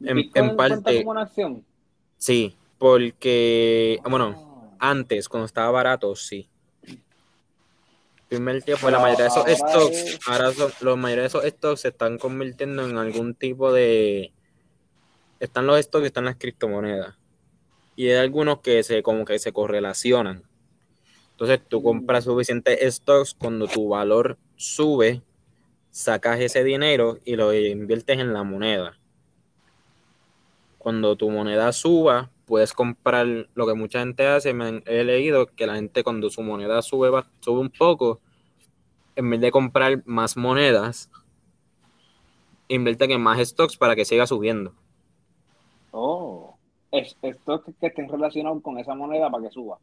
En- 0.00 0.16
¿Bitcoin 0.16 0.44
en 0.50 0.56
parte- 0.56 0.98
como 0.98 1.10
una 1.10 1.22
acción? 1.22 1.64
sí, 2.16 2.54
porque, 2.78 3.98
bueno. 4.08 4.46
Antes, 4.80 5.28
cuando 5.28 5.46
estaba 5.46 5.72
barato, 5.72 6.14
sí. 6.14 6.48
Primer 8.28 8.62
tiempo, 8.62 8.90
la 8.90 8.98
mayoría 8.98 9.24
de 9.24 9.30
esos 9.30 9.38
ahora 9.38 9.56
stocks, 9.56 10.18
ahora 10.26 10.52
son, 10.52 10.72
la 10.80 10.96
mayoría 10.96 11.22
de 11.22 11.28
esos 11.28 11.44
stocks 11.44 11.80
se 11.80 11.88
están 11.88 12.18
convirtiendo 12.18 12.86
en 12.86 12.98
algún 12.98 13.34
tipo 13.34 13.72
de. 13.72 14.32
Están 15.40 15.66
los 15.66 15.80
stocks 15.80 16.04
y 16.04 16.06
están 16.08 16.26
las 16.26 16.36
criptomonedas. 16.36 17.16
Y 17.96 18.08
hay 18.10 18.16
algunos 18.16 18.60
que 18.60 18.82
se 18.82 19.02
como 19.02 19.24
que 19.24 19.38
se 19.38 19.52
correlacionan. 19.52 20.44
Entonces 21.30 21.60
tú 21.68 21.80
Mm. 21.80 21.84
compras 21.84 22.24
suficientes 22.24 22.94
stocks 22.96 23.34
cuando 23.34 23.66
tu 23.66 23.88
valor 23.88 24.36
sube, 24.56 25.22
sacas 25.90 26.40
ese 26.40 26.64
dinero 26.64 27.18
y 27.24 27.36
lo 27.36 27.54
inviertes 27.54 28.18
en 28.18 28.34
la 28.34 28.42
moneda. 28.42 28.98
Cuando 30.76 31.16
tu 31.16 31.30
moneda 31.30 31.72
suba, 31.72 32.30
puedes 32.48 32.72
comprar 32.72 33.26
lo 33.54 33.66
que 33.66 33.74
mucha 33.74 34.00
gente 34.00 34.26
hace. 34.26 34.54
Me 34.54 34.82
he 34.86 35.04
leído 35.04 35.46
que 35.46 35.66
la 35.66 35.76
gente 35.76 36.02
cuando 36.02 36.30
su 36.30 36.42
moneda 36.42 36.80
sube, 36.82 37.10
sube 37.40 37.60
un 37.60 37.70
poco, 37.70 38.20
en 39.14 39.30
vez 39.30 39.40
de 39.40 39.52
comprar 39.52 40.02
más 40.06 40.36
monedas, 40.36 41.10
invierten 42.68 43.12
en 43.12 43.20
más 43.20 43.38
stocks 43.46 43.76
para 43.76 43.94
que 43.94 44.04
siga 44.04 44.26
subiendo. 44.26 44.72
Oh, 45.92 46.56
es, 46.90 47.16
que 47.20 47.86
estén 47.86 48.08
relacionados 48.08 48.62
con 48.62 48.78
esa 48.78 48.94
moneda 48.94 49.30
para 49.30 49.44
que 49.44 49.50
suba. 49.50 49.78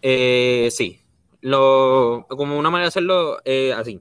Eh, 0.00 0.68
sí, 0.72 1.00
lo, 1.42 2.26
como 2.28 2.58
una 2.58 2.70
manera 2.70 2.86
de 2.86 2.88
hacerlo 2.88 3.38
eh, 3.44 3.72
así. 3.72 4.00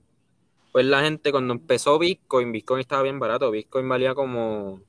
Pues 0.71 0.85
la 0.85 1.01
gente 1.01 1.31
cuando 1.33 1.53
empezó 1.53 1.99
Bitcoin, 1.99 2.53
Bitcoin 2.53 2.79
estaba 2.79 3.01
bien 3.03 3.19
barato, 3.19 3.51
Bitcoin 3.51 3.89
valía 3.89 4.15
como 4.15 4.81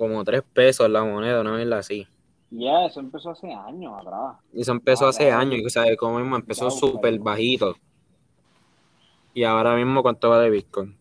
como 0.00 0.24
3 0.24 0.42
pesos 0.52 0.88
la 0.90 1.04
moneda, 1.04 1.42
una 1.42 1.52
vez 1.52 1.70
así. 1.72 2.08
Ya, 2.50 2.86
eso 2.86 2.98
empezó 3.00 3.30
hace 3.30 3.52
años 3.52 3.92
atrás. 4.00 4.36
Y 4.52 4.62
eso 4.62 4.72
empezó 4.72 5.06
Ah, 5.06 5.10
hace 5.10 5.26
claro. 5.26 5.40
años, 5.42 5.60
y, 5.60 5.66
o 5.66 5.70
sea, 5.70 5.84
como 5.96 6.18
mismo 6.18 6.34
empezó 6.36 6.70
súper 6.70 7.12
claro. 7.12 7.24
bajito. 7.24 7.76
Y 9.34 9.44
ahora 9.44 9.76
mismo, 9.76 10.02
¿cuánto 10.02 10.28
va 10.30 10.40
de 10.40 10.50
Bitcoin? 10.50 10.96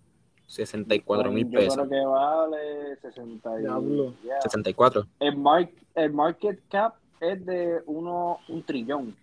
64 0.46 1.32
mil 1.32 1.50
Yo 1.50 1.60
pesos. 1.60 1.76
creo 1.76 1.90
que 1.90 2.06
vale 2.06 2.96
60 3.02 3.58
y... 3.58 3.62
Diablo. 3.62 4.14
yeah. 4.24 4.42
64. 4.42 5.06
El, 5.20 5.38
mar- 5.38 5.70
el 5.96 6.12
market 6.14 6.60
cap 6.70 6.96
es 7.20 7.44
de 7.46 7.82
uno, 7.86 8.40
un 8.48 8.64
trillón. 8.64 9.16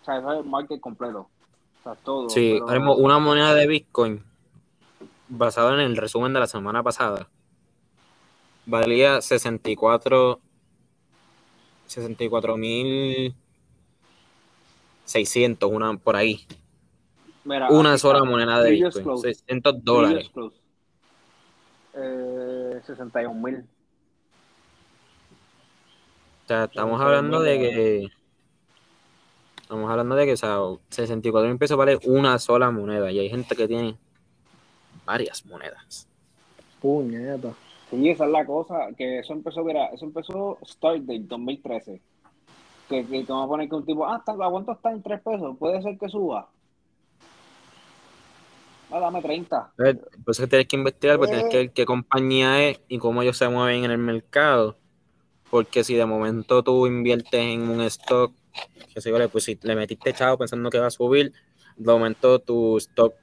O 0.00 0.04
sea, 0.04 0.18
eso 0.18 0.32
es 0.32 0.38
el 0.40 0.44
market 0.50 0.80
completo. 0.80 1.20
O 1.20 1.82
sea, 1.82 1.94
todo. 1.94 2.28
Sí, 2.28 2.58
pero- 2.66 2.94
una 2.96 3.18
moneda 3.18 3.54
de 3.54 3.66
Bitcoin, 3.66 4.22
basada 5.28 5.74
en 5.74 5.80
el 5.80 5.96
resumen 5.96 6.32
de 6.34 6.40
la 6.40 6.46
semana 6.46 6.82
pasada, 6.82 7.28
valía 8.66 9.20
64 9.20 10.40
64 11.86 12.56
mil 12.56 13.34
600, 15.10 15.70
una 15.70 15.96
por 15.96 16.14
ahí. 16.14 16.46
Mira, 17.44 17.68
Una 17.70 17.98
sola 17.98 18.22
moneda 18.22 18.62
de 18.62 18.70
Bitcoin, 18.70 19.04
close. 19.04 19.34
600 19.34 19.84
dólares. 19.84 20.30
Eh, 21.94 22.80
61 22.86 23.42
mil. 23.42 23.56
O 26.44 26.46
sea, 26.46 26.64
estamos 26.64 27.00
hablando 27.00 27.42
de 27.42 27.58
que. 27.58 28.08
Estamos 29.62 29.90
hablando 29.90 30.14
de 30.14 30.26
que, 30.26 30.32
o 30.34 30.36
sea, 30.36 30.58
64 30.90 31.48
mil 31.48 31.58
pesos 31.58 31.76
vale 31.76 31.98
una 32.04 32.38
sola 32.38 32.70
moneda. 32.70 33.10
Y 33.10 33.18
hay 33.18 33.30
gente 33.30 33.56
que 33.56 33.66
tiene 33.66 33.96
varias 35.04 35.44
monedas. 35.44 36.06
Puñeta. 36.80 37.52
Sí, 37.90 38.08
esa 38.08 38.24
es 38.24 38.30
la 38.30 38.46
cosa, 38.46 38.88
que 38.96 39.18
eso 39.18 39.32
empezó, 39.32 39.64
mira, 39.64 39.86
eso 39.86 40.04
empezó 40.04 40.58
Start 40.64 41.02
Date 41.02 41.24
2013. 41.24 42.00
Que, 42.88 43.06
que 43.06 43.24
te 43.24 43.32
vamos 43.32 43.46
a 43.46 43.48
poner 43.48 43.68
que 43.68 43.74
un 43.74 43.84
tipo, 43.84 44.06
ah, 44.06 44.18
está, 44.18 44.32
¿a 44.32 44.50
cuánto 44.50 44.72
está 44.72 44.92
en 44.92 45.02
3 45.02 45.20
pesos? 45.20 45.56
Puede 45.58 45.82
ser 45.82 45.98
que 45.98 46.08
suba. 46.08 46.48
Ah, 48.92 49.00
dame 49.00 49.22
30. 49.22 49.72
Por 49.76 49.86
eso 49.86 50.02
es 50.30 50.40
que 50.40 50.46
tienes 50.46 50.68
que 50.68 50.76
investigar, 50.76 51.18
porque 51.18 51.32
tienes 51.32 51.50
que 51.50 51.56
ver 51.56 51.70
qué 51.72 51.84
compañía 51.84 52.68
es 52.68 52.80
y 52.88 52.98
cómo 52.98 53.22
ellos 53.22 53.36
se 53.36 53.48
mueven 53.48 53.84
en 53.84 53.90
el 53.90 53.98
mercado. 53.98 54.76
Porque 55.50 55.82
si 55.82 55.94
de 55.94 56.06
momento 56.06 56.62
tú 56.62 56.86
inviertes 56.86 57.40
en 57.40 57.68
un 57.68 57.80
stock, 57.82 58.32
que 58.92 59.00
se 59.00 59.10
vale, 59.10 59.28
pues 59.28 59.44
si 59.44 59.58
le 59.62 59.74
metiste 59.74 60.12
chavo 60.12 60.38
pensando 60.38 60.70
que 60.70 60.78
va 60.78 60.86
a 60.86 60.90
subir, 60.90 61.32
de 61.76 61.92
momento 61.92 62.38
tu 62.40 62.76
stock 62.78 63.14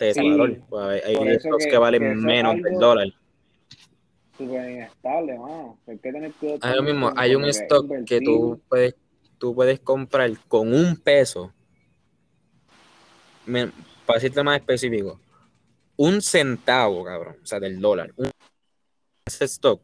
te 0.00 0.08
ese 0.10 0.20
Sí, 0.22 0.30
valor. 0.30 0.58
Pues 0.70 1.04
hay 1.04 1.38
stocks 1.38 1.64
que, 1.64 1.70
que- 1.70 1.78
valen 1.78 2.02
que 2.02 2.14
menos 2.14 2.54
del 2.62 2.78
dólar. 2.78 3.08
Súper 4.38 4.70
inestable, 4.70 5.38
mano. 5.38 5.78
Hay 5.86 5.98
que 5.98 6.10
tener 6.12 6.32
cuidado. 6.32 6.58
Ahora 6.62 6.76
con- 6.76 6.84
mismo 6.86 7.12
hay 7.14 7.34
un 7.34 7.42
lo 7.42 7.48
stock 7.48 7.86
que 8.06 8.20
tú 8.22 8.62
puedes, 8.66 8.94
tú 9.36 9.54
puedes 9.54 9.78
comprar 9.80 10.30
con 10.48 10.72
un 10.72 10.96
peso. 10.96 11.52
Me- 13.44 13.70
para 14.06 14.16
decirte 14.18 14.42
más 14.42 14.58
específico, 14.58 15.20
un 15.96 16.22
centavo, 16.22 17.04
cabrón, 17.04 17.36
o 17.42 17.46
sea, 17.46 17.60
del 17.60 17.78
dólar. 17.78 18.12
Un, 18.16 18.30
ese 19.26 19.44
stock 19.44 19.82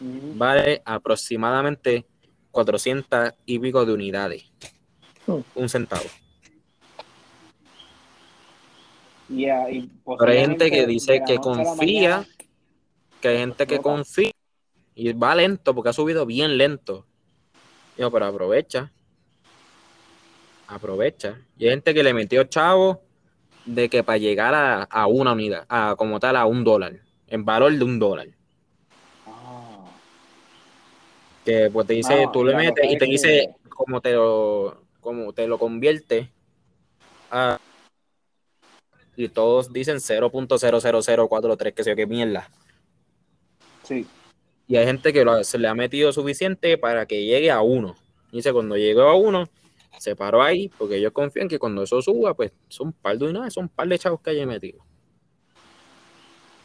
vale 0.00 0.80
aproximadamente 0.84 2.06
400 2.50 3.34
y 3.44 3.58
pico 3.58 3.84
de 3.84 3.92
unidades. 3.92 4.50
Hmm. 5.26 5.40
Un 5.54 5.68
centavo. 5.68 6.04
Y 9.30 9.46
Pero 9.46 10.32
hay 10.32 10.40
gente 10.40 10.70
que 10.70 10.86
dice 10.86 11.22
que 11.24 11.38
confía, 11.38 12.26
que 13.20 13.28
hay 13.28 13.38
gente 13.38 13.66
que 13.66 13.78
confía 13.78 14.32
y 14.94 15.12
va 15.12 15.36
lento 15.36 15.72
porque 15.72 15.90
ha 15.90 15.92
subido 15.92 16.26
bien 16.26 16.58
lento. 16.58 17.06
Digo, 17.96 18.10
pero 18.10 18.26
aprovecha. 18.26 18.90
Aprovecha. 20.66 21.38
Y 21.56 21.66
hay 21.66 21.70
gente 21.70 21.94
que 21.94 22.02
le 22.02 22.12
metió 22.12 22.42
chavo 22.44 23.02
de 23.64 23.88
que 23.88 24.02
para 24.02 24.18
llegar 24.18 24.52
a, 24.52 24.82
a 24.82 25.06
una 25.06 25.32
unidad, 25.32 25.64
a 25.68 25.94
como 25.96 26.18
tal 26.18 26.34
a 26.36 26.46
un 26.46 26.64
dólar, 26.64 27.00
en 27.28 27.44
valor 27.44 27.72
de 27.72 27.84
un 27.84 28.00
dólar. 28.00 28.28
Ah. 29.26 29.84
Que 31.44 31.70
pues 31.72 31.86
te 31.86 31.94
dice, 31.94 32.26
tú 32.32 32.44
le 32.44 32.56
metes 32.56 32.90
y 32.90 32.98
te 32.98 33.04
dice 33.04 33.54
cómo 33.68 34.00
te 34.00 34.12
lo, 34.12 34.82
cómo 35.00 35.32
te 35.32 35.46
lo 35.46 35.56
convierte 35.56 36.30
a 37.30 37.60
y 39.20 39.28
todos 39.28 39.72
dicen 39.72 39.96
0.00043, 39.98 41.72
que 41.74 41.84
sé 41.84 41.90
yo 41.90 41.96
qué 41.96 42.06
mierda. 42.06 42.48
Sí. 43.82 44.06
Y 44.66 44.76
hay 44.76 44.86
gente 44.86 45.12
que 45.12 45.24
lo- 45.24 45.42
se 45.44 45.58
le 45.58 45.68
ha 45.68 45.74
metido 45.74 46.12
suficiente 46.12 46.78
para 46.78 47.06
que 47.06 47.24
llegue 47.24 47.50
a 47.50 47.60
uno. 47.60 47.96
Y 48.32 48.36
dice, 48.36 48.52
cuando 48.52 48.76
llegó 48.76 49.02
a 49.02 49.16
uno, 49.16 49.48
se 49.98 50.14
paró 50.16 50.42
ahí, 50.42 50.68
porque 50.78 50.96
ellos 50.96 51.12
confían 51.12 51.48
que 51.48 51.58
cuando 51.58 51.82
eso 51.82 52.00
suba, 52.00 52.34
pues 52.34 52.52
son 52.68 52.88
un 52.88 52.92
par 52.92 53.18
de 53.18 53.24
unidades, 53.24 53.54
son 53.54 53.64
un 53.64 53.68
par 53.68 53.88
de 53.88 53.98
chavos 53.98 54.20
que 54.20 54.30
hay 54.30 54.46
metido. 54.46 54.78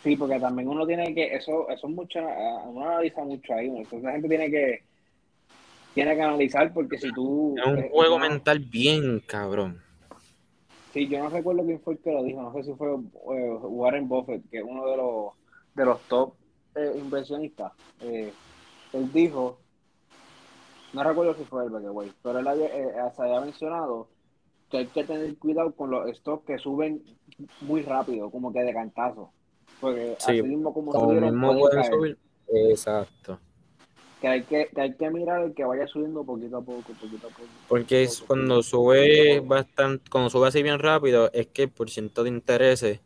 Sí, 0.03 0.15
porque 0.15 0.39
también 0.39 0.67
uno 0.67 0.85
tiene 0.85 1.15
que, 1.15 1.35
eso, 1.35 1.67
eso 1.67 1.87
es 1.87 1.93
mucho, 1.93 2.19
ah, 2.19 2.63
uno 2.67 2.87
analiza 2.87 3.23
mucho 3.23 3.53
ahí, 3.55 3.65
entonces 3.65 4.03
la 4.03 4.11
gente 4.11 4.29
tiene 4.29 4.51
que, 4.51 4.83
tiene 5.95 6.15
que 6.15 6.21
analizar 6.21 6.71
porque 6.71 6.99
si 6.99 7.11
tú... 7.11 7.55
Es 7.57 7.65
un 7.65 7.79
eh, 7.79 7.89
juego 7.91 8.19
mental 8.19 8.59
bien 8.59 9.19
cabrón. 9.25 9.81
Sí, 10.95 11.09
yo 11.09 11.21
no 11.21 11.29
recuerdo 11.29 11.65
quién 11.65 11.81
fue 11.81 11.95
el 11.95 11.99
que 11.99 12.09
lo 12.09 12.23
dijo, 12.23 12.41
no 12.41 12.53
sé 12.53 12.63
si 12.63 12.73
fue 12.75 12.87
eh, 12.87 13.49
Warren 13.63 14.07
Buffett, 14.07 14.49
que 14.49 14.59
es 14.59 14.63
uno 14.63 14.85
de 14.85 14.95
los, 14.95 15.33
de 15.75 15.83
los 15.83 15.99
top 16.03 16.35
eh, 16.73 16.93
inversionistas. 16.95 17.73
Eh, 17.99 18.31
él 18.93 19.11
dijo, 19.11 19.59
no 20.93 21.03
recuerdo 21.03 21.35
si 21.35 21.43
fue 21.43 21.65
él, 21.65 21.73
way, 21.73 22.13
pero 22.23 22.39
él 22.39 22.47
había, 22.47 22.67
eh, 22.67 22.93
se 23.13 23.21
había 23.21 23.41
mencionado 23.41 24.07
que 24.71 24.77
hay 24.77 24.85
que 24.85 25.03
tener 25.03 25.37
cuidado 25.37 25.73
con 25.73 25.91
los 25.91 26.15
stocks 26.15 26.45
que 26.45 26.57
suben 26.59 27.03
muy 27.59 27.81
rápido, 27.81 28.31
como 28.31 28.53
que 28.53 28.61
de 28.61 28.73
cantazo. 28.73 29.31
Porque 29.81 30.15
Sí, 30.19 30.39
así 30.39 30.43
mismo 30.43 30.73
como, 30.73 30.93
subieron, 30.93 31.31
mismo 31.31 31.59
pueden 31.59 31.83
subir. 31.83 32.17
Exacto. 32.47 33.37
Que 34.25 34.31
hay 34.31 34.41
que, 34.41 34.69
que 34.73 34.81
hay 34.81 34.95
que 34.95 35.11
mirar 35.11 35.43
el 35.43 35.53
que 35.53 35.63
vaya 35.63 35.85
subiendo 35.85 36.23
poquito 36.23 36.57
a 36.57 36.61
poco, 36.63 36.93
poquito 36.99 37.27
a 37.27 37.29
poco. 37.29 37.47
Porque 37.67 38.01
es 38.01 38.21
Poco, 38.21 38.27
cuando 38.29 38.63
sube 38.63 39.39
bastante, 39.39 40.09
cuando 40.09 40.31
sube 40.31 40.47
así 40.47 40.63
bien 40.63 40.79
rápido, 40.79 41.29
es 41.31 41.45
que 41.45 41.61
el 41.61 41.69
porciento 41.69 42.23
de 42.23 42.29
intereses, 42.29 43.01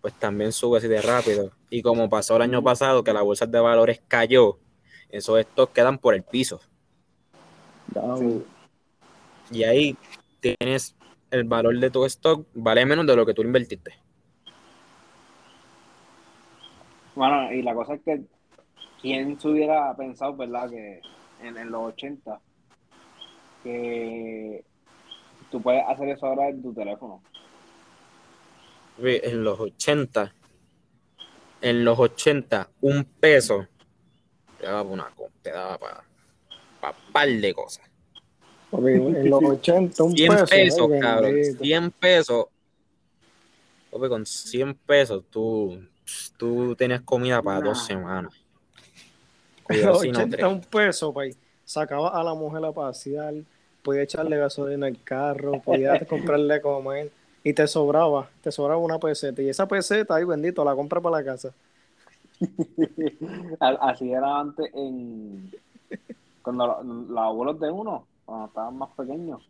pues 0.00 0.14
también 0.14 0.50
sube 0.50 0.78
así 0.78 0.88
de 0.88 1.00
rápido. 1.00 1.52
Y 1.70 1.80
como 1.80 2.10
pasó 2.10 2.34
el 2.34 2.42
año 2.42 2.60
pasado, 2.60 3.04
que 3.04 3.12
la 3.12 3.22
bolsa 3.22 3.46
de 3.46 3.60
valores 3.60 4.02
cayó, 4.08 4.58
esos 5.10 5.38
estos 5.38 5.68
quedan 5.68 5.96
por 5.96 6.16
el 6.16 6.24
piso. 6.24 6.58
Sí. 8.18 8.44
Y 9.52 9.62
ahí 9.62 9.96
tienes 10.40 10.96
el 11.30 11.44
valor 11.44 11.78
de 11.78 11.88
tu 11.88 12.04
stock, 12.04 12.44
vale 12.52 12.84
menos 12.84 13.06
de 13.06 13.14
lo 13.14 13.24
que 13.24 13.32
tú 13.32 13.42
invertiste. 13.42 13.92
Bueno, 17.14 17.52
y 17.52 17.62
la 17.62 17.76
cosa 17.76 17.94
es 17.94 18.00
que 18.02 18.37
quién 19.00 19.38
se 19.40 19.48
hubiera 19.48 19.94
pensado, 19.96 20.36
¿verdad? 20.36 20.68
Que 20.70 21.00
en, 21.42 21.56
en 21.56 21.70
los 21.70 21.92
80, 21.94 22.40
que 23.62 24.64
tú 25.50 25.60
puedes 25.62 25.82
hacer 25.86 26.08
eso 26.10 26.26
ahora 26.26 26.48
en 26.48 26.62
tu 26.62 26.72
teléfono. 26.72 27.22
En 29.00 29.44
los 29.44 29.60
80, 29.60 30.34
en 31.60 31.84
los 31.84 31.98
80, 31.98 32.68
un 32.80 33.04
peso 33.04 33.66
te 34.58 34.66
daba 34.66 34.82
para 34.82 34.92
una 34.94 35.12
te 35.42 35.50
daba 35.52 35.78
para, 35.78 36.04
para 36.80 36.96
par 37.12 37.28
de 37.28 37.54
cosas. 37.54 37.88
En 38.72 39.30
los 39.30 39.42
80, 39.42 40.02
un 40.02 40.16
100 40.16 40.28
peso. 40.32 40.46
pesos, 40.46 40.90
ay, 40.92 41.00
cabrón. 41.00 41.32
bendito. 41.34 41.64
100 41.64 41.90
pesos. 41.92 42.46
Con 43.90 44.26
100 44.26 44.74
pesos 44.74 45.24
tú, 45.30 45.80
tú 46.36 46.74
tenías 46.76 47.00
comida 47.02 47.40
para 47.42 47.60
Nah. 47.60 47.64
dos 47.66 47.86
semanas. 47.86 48.34
Cuidado 49.68 49.92
los 49.92 50.02
si 50.02 50.10
no 50.10 50.18
80, 50.20 50.36
tres. 50.36 50.48
un 50.50 50.60
peso, 50.62 51.12
pay. 51.12 51.34
Sacaba 51.64 52.08
a 52.08 52.24
la 52.24 52.34
mujer 52.34 52.64
a 52.64 52.72
pasear, 52.72 53.34
podía 53.82 54.02
echarle 54.02 54.36
gasolina 54.38 54.86
al 54.86 55.02
carro, 55.02 55.60
podía 55.62 56.04
comprarle 56.06 56.60
comer 56.60 57.10
y 57.44 57.52
te 57.52 57.66
sobraba, 57.66 58.28
te 58.42 58.50
sobraba 58.50 58.80
una 58.80 58.98
peseta. 58.98 59.42
Y 59.42 59.48
esa 59.48 59.68
peseta, 59.68 60.14
ay 60.16 60.24
bendito, 60.24 60.64
la 60.64 60.74
compra 60.74 61.00
para 61.00 61.18
la 61.18 61.24
casa. 61.24 61.52
Así 63.60 64.12
era 64.12 64.40
antes 64.40 64.70
en 64.74 65.50
cuando 66.42 66.66
lo- 66.66 66.82
los 66.82 67.18
abuelos 67.18 67.60
de 67.60 67.70
uno, 67.70 68.06
cuando 68.24 68.46
estaban 68.46 68.76
más 68.78 68.90
pequeños. 68.96 69.42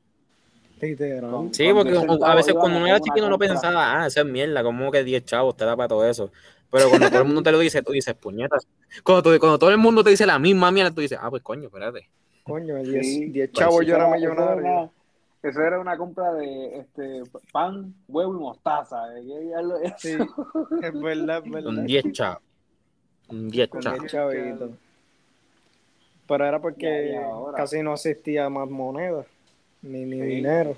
Con- 1.31 1.53
Sí, 1.55 1.69
porque 1.75 1.91
10 1.91 2.05
a 2.23 2.35
veces 2.37 2.55
cuando 2.55 2.79
uno 2.79 2.87
era 2.87 3.01
chiquito 3.01 3.27
uno 3.27 3.31
compra. 3.37 3.49
pensaba, 3.49 4.03
ah, 4.03 4.07
esa 4.07 4.21
es 4.21 4.27
mierda, 4.27 4.63
como 4.63 4.91
que 4.91 5.03
10 5.05 5.25
chavos 5.25 5.57
te 5.57 5.65
da 5.65 5.77
para 5.77 5.89
todo 5.89 6.09
eso. 6.09 6.31
Pero 6.71 6.89
cuando 6.91 7.09
todo 7.09 7.21
el 7.21 7.25
mundo 7.29 7.43
te 7.43 7.53
lo 7.53 7.59
dice, 7.59 7.83
tú 7.83 7.93
dices, 7.93 8.15
puñetas. 8.15 8.67
Cuando, 9.03 9.23
tú- 9.23 9.39
cuando 9.41 9.59
todo 9.59 9.71
el 9.71 9.79
mundo 9.79 10.05
te 10.05 10.11
dice 10.11 10.27
la 10.27 10.39
misma 10.39 10.71
mierda, 10.71 10.91
tú 10.91 11.01
dices, 11.01 11.19
ah, 11.21 11.31
pues 11.31 11.43
coño, 11.43 11.67
espérate. 11.69 12.09
Coño, 12.45 12.77
10 12.83 13.07
Sí. 13.07 13.25
10 13.27 13.53
chavos 13.53 13.85
yo 13.87 13.95
era 13.95 14.09
millonario. 14.09 14.91
Eso 15.43 15.63
era 15.63 15.79
una 15.79 15.97
compra 15.97 16.33
de 16.35 16.79
este 16.79 17.23
pan, 17.53 17.95
huevo 18.09 18.35
y 18.35 18.41
mostaza. 18.41 18.97
¿eh? 19.17 19.23
¿Qué 19.27 19.41
diablo 19.41 19.77
es 19.79 19.93
Sí, 19.99 20.09
eso? 20.15 20.49
es 20.83 21.01
verdad, 21.01 21.43
es 21.45 21.51
verdad. 21.53 21.71
Son 21.75 21.87
10 21.87 22.13
chavos. 22.13 22.43
Un 23.29 23.49
10 23.49 23.69
Con 23.69 23.81
chavos. 23.81 24.05
Pero 26.27 26.45
era 26.45 26.61
porque 26.61 27.13
Ya, 27.13 27.27
casi 27.57 27.83
no 27.83 27.95
existía 27.95 28.49
más 28.51 28.69
moneda, 28.69 29.25
ni, 29.83 30.05
ni 30.05 30.21
Sí. 30.21 30.27
dinero. 30.27 30.77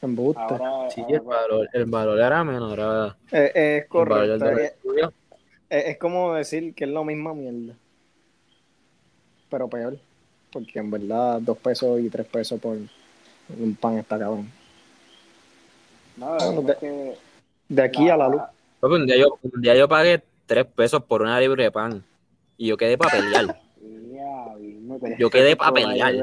Embuste. 0.00 0.40
Ahora, 0.40 0.90
Sí, 0.90 1.00
ahora- 1.02 1.14
el 1.16 1.20
valor, 1.22 1.68
el 1.72 1.84
valor 1.86 2.18
era 2.20 2.44
menor. 2.44 2.78
Era, 2.78 3.16
es 3.32 3.86
el 3.92 4.04
valor 4.04 4.38
correcto. 4.38 4.88
eh, 5.70 5.82
es 5.86 5.98
como 5.98 6.34
decir 6.34 6.74
que 6.74 6.84
es 6.84 6.90
la 6.90 7.02
misma 7.02 7.34
mierda. 7.34 7.74
Pero 9.50 9.68
peor. 9.68 9.96
Porque 10.52 10.78
en 10.78 10.90
verdad, 10.90 11.40
dos 11.40 11.58
pesos 11.58 12.00
y 12.00 12.08
tres 12.08 12.26
pesos 12.26 12.60
por 12.60 12.76
un 12.76 13.74
pan 13.76 13.98
está 13.98 14.18
cabrón. 14.18 14.50
no, 16.16 16.36
es 16.36 16.76
que 16.78 17.14
De 17.68 17.82
aquí 17.82 18.08
a 18.08 18.16
la 18.16 18.28
luz. 18.28 18.42
Un 18.80 19.06
día, 19.06 19.16
yo, 19.16 19.38
un 19.42 19.60
día 19.60 19.74
yo 19.74 19.88
pagué 19.88 20.22
3 20.46 20.64
pesos 20.64 21.02
por 21.02 21.20
una 21.22 21.38
libre 21.40 21.64
de 21.64 21.70
pan. 21.70 22.02
Y 22.56 22.68
yo 22.68 22.76
quedé 22.76 22.96
para 22.96 23.18
pelear. 23.18 23.60
Yo 25.18 25.30
quedé 25.30 25.50
que 25.50 25.56
pa' 25.56 25.66
comprar 25.66 25.88
pelear. 25.88 26.14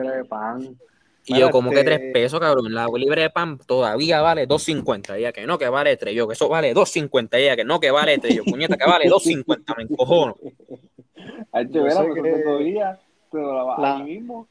Y 1.27 1.39
yo, 1.39 1.49
como 1.49 1.71
que 1.71 1.79
este- 1.79 1.97
3 1.97 2.13
pesos, 2.13 2.39
cabrón. 2.39 2.73
La 2.73 2.87
libre 2.87 3.23
de 3.23 3.29
pan 3.31 3.57
todavía 3.57 4.21
vale 4.21 4.47
2.50. 4.47 5.17
Ella 5.17 5.31
que 5.31 5.45
no, 5.47 5.57
que 5.57 5.69
vale 5.69 5.97
3. 5.97 6.13
Yo, 6.15 6.27
que 6.27 6.33
eso 6.33 6.47
vale 6.49 6.73
2.50. 6.73 7.37
Ella 7.37 7.55
que 7.55 7.63
no, 7.65 7.79
que 7.79 7.89
vale 7.91 8.17
3. 8.19 8.35
Yo, 8.35 8.43
puñeta, 8.43 8.77
que 8.77 8.85
vale 8.85 9.05
2.50. 9.09 9.75
Me 9.77 9.83
encojono. 9.83 10.35
Ay, 11.51 11.67
Yo 11.71 11.89
sé 11.89 12.03
pues 12.03 12.23
que- 12.23 12.63
día, 12.63 12.99
te 13.31 13.37
lo 13.37 13.55
lavas 13.55 13.79
La- 13.79 13.97
ahí 13.97 14.03
mismo. 14.03 14.47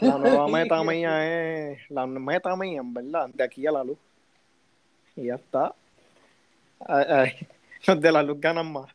La 0.00 0.18
nueva 0.18 0.48
meta 0.48 0.82
mía 0.82 1.70
es. 1.72 1.78
La 1.90 2.06
meta 2.06 2.56
mía, 2.56 2.80
en 2.80 2.92
verdad, 2.94 3.28
de 3.32 3.44
aquí 3.44 3.66
a 3.66 3.72
la 3.72 3.84
luz. 3.84 3.98
Y 5.16 5.26
ya 5.26 5.34
está. 5.36 5.74
Ay, 6.86 7.04
ay, 7.08 7.32
Los 7.86 8.00
de 8.00 8.10
la 8.12 8.22
luz 8.22 8.40
ganan 8.40 8.72
más. 8.72 8.86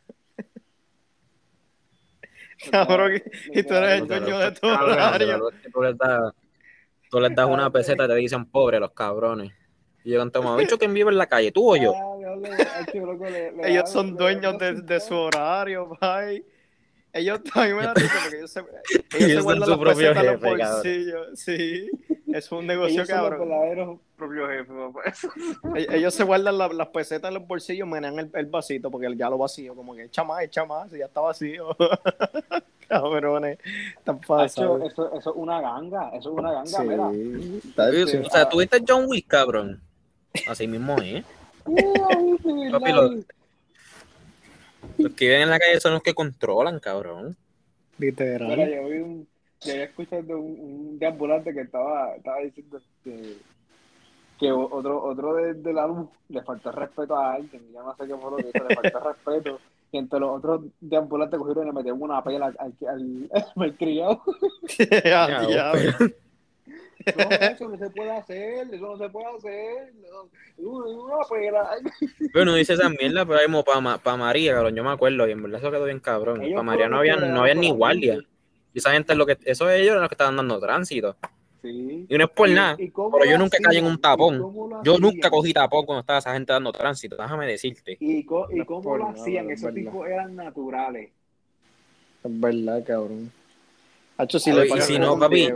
Cabrón, 2.70 3.22
y 3.52 3.62
tú 3.62 3.74
eres 3.74 4.00
el 4.00 4.06
dueño 4.08 4.38
de 4.38 4.50
tu 4.52 4.66
horario. 4.66 5.50
Tú 7.10 7.20
les 7.20 7.34
das, 7.34 7.46
una 7.48 7.70
peseta 7.70 8.04
y 8.04 8.08
te 8.08 8.14
dicen 8.16 8.46
pobre 8.46 8.80
los 8.80 8.92
cabrones. 8.92 9.52
Y 10.04 10.10
yo 10.12 10.18
canto, 10.20 10.42
me 10.42 10.62
dicho 10.62 10.78
que 10.78 10.86
vive 10.86 11.10
en 11.10 11.18
la 11.18 11.26
calle, 11.26 11.50
tú 11.52 11.72
o 11.72 11.76
yo. 11.76 11.92
Ah, 11.94 12.84
Ellos 13.64 13.90
son 13.90 14.16
dueños 14.16 14.58
de, 14.58 14.74
de 14.82 15.00
su 15.00 15.14
horario, 15.14 15.96
bye. 16.00 16.44
Ellos 17.12 17.40
mí 17.64 17.72
me 17.72 17.82
da 17.82 17.94
risa 17.94 18.14
porque 18.22 18.36
ellos 18.36 18.50
se, 18.50 18.60
ellos 18.60 19.30
Ellos 19.30 19.44
guardan 19.44 19.64
su 19.64 19.70
las 19.70 19.78
propio 19.80 19.96
pesetas 19.96 20.24
en 20.24 20.32
los 20.32 20.40
bolsillos. 20.40 21.26
Sí, 21.40 21.90
es 22.32 22.52
un 22.52 22.66
negocio 22.66 22.94
Ellos 23.02 23.08
son 23.08 23.16
los 23.18 23.30
cabrón. 23.30 23.48
verdaderos 23.48 23.98
propios 24.16 24.50
jefes, 24.50 24.74
papá. 25.64 25.78
E- 25.78 25.96
Ellos 25.96 26.12
se 26.14 26.24
guardan 26.24 26.58
la- 26.58 26.68
las 26.68 26.88
pesetas 26.88 27.28
en 27.28 27.34
los 27.34 27.46
bolsillos, 27.46 27.88
menean 27.88 28.18
el, 28.18 28.30
el 28.34 28.46
vasito 28.46 28.90
porque 28.90 29.08
ya 29.16 29.30
lo 29.30 29.38
vacío, 29.38 29.74
como 29.74 29.94
que 29.94 30.04
echa 30.04 30.24
más, 30.24 30.42
echa 30.42 30.64
más, 30.66 30.90
si 30.90 30.98
ya 30.98 31.06
está 31.06 31.20
vacío. 31.22 31.74
Cabrones, 32.88 33.58
tan 34.04 34.16
Hacho, 34.16 34.26
fácil. 34.26 34.64
eso, 34.86 35.12
eso 35.12 35.30
es 35.30 35.36
una 35.36 35.60
ganga, 35.60 36.08
eso 36.10 36.30
es 36.32 36.38
una 36.38 36.52
ganga, 36.52 36.82
mira. 36.84 37.10
Sí, 37.10 37.60
está 37.68 37.90
O 38.18 38.24
sí. 38.24 38.30
sea, 38.30 38.48
tú 38.48 38.58
viste 38.58 38.82
John 38.86 39.06
Wick, 39.08 39.26
cabrón. 39.26 39.80
Así 40.48 40.66
mismo 40.68 40.96
Papi, 42.72 42.92
lo- 42.92 43.10
Los 44.98 45.12
que 45.14 45.26
viven 45.26 45.42
en 45.42 45.50
la 45.50 45.58
calle 45.58 45.80
son 45.80 45.94
los 45.94 46.02
que 46.02 46.14
controlan, 46.14 46.78
cabrón. 46.78 47.36
Mira, 47.98 48.10
literal. 48.24 48.70
yo 48.70 48.88
vi 48.88 48.98
un, 48.98 49.28
yo 49.62 49.72
había 49.72 49.84
escuchado 49.84 50.38
un, 50.38 50.60
un 50.60 50.98
deambulante 50.98 51.52
que 51.52 51.62
estaba, 51.62 52.14
estaba 52.14 52.38
diciendo 52.40 52.80
que, 54.38 54.52
otro, 54.52 55.02
otro 55.02 55.34
de, 55.34 55.54
de 55.54 55.72
la 55.72 55.86
luz 55.86 56.08
le 56.28 56.42
faltó 56.42 56.70
respeto 56.70 57.16
a 57.16 57.34
alguien, 57.34 57.62
yo 57.72 57.82
no 57.82 57.96
sé 57.96 58.06
qué 58.06 58.14
fue 58.14 58.30
lo 58.30 58.36
que 58.36 58.50
hizo, 58.50 58.68
le 58.68 58.74
faltó 58.74 59.00
respeto, 59.00 59.60
y 59.92 59.98
entre 59.98 60.20
los 60.20 60.38
otros 60.38 60.62
deambulantes 60.80 61.38
cogieron 61.38 61.64
y 61.64 61.66
le 61.68 61.72
metieron 61.72 62.02
una 62.02 62.22
pela 62.22 62.46
al, 62.46 62.56
al, 62.58 62.74
al, 62.88 63.30
al 63.34 63.46
malcriado. 63.54 64.22
Ya, 64.78 65.28
Ya, 65.28 65.46
diablo. 65.46 65.92
No, 67.06 67.30
eso 67.30 67.68
no 67.68 67.78
se 67.78 67.90
puede 67.90 68.10
hacer, 68.10 68.66
eso 68.72 68.84
no 68.84 68.98
se 68.98 69.08
puede 69.08 69.26
hacer, 69.26 69.92
no, 70.10 70.72
una 70.74 71.24
pela. 71.30 71.70
Pero 72.32 72.44
no 72.44 72.54
dice 72.54 72.72
esa 72.72 72.88
mierda, 72.88 73.24
pero 73.24 73.38
ahí 73.38 73.62
para 73.64 73.98
pa 73.98 74.16
María, 74.16 74.54
cabrón, 74.54 74.74
yo 74.74 74.82
me 74.82 74.90
acuerdo, 74.90 75.28
y 75.28 75.32
en 75.32 75.42
verdad 75.42 75.60
eso 75.60 75.70
quedó 75.70 75.84
bien 75.84 76.00
cabrón. 76.00 76.40
Para 76.40 76.62
María 76.62 76.88
no 76.88 76.98
había, 76.98 77.16
no 77.16 77.42
había 77.42 77.54
ni 77.54 77.70
guardia. 77.70 78.18
Y 78.74 78.78
esa 78.78 78.90
gente 78.92 79.12
es 79.12 79.18
lo 79.18 79.24
que, 79.24 79.38
eso 79.44 79.70
ellos 79.70 79.90
eran 79.90 80.00
los 80.00 80.08
que 80.08 80.14
estaban 80.14 80.36
dando 80.36 80.58
tránsito. 80.58 81.16
Sí. 81.72 82.06
Y 82.08 82.18
no 82.18 82.24
es 82.24 82.30
por 82.30 82.48
Y- 82.48 82.54
nada, 82.54 82.76
y 82.78 82.90
pero 82.90 83.24
yo 83.24 83.38
nunca 83.38 83.58
caí 83.62 83.78
en 83.78 83.86
un 83.86 84.00
tapón. 84.00 84.38
Yo 84.84 84.92
hacían. 84.94 85.00
nunca 85.00 85.30
cogí 85.30 85.52
tapón 85.52 85.84
cuando 85.86 86.00
estaba 86.00 86.18
esa 86.20 86.32
gente 86.32 86.52
dando 86.52 86.72
tránsito, 86.72 87.16
déjame 87.16 87.46
decirte. 87.46 87.96
Y, 88.00 88.24
co- 88.24 88.48
y 88.50 88.56
No 88.56 88.66
cómo 88.66 88.82
por 88.82 88.98
lo 89.00 89.08
hacían, 89.08 89.50
es 89.50 89.58
esos 89.60 89.74
verdad. 89.74 89.90
tipos 89.92 90.08
eran 90.08 90.36
naturales. 90.36 91.10
Es 92.24 92.40
verdad, 92.40 92.84
cabrón. 92.86 93.32
Hacho, 94.18 94.38
si 94.38 94.50
Oye, 94.50 94.64
le 94.74 94.80
si 94.80 94.98
no, 94.98 95.18
papi, 95.18 95.48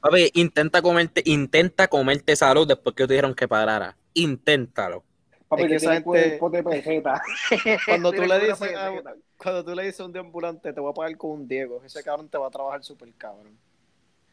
Papi, 0.00 0.30
intenta 0.34 0.80
comerte, 0.80 1.22
intenta 1.26 1.88
comerte 1.88 2.34
salud 2.36 2.66
después 2.66 2.96
que 2.96 3.06
te 3.06 3.12
dijeron 3.14 3.34
que 3.34 3.46
parara. 3.46 3.96
Inténtalo. 4.14 5.04
Papi, 5.48 5.64
Es 5.64 5.68
que 5.68 5.74
esa 5.76 5.92
gente-. 6.00 6.38
Cuando 7.86 8.12
tú 8.12 8.22
le 8.22 8.38
dices 8.40 8.62
a-. 8.74 8.92
Cuando 9.36 9.64
tú 9.64 9.74
le 9.74 9.82
dices 9.82 10.00
a 10.00 10.04
un 10.06 10.12
deambulante, 10.12 10.72
te 10.72 10.80
voy 10.80 10.90
a 10.90 10.94
pagar 10.94 11.16
con 11.18 11.30
un 11.32 11.48
Diego, 11.48 11.82
ese 11.84 12.02
cabrón 12.02 12.28
te 12.28 12.38
va 12.38 12.46
a 12.46 12.50
trabajar 12.50 12.82
súper 12.82 13.12
cabrón. 13.18 13.58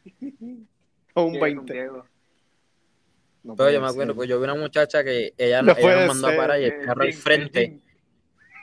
O 1.14 1.24
un 1.24 1.32
Diego, 1.32 1.44
20. 1.44 1.72
Diego. 1.72 2.06
No 3.42 3.56
Pero 3.56 3.70
yo 3.70 3.80
me 3.80 3.88
acuerdo, 3.88 4.14
pues 4.14 4.28
yo 4.28 4.38
vi 4.38 4.44
una 4.44 4.54
muchacha 4.54 5.02
que 5.02 5.32
ella, 5.38 5.62
No 5.62 5.72
ella 5.76 5.96
nos 6.06 6.08
mandó 6.08 6.28
ser. 6.28 6.38
a 6.38 6.42
parar 6.42 6.60
y 6.60 6.64
el 6.64 6.80
carro 6.84 7.02
al 7.02 7.12
frente. 7.14 7.60
Elgin, 7.64 7.82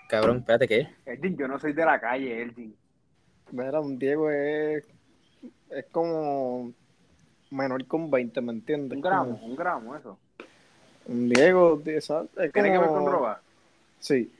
Cabrón, 0.09 0.37
espérate, 0.37 0.67
¿qué? 0.67 0.87
Elgin, 1.05 1.35
yo 1.37 1.47
no 1.47 1.59
soy 1.59 1.73
de 1.73 1.83
la 1.85 1.99
calle, 1.99 2.41
Elgin. 2.43 2.75
Mira, 3.51 3.79
un 3.79 3.97
Diego 3.97 4.29
es, 4.29 4.83
es 5.71 5.85
como 5.91 6.71
menor 7.49 7.85
que 7.85 7.95
un 7.95 8.11
20, 8.11 8.39
¿me 8.41 8.51
entiendes? 8.51 8.95
Un 8.95 9.01
gramo, 9.01 9.39
un 9.43 9.55
gramo, 9.55 9.95
eso. 9.95 10.19
Como 11.05 11.17
Un 11.19 11.29
Diego, 11.29 11.77
de 11.83 11.97
esa- 11.97 12.25
es 12.37 12.51
¿Tiene 12.53 12.71
que 12.71 12.77
ver 12.77 12.87
como- 12.87 13.03
con 13.03 13.05
droga? 13.05 13.41
Sí, 13.99 14.31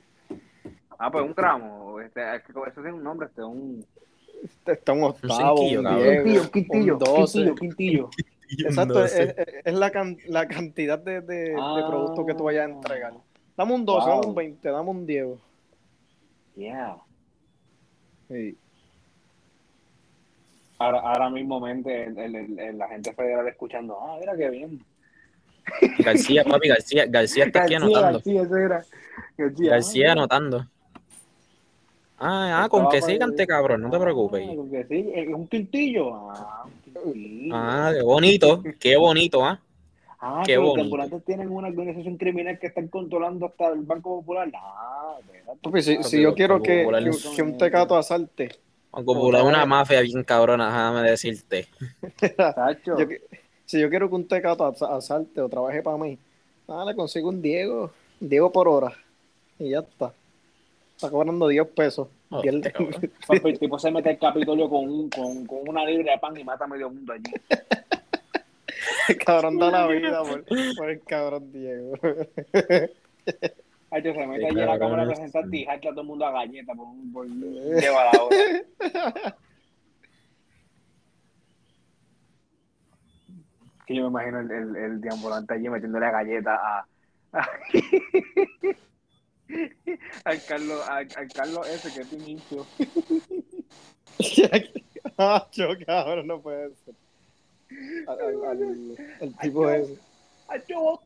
Ah, 1.00 1.10
pues 1.12 1.24
un 1.24 1.32
gramo. 1.32 2.00
Este, 2.00 2.36
es 2.36 2.42
que 2.42 2.50
eso 2.52 2.72
tiene 2.82 2.92
un 2.92 3.04
nombre, 3.04 3.28
este, 3.28 3.42
un... 3.42 3.84
Está 4.66 4.92
un 4.92 5.02
octavo, 5.04 5.58
cinquillo, 5.58 5.80
un 6.42 6.48
quintillo, 6.50 6.92
un 6.94 6.98
12. 6.98 7.38
quintillo, 7.38 7.54
quintillo. 7.54 8.10
Exacto, 8.66 9.04
es, 9.04 9.74
la, 9.74 9.90
can- 9.90 10.16
la 10.26 10.48
cantidad 10.48 10.98
de, 10.98 11.20
de, 11.20 11.34
de 11.50 11.54
Ah. 11.58 11.84
productos 11.88 12.26
que 12.26 12.34
tú 12.34 12.44
vayas 12.44 12.66
a 12.66 12.70
entregar. 12.72 13.12
Dame 13.56 13.74
un 13.74 13.84
12, 13.84 14.06
Wow. 14.06 14.14
dame 14.16 14.26
un 14.28 14.34
20, 14.34 14.68
dame 14.70 14.90
un 14.90 15.06
Diego. 15.06 15.38
Yeah. 16.56 16.96
Sí. 18.28 18.56
Ahora, 20.78 21.00
ahora 21.00 21.30
mismo 21.30 21.58
mente 21.60 22.04
el, 22.04 22.18
el, 22.18 22.34
el- 22.36 22.58
el- 22.58 22.78
la 22.78 22.88
gente 22.88 23.12
federal 23.12 23.48
escuchando, 23.48 23.98
ah, 24.00 24.16
mira 24.20 24.36
qué 24.36 24.48
bien. 24.48 24.80
García, 25.98 26.44
papi, 26.44 26.68
García, 26.68 27.04
García 27.06 27.44
está 27.44 27.64
aquí 27.64 27.74
anotando. 27.74 28.12
García, 28.18 28.42
ese 28.42 28.62
era. 28.64 28.84
García, 29.36 29.70
García 29.70 30.08
ah, 30.08 30.12
anotando. 30.12 30.66
Ah, 32.20 32.64
ah, 32.64 32.68
con 32.68 32.88
que 32.88 33.00
sí 33.00 33.18
cante, 33.18 33.46
cabrón, 33.46 33.82
no 33.82 33.90
te 33.90 33.96
Ah, 33.96 34.00
preocupes. 34.00 34.56
con 34.56 34.70
que 34.70 34.84
sí, 34.86 35.10
es 35.14 35.28
un 35.28 35.46
quintillo. 35.46 36.30
Ah, 36.30 36.64
un 36.64 36.72
quintillo. 36.82 37.54
Ah, 37.54 37.92
qué 37.94 38.02
bonito, 38.02 38.62
qué 38.80 38.96
bonito, 38.96 39.44
¿ah? 39.44 39.60
Ah, 40.20 40.42
qué 40.44 40.54
que 40.54 40.58
los 40.58 40.76
ambulantes 40.76 41.24
tienen 41.24 41.48
una 41.48 41.68
organización 41.68 42.16
criminal 42.16 42.58
que 42.58 42.66
están 42.66 42.88
controlando 42.88 43.46
hasta 43.46 43.68
el 43.68 43.82
Banco 43.82 44.18
Popular. 44.18 44.50
Ah. 44.56 45.16
Papi, 45.62 45.80
si, 45.80 45.94
Ah, 45.96 46.02
si 46.02 46.20
yo 46.20 46.34
quiero 46.34 46.60
que, 46.60 46.86
que, 47.36 47.42
un 47.42 47.56
tecato 47.56 47.96
asalte, 47.96 48.50
Banco 48.90 49.14
Popular 49.14 49.42
es 49.42 49.46
una 49.46 49.64
mafia 49.64 50.00
bien 50.00 50.24
cabrona, 50.24 50.66
déjame 50.66 51.10
decirte. 51.10 51.68
Yo 52.84 52.96
si 53.64 53.80
yo 53.80 53.90
quiero 53.90 54.08
que 54.08 54.14
un 54.14 54.26
tecato 54.26 54.64
as- 54.66 54.82
asalte 54.82 55.40
o 55.40 55.48
trabaje 55.48 55.82
para 55.82 55.98
mí, 55.98 56.18
nada, 56.66 56.86
le 56.86 56.94
consigo 56.96 57.28
un 57.28 57.40
Diego, 57.42 57.90
Diego 58.18 58.50
por 58.50 58.66
hora, 58.66 58.92
y 59.58 59.70
ya 59.70 59.80
está. 59.80 60.12
Está 60.98 61.10
cobrando 61.10 61.46
10 61.46 61.64
pesos. 61.68 62.08
Oh. 62.30 62.42
Papi, 63.28 63.50
el 63.50 63.58
tipo 63.60 63.78
se 63.78 63.88
mete 63.92 64.08
al 64.10 64.18
Capitolio 64.18 64.68
con, 64.68 64.88
un, 64.88 65.08
con, 65.08 65.46
con 65.46 65.68
una 65.68 65.84
libra 65.84 66.14
de 66.14 66.18
pan 66.18 66.36
y 66.36 66.42
mata 66.42 66.64
a 66.64 66.66
medio 66.66 66.90
mundo 66.90 67.12
allí. 67.12 67.22
el 69.08 69.16
cabrón 69.24 69.58
da 69.58 69.70
la 69.70 69.86
vida 69.86 70.22
por, 70.24 70.44
por 70.76 70.90
el 70.90 71.00
cabrón 71.04 71.52
Diego. 71.52 71.92
Ay, 73.92 74.02
se 74.02 74.26
mete 74.26 74.40
Sí, 74.40 74.46
allí 74.50 74.60
a 74.60 74.66
la 74.66 74.76
Cámara 74.80 75.06
de 75.06 75.12
es- 75.12 75.18
Representantes 75.20 75.60
y 75.60 75.64
jacta 75.66 75.88
a 75.88 75.92
todo 75.92 76.00
el 76.00 76.06
mundo 76.08 76.26
a 76.26 76.32
galleta 76.32 76.74
por 76.74 76.86
un 76.88 77.12
por 77.12 77.26
lleva 77.80 78.04
la 78.12 78.22
hora. 78.24 79.36
Que 83.86 83.94
yo 83.94 84.02
me 84.02 84.08
imagino 84.08 84.40
el, 84.40 84.50
el, 84.50 84.76
el 84.76 85.00
deambulante 85.00 85.54
allí 85.54 85.68
metiéndole 85.68 86.06
a 86.06 86.10
galleta 86.10 86.54
a, 86.56 86.86
a- 87.34 87.48
al 90.24 90.44
Carlos, 90.44 90.88
al, 90.88 91.08
al 91.16 91.28
Carlos 91.32 91.68
ese 91.68 91.92
que 91.94 92.00
es 92.00 92.12
un 92.12 92.28
hincho. 92.28 92.66
ah, 95.18 95.46
yo 95.52 95.68
cabrón, 95.86 96.26
no 96.26 96.40
puede 96.40 96.74
ser. 96.84 96.94
Al, 98.06 98.20
al- 98.20 98.44
al- 98.44 98.96
el 99.20 99.36
tipo 99.38 99.68
ese. 99.70 99.98
¡Ay, 100.48 100.62
yo! 100.68 101.00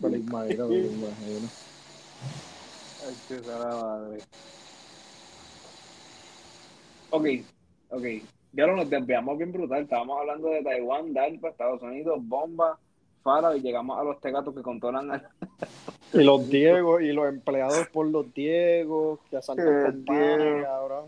Me 0.00 0.10
lo 0.10 0.16
imagino, 0.16 0.68
me 0.68 0.74
lo 0.78 0.86
imagino. 0.86 1.48
Ay, 3.06 3.14
qué 3.28 3.34
madre. 3.48 4.18
Ok, 7.10 7.26
ok. 7.90 8.04
Ya 8.52 8.66
no 8.66 8.76
nos 8.76 8.88
desviamos 8.90 9.36
bien 9.38 9.52
brutal. 9.52 9.82
Estábamos 9.82 10.20
hablando 10.20 10.48
de 10.50 10.62
Taiwán, 10.62 11.12
DARPA, 11.12 11.48
Estados 11.50 11.82
Unidos, 11.82 12.18
bomba, 12.22 12.78
Fara, 13.22 13.56
y 13.56 13.60
llegamos 13.60 13.98
a 13.98 14.04
los 14.04 14.20
tecatos 14.20 14.54
que 14.54 14.62
controlan 14.62 15.10
al- 15.10 15.28
Y 16.12 16.22
los 16.24 16.48
Diegos, 16.48 17.02
y 17.02 17.12
los 17.12 17.28
empleados 17.28 17.86
por 17.88 18.06
los 18.06 18.32
Diegos, 18.32 19.20
que 19.30 19.36
asaltan 19.36 20.04
Diego. 20.04 20.62
cabrón. 20.64 21.04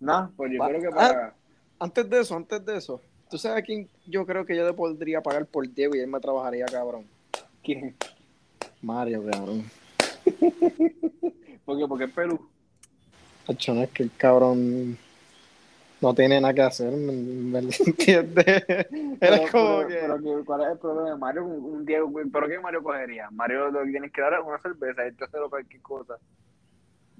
Nah, 0.00 0.28
pues 0.36 0.52
yo 0.52 0.58
Va- 0.60 0.68
creo 0.68 0.80
que 0.80 0.86
ah. 0.88 0.94
para. 0.94 1.34
Antes 1.80 2.10
de 2.10 2.20
eso, 2.20 2.34
antes 2.36 2.64
de 2.64 2.76
eso, 2.76 3.00
¿tú 3.30 3.38
sabes 3.38 3.58
a 3.58 3.62
quién 3.62 3.88
yo 4.06 4.26
creo 4.26 4.44
que 4.44 4.56
yo 4.56 4.64
le 4.66 4.72
podría 4.72 5.20
pagar 5.22 5.46
por 5.46 5.68
Diego 5.72 5.94
y 5.94 6.00
él 6.00 6.08
me 6.08 6.18
trabajaría, 6.20 6.66
cabrón? 6.66 7.04
¿Quién? 7.62 7.94
Mario, 8.82 9.24
cabrón. 9.30 9.64
¿Por 11.64 11.78
qué? 11.78 11.86
Porque 11.86 12.04
es 12.04 12.12
Perú. 12.12 12.48
Hacho, 13.46 13.74
no 13.74 13.82
es 13.82 13.90
que 13.90 14.02
el 14.02 14.10
cabrón 14.16 14.98
no 16.00 16.14
tiene 16.14 16.40
nada 16.40 16.54
que 16.54 16.62
hacer, 16.62 16.92
¿me, 16.92 17.12
me 17.12 17.58
entiendes? 17.86 18.46
Era 19.20 19.50
como 19.50 19.78
pero, 19.78 19.88
que... 19.88 19.94
pero 19.96 20.16
que- 20.18 20.44
¿cuál 20.44 20.60
es 20.62 20.68
el 20.72 20.78
problema? 20.78 21.16
Mario, 21.16 21.44
un, 21.44 21.64
un 21.74 21.84
Diego, 21.84 22.12
¿pero 22.32 22.48
qué 22.48 22.58
Mario 22.60 22.82
cogería? 22.82 23.28
Mario 23.30 23.70
lo 23.70 23.82
que 23.84 23.90
tienes 23.90 24.12
que 24.12 24.20
dar 24.20 24.34
es 24.34 24.40
una 24.46 24.58
cerveza 24.60 25.04
y 25.04 25.08
entonces 25.08 25.40
lo 25.40 25.50
cualquier 25.50 25.82
cosa. 25.82 26.14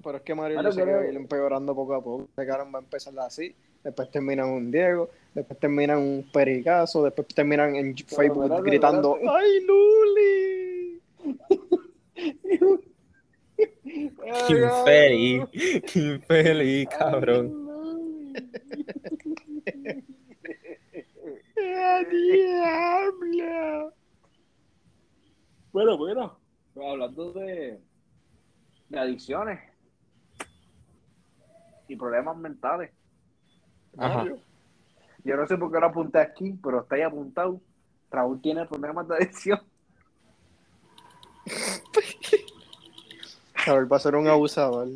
Pero 0.01 0.17
es 0.17 0.23
que 0.23 0.33
Mario 0.35 0.61
que 0.63 0.69
pero- 0.75 0.91
va 0.93 0.99
a 1.01 1.07
ir 1.07 1.15
empeorando 1.15 1.75
poco 1.75 1.93
a 1.95 2.01
poco. 2.03 2.27
Ese 2.37 2.47
cabrón 2.47 2.71
va 2.73 2.79
a 2.79 2.81
empezar 2.83 3.13
así, 3.19 3.53
después 3.83 4.09
termina 4.11 4.43
en 4.43 4.49
un 4.53 4.71
Diego, 4.71 5.09
después 5.33 5.59
termina 5.59 5.93
en 5.93 5.99
un 5.99 6.29
pericazo, 6.31 7.03
después 7.03 7.27
terminan 7.27 7.75
en 7.75 7.95
Facebook 7.97 8.63
gritando 8.63 9.17
espérate. 9.17 9.37
¡Ay, 9.39 9.65
Luli! 9.65 11.01
Qué 14.47 14.53
infeliz, 14.53 15.43
qué 15.91 15.99
infeliz, 15.99 16.87
cabrón. 16.97 17.68
¡Qué 21.55 22.07
diablo! 22.11 23.93
Bueno, 25.71 25.97
bueno. 25.97 26.39
Hablando 26.75 27.33
de, 27.33 27.79
de 28.89 28.99
adicciones 28.99 29.59
y 31.87 31.95
problemas 31.95 32.37
mentales. 32.37 32.91
Ajá. 33.97 34.25
Yo 35.23 35.35
no 35.35 35.45
sé 35.47 35.57
por 35.57 35.71
qué 35.71 35.79
lo 35.79 35.87
apunté 35.87 36.19
aquí, 36.19 36.57
pero 36.63 36.81
está 36.81 36.95
ahí 36.95 37.01
apuntado. 37.01 37.59
Raúl 38.09 38.41
tiene 38.41 38.65
problemas 38.65 39.07
de 39.07 39.15
adicción. 39.15 39.59
Ver, 43.67 43.91
va 43.91 43.97
a 43.97 43.99
ser 43.99 44.15
un 44.15 44.27
abusador. 44.27 44.87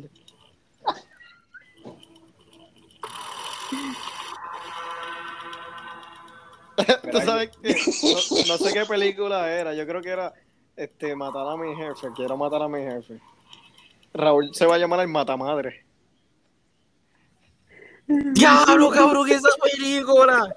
Tú 7.12 7.20
sabes 7.20 7.50
que 7.56 7.68
no, 7.70 8.54
no 8.54 8.58
sé 8.58 8.72
qué 8.72 8.84
película 8.84 9.50
era, 9.50 9.74
yo 9.74 9.86
creo 9.86 10.02
que 10.02 10.10
era 10.10 10.32
este 10.76 11.14
matar 11.14 11.46
a 11.46 11.56
mi 11.56 11.74
jefe, 11.76 12.08
quiero 12.16 12.36
matar 12.36 12.62
a 12.62 12.68
mi 12.68 12.80
jefe. 12.82 13.20
Raúl 14.12 14.54
se 14.54 14.66
va 14.66 14.76
a 14.76 14.78
llamar 14.78 15.00
el 15.00 15.08
matamadre. 15.08 15.84
¡Diablo, 18.06 18.90
cabrón, 18.90 19.26
que 19.26 19.34
esa 19.34 19.48
película! 19.62 20.52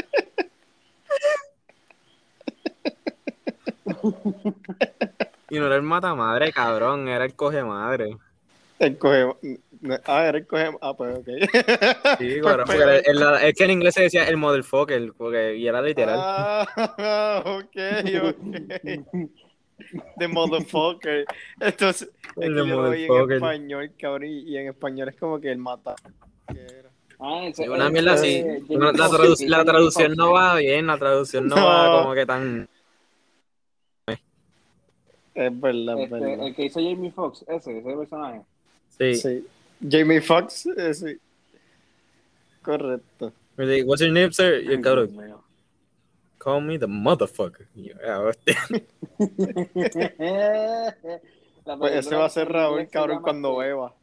Y 5.50 5.60
no 5.60 5.68
era 5.68 5.76
el 5.76 5.82
matamadre, 5.82 6.52
cabrón, 6.52 7.08
era 7.08 7.26
el 7.26 7.34
coge 7.34 7.64
madre. 7.64 8.18
El 8.80 8.98
coge, 8.98 9.34
ah, 10.06 10.30
el 10.30 10.46
coge, 10.48 10.70
ah, 10.82 10.94
pues 10.96 11.18
ok. 11.18 11.28
Sí, 12.18 12.38
Pues 12.42 12.56
porque 12.66 13.02
en 13.06 13.20
la- 13.20 13.46
es 13.48 13.54
que 13.56 13.64
en 13.66 13.72
inglés 13.72 13.94
se 13.96 14.04
decía 14.04 14.24
el 14.28 14.38
motherfucker, 14.38 15.14
porque, 15.18 15.56
y 15.58 15.68
era 15.68 15.82
literal. 15.82 16.18
Ah, 16.22 17.44
ok, 17.46 17.78
ok. 18.24 18.38
The 20.18 20.28
motherfucker. 20.28 21.26
Entonces, 21.60 22.10
es 22.36 22.44
El 22.44 22.56
que 22.56 22.62
de 22.62 22.68
yo 22.68 22.82
lo 22.82 22.90
oí 22.90 23.06
en 23.06 23.32
español, 23.32 23.92
cabrón, 24.00 24.26
y, 24.26 24.40
y 24.40 24.58
en 24.58 24.68
español 24.70 25.10
es 25.10 25.16
como 25.16 25.40
que 25.40 25.52
el 25.52 25.58
mata. 25.60 25.96
que. 26.48 26.66
Ah, 27.20 27.50
Sí, 27.54 27.68
una 27.68 27.90
mierda 27.90 28.14
así. 28.14 28.44
No, 28.70 28.92
la, 28.92 29.08
tradu- 29.10 29.66
traducción 29.66 30.14
no 30.16 30.34
va 30.34 30.56
bien, 30.56 30.86
la 30.88 30.98
traducción 30.98 31.48
no, 31.48 31.56
No. 31.56 31.66
va 31.66 32.02
como 32.02 32.14
que 32.14 32.26
tan. 32.26 32.68
Es 35.34 35.62
verdad, 35.62 36.00
es 36.00 36.04
Este, 36.06 36.20
verdad. 36.20 36.48
el 36.48 36.56
que 36.56 36.66
hizo 36.66 36.80
Jamie 36.80 37.12
Foxx, 37.12 37.46
ese, 37.48 37.78
ese 37.78 37.96
personaje. 37.96 38.42
Sí. 38.98 39.16
Sí. 39.16 39.48
Jamie 39.82 40.22
Foxx, 40.22 40.66
eh, 40.78 40.94
sí. 40.94 41.18
Correcto. 42.62 43.34
Dice, 43.58 43.84
What's 43.84 44.02
your 44.02 44.12
name, 44.12 44.32
sir? 44.32 44.62
Y 44.64 44.68
el 44.68 44.78
Ay, 44.78 44.82
cabrón, 44.82 45.08
Dios 45.12 45.26
mío. 45.26 45.44
call 46.38 46.62
me 46.64 46.78
the 46.78 46.88
motherfucker. 46.88 47.68
"Ah, 48.06 48.20
hostia". 48.22 48.56
La 51.66 51.78
Pues 51.78 51.94
ese 51.96 52.16
va 52.16 52.26
a 52.26 52.30
ser 52.30 52.48
Raúl, 52.50 52.88
cabrón, 52.88 53.22
cuando 53.22 53.58
beba. 53.58 53.94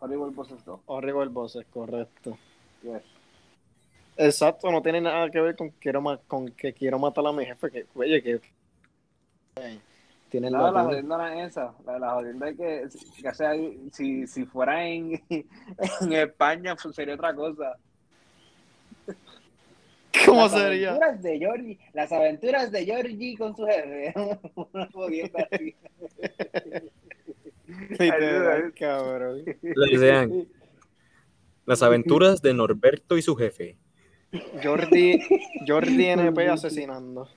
Horrible 0.00 0.32
Process 0.32 0.64
2. 0.64 0.80
Horrible 0.86 1.26
Bosses, 1.26 1.66
correcto. 1.70 2.38
Yes. 2.82 3.02
Exacto, 4.16 4.70
no 4.70 4.82
tiene 4.82 5.00
nada 5.00 5.30
que 5.30 5.40
ver 5.40 5.56
con 5.56 5.70
quiero 5.70 6.00
ma- 6.00 6.18
con 6.26 6.48
que 6.50 6.72
quiero 6.72 6.98
matar 6.98 7.26
a 7.26 7.32
mi 7.32 7.44
jefe, 7.46 7.70
que 7.70 7.86
oye 7.94 8.22
que 8.22 8.40
tiene 9.54 9.80
el 10.32 10.52
No, 10.52 10.70
la 10.70 10.84
jodienda 10.84 11.16
no 11.16 11.26
es 11.26 11.50
esa. 11.50 11.74
La, 11.86 11.98
la 11.98 12.10
jodienda 12.10 12.48
es 12.50 12.56
que, 12.56 12.88
que 13.22 13.34
sea, 13.34 13.52
si, 13.92 14.26
si 14.26 14.44
fuera 14.44 14.86
en, 14.86 15.20
en 15.30 16.12
España, 16.12 16.76
pues 16.76 16.94
sería 16.94 17.14
otra 17.14 17.34
cosa. 17.34 17.76
¿Cómo 20.26 20.42
las 20.42 20.52
sería? 20.52 20.90
Aventuras 20.90 21.22
de 21.22 21.38
Georgie, 21.38 21.78
las 21.92 22.12
aventuras 22.12 22.72
de 22.72 22.84
Georgie 22.84 23.36
con 23.36 23.56
su 23.56 23.64
jefe. 23.66 24.14
Una 24.72 24.90
jodienda 24.90 25.48
así. 25.50 25.74
Literal, 27.98 28.72
cabrón. 28.74 29.44
Las 31.66 31.82
aventuras 31.82 32.42
de 32.42 32.54
Norberto 32.54 33.16
y 33.16 33.22
su 33.22 33.36
jefe. 33.36 33.76
Jordi, 34.62 35.20
Jordi 35.66 36.06
NP 36.06 36.48
asesinando. 36.50 37.28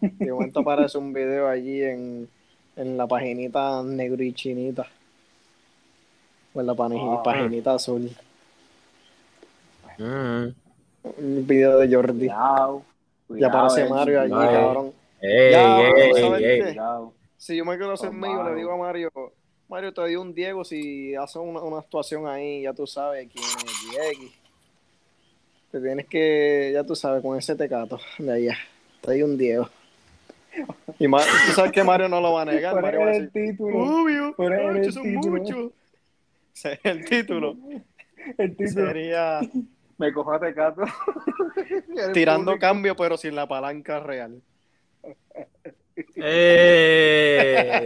De 0.00 0.32
momento 0.32 0.60
aparece 0.60 0.96
un 0.98 1.12
video 1.12 1.46
allí 1.48 1.82
en, 1.82 2.28
en 2.76 2.96
la 2.96 3.06
paginita 3.06 3.82
negro 3.82 4.22
y 4.22 4.32
chinita. 4.32 4.86
O 6.54 6.60
en 6.60 6.66
la 6.66 6.72
Ah. 6.72 7.22
paginita 7.22 7.74
azul. 7.74 8.10
Mm. 9.98 10.46
Un 11.16 11.46
video 11.46 11.78
de 11.78 11.94
Jordi. 11.94 12.18
Cuidado. 12.26 12.82
Y 13.24 13.26
cuidado, 13.28 13.58
aparece 13.58 13.82
eh, 13.86 13.88
Mario 13.90 14.20
allí, 14.20 14.32
Ay. 14.36 14.54
cabrón. 14.54 14.92
Ey, 15.20 15.50
Ya, 15.52 15.80
ey, 15.80 16.42
ey. 16.44 16.76
Si 17.36 17.56
yo 17.56 17.64
me 17.64 17.76
quiero 17.76 17.92
hacer 17.92 18.08
Oh, 18.08 18.12
medio, 18.12 18.42
le 18.42 18.54
digo 18.56 18.72
a 18.72 18.76
Mario, 18.76 19.10
Mario, 19.68 19.92
te 19.92 20.06
di 20.06 20.16
un 20.16 20.34
Diego 20.34 20.64
si 20.64 21.14
haces 21.14 21.36
una, 21.36 21.60
una 21.60 21.78
actuación 21.78 22.26
ahí, 22.26 22.62
ya 22.62 22.72
tú 22.72 22.86
sabes 22.86 23.28
quién 23.32 23.44
es 23.44 23.90
Diego. 23.90 24.32
Te 25.70 25.80
tienes 25.80 26.06
que, 26.06 26.70
ya 26.72 26.84
tú 26.84 26.94
sabes, 26.94 27.20
con 27.22 27.36
ese 27.38 27.54
tecato 27.56 27.98
de 28.18 28.32
allá. 28.32 28.56
Di 29.06 29.22
un 29.22 29.36
Diego. 29.38 29.68
Y 30.98 31.08
Mario, 31.08 31.32
tú 31.46 31.52
sabes 31.52 31.72
que 31.72 31.82
Mario 31.82 32.08
no 32.08 32.20
lo 32.20 32.32
va 32.32 32.42
a 32.42 32.44
negar. 32.44 32.80
Mario 32.80 33.00
va 33.00 33.06
a 33.06 33.08
Poner 33.10 33.22
el 33.22 33.32
decir, 33.32 33.50
título. 33.52 33.78
obvio, 33.78 34.34
macho, 34.38 34.92
son 34.92 35.14
muchos. 35.14 35.72
El 36.84 37.04
título. 37.04 37.56
El 38.38 38.56
título. 38.56 38.86
Sería 38.86 39.40
Me 39.98 40.12
cojo 40.12 40.32
a 40.32 40.38
Tecato. 40.40 40.82
Tirando 42.14 42.52
público. 42.52 42.60
cambio, 42.60 42.94
pero 42.96 43.16
sin 43.16 43.34
la 43.34 43.46
palanca 43.48 43.98
real. 44.00 44.40
Ey, 46.16 46.24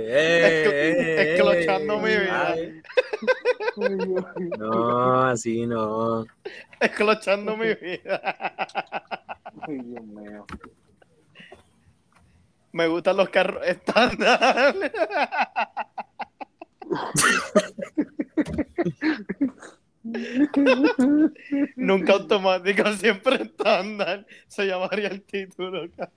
ey, 0.08 1.34
Esclochando 1.34 1.98
mi 1.98 2.10
ey. 2.10 2.18
vida. 2.20 2.52
Ay. 2.52 2.82
No, 4.58 5.22
así 5.24 5.66
no. 5.66 6.24
Esclochando 6.80 7.56
mi 7.56 7.74
vida. 7.74 8.20
Ay, 9.62 9.78
Dios 9.78 10.04
mío. 10.04 10.46
Me 12.78 12.86
gustan 12.86 13.16
los 13.16 13.28
carros 13.28 13.60
estándar. 13.66 14.72
Nunca 21.74 22.12
automático, 22.12 22.84
siempre 22.92 23.42
estándar. 23.42 24.24
Se 24.46 24.64
llamaría 24.64 25.08
el 25.08 25.22
título. 25.22 25.88
cabrón. 25.96 26.12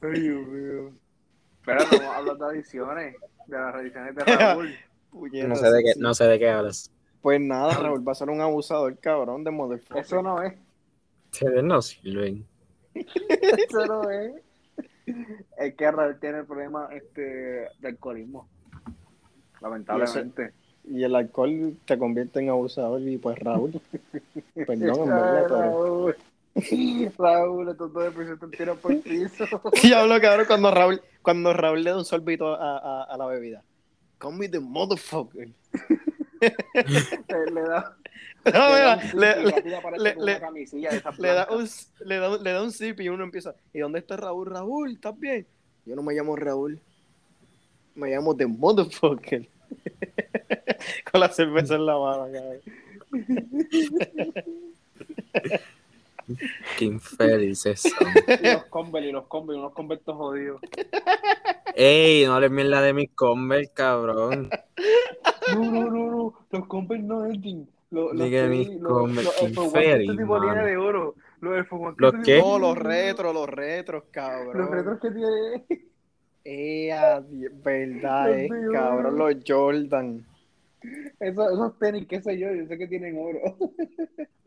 Ay, 0.00 0.20
Dios 0.20 0.46
mío. 0.46 0.92
A 1.66 2.16
hablar 2.16 2.38
de 2.38 2.46
adiciones. 2.46 3.16
De 3.46 3.58
las 3.58 3.74
adiciones 3.74 4.14
de 4.16 4.24
Raúl. 4.36 4.74
No 5.46 5.56
sé 5.56 5.70
de 5.70 5.82
qué, 5.82 5.92
sí. 5.92 6.00
no 6.00 6.14
sé 6.14 6.24
de 6.24 6.38
qué 6.38 6.48
hablas. 6.48 6.90
Pues 7.20 7.38
nada, 7.38 7.74
Raúl 7.74 8.08
va 8.08 8.12
a 8.12 8.14
ser 8.14 8.30
un 8.30 8.40
abusador, 8.40 8.98
cabrón, 8.98 9.44
de 9.44 9.50
motherfucker. 9.50 9.98
Eso 10.02 10.22
no 10.22 10.42
es. 10.42 10.54
Ustedes 11.30 11.62
no 11.62 11.82
sirven. 11.82 12.48
Eso 12.94 13.86
no 13.86 14.10
es. 14.10 14.32
Es 15.58 15.74
que 15.74 15.90
Raúl 15.90 16.18
tiene 16.20 16.38
el 16.38 16.46
problema 16.46 16.88
este, 16.92 17.68
de 17.78 17.88
alcoholismo. 17.88 18.48
Lamentablemente. 19.60 20.52
Y 20.84 21.02
el 21.04 21.14
alcohol 21.14 21.76
te 21.84 21.98
convierte 21.98 22.40
en 22.40 22.50
abusador 22.50 23.00
y 23.02 23.18
pues 23.18 23.38
Raúl. 23.38 23.80
Perdón, 24.54 24.80
en 24.80 25.08
verdad, 25.08 25.44
pero... 25.48 25.60
Raúl. 25.60 26.16
Raúl, 27.16 27.68
estos 27.68 27.92
dos 27.92 28.16
de 28.16 28.36
te 28.36 28.56
tiran 28.56 28.76
por 28.78 28.92
el 28.92 29.00
piso. 29.00 29.44
Diablo, 29.82 30.20
cabrón, 30.20 30.46
cuando 30.46 30.70
Raúl, 30.70 31.02
cuando 31.22 31.52
Raúl 31.52 31.84
le 31.84 31.90
da 31.90 31.98
un 31.98 32.04
sorbito 32.04 32.54
a, 32.54 32.78
a, 32.78 33.04
a 33.04 33.16
la 33.16 33.26
bebida. 33.26 33.62
Come 34.18 34.38
with 34.38 34.50
the 34.50 34.60
motherfucker. 34.60 35.48
le 36.40 37.62
da, 37.62 37.80
No, 37.80 38.29
le 38.44 38.52
da 41.34 41.48
un 42.62 42.72
zip 42.72 42.98
le, 42.98 43.04
y 43.04 43.08
uno 43.08 43.24
empieza. 43.24 43.54
¿Y 43.72 43.78
dónde 43.80 43.98
está 43.98 44.16
Raúl? 44.16 44.48
Raúl, 44.50 44.92
¿estás 44.92 45.18
bien? 45.18 45.46
Yo 45.84 45.96
no 45.96 46.02
me 46.02 46.14
llamo 46.14 46.36
Raúl. 46.36 46.80
Me 47.94 48.10
llamo 48.10 48.36
The 48.36 48.46
Motherfucker. 48.46 49.48
Con 51.10 51.20
la 51.20 51.28
cerveza 51.28 51.74
en 51.74 51.86
la 51.86 51.98
mano, 51.98 52.28
cabrón. 52.32 52.60
Qué 56.78 56.84
infelices 56.84 57.92
los 58.42 58.64
Converse, 58.66 59.08
y 59.08 59.12
los 59.12 59.26
Converse, 59.26 59.58
unos 59.58 59.72
convertos 59.72 60.16
jodidos. 60.16 60.60
Ey, 61.74 62.24
no 62.24 62.34
hables 62.34 62.52
mierda 62.52 62.80
de 62.82 62.92
mis 62.92 63.10
Converse, 63.10 63.72
cabrón. 63.72 64.48
No, 65.52 65.64
no, 65.64 65.90
no, 65.90 66.10
no. 66.10 66.34
Los 66.50 66.66
Converse 66.66 67.02
no 67.02 67.26
entran. 67.26 67.66
Los, 67.90 68.14
los, 68.14 68.24
Diga 68.24 68.46
mis 68.46 68.68
tenis, 68.68 68.80
los, 68.80 69.12
tiene 69.12 70.64
de 70.64 70.76
oro. 70.76 71.14
Los 71.40 71.66
¿Los 71.96 72.14
qué? 72.24 72.38
No, 72.38 72.58
los 72.58 72.74
de 72.76 72.80
retros, 72.82 73.34
los 73.34 73.48
retros, 73.48 74.04
cabrón. 74.10 74.58
Los 74.58 74.70
retros 74.70 75.00
que 75.00 75.10
tiene. 75.10 75.86
Adi- 76.44 77.48
verdad, 77.62 78.28
Los 78.28 78.36
eh, 78.36 78.48
de 78.50 78.72
cabrón, 78.72 79.18
los 79.18 79.34
Jordan. 79.46 80.24
Esos, 81.18 81.52
esos 81.52 81.78
tenis, 81.78 82.06
qué 82.06 82.22
sé 82.22 82.38
yo, 82.38 82.52
yo 82.52 82.66
sé 82.66 82.78
que 82.78 82.86
tienen 82.86 83.18
oro. 83.18 83.40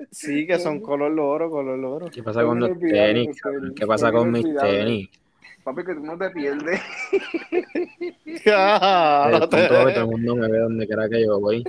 Sí, 0.09 0.47
que 0.47 0.57
son 0.59 0.79
color 0.81 1.19
oro, 1.19 1.49
color 1.49 1.83
oro. 1.83 2.07
¿Qué 2.11 2.23
pasa 2.23 2.43
con 2.43 2.59
los 2.59 2.79
tenis? 2.79 3.41
¿Qué 3.75 3.85
pasa 3.85 4.11
con 4.11 4.31
mis 4.31 4.55
tenis? 4.55 5.09
Papi, 5.63 5.83
que 5.85 5.93
tú 5.95 6.01
no 6.03 6.17
te 6.17 6.29
pierdes. 6.31 6.81
El 8.25 9.31
no 9.31 9.47
te- 9.49 9.57
punto 9.57 9.79
es 9.79 9.85
que 9.87 9.93
todo 9.93 10.01
el 10.03 10.07
mundo 10.07 10.35
me 10.35 10.47
ve 10.51 10.57
donde 10.59 10.85
quiera 10.87 11.07
que 11.09 11.23
yo 11.25 11.39
voy. 11.39 11.63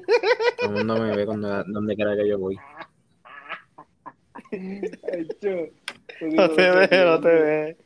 Todo 0.61 0.70
el 0.70 0.76
mundo 0.86 0.97
me 1.03 1.16
ve 1.16 1.26
cuando, 1.26 1.64
donde 1.64 1.95
quiera 1.95 2.16
que 2.16 2.28
yo 2.28 2.38
voy. 2.38 2.57
Cho. 5.40 5.49
No 6.32 6.51
te 6.51 6.70
ve, 6.70 7.05
no 7.05 7.20
te 7.20 7.28
ve. 7.28 7.76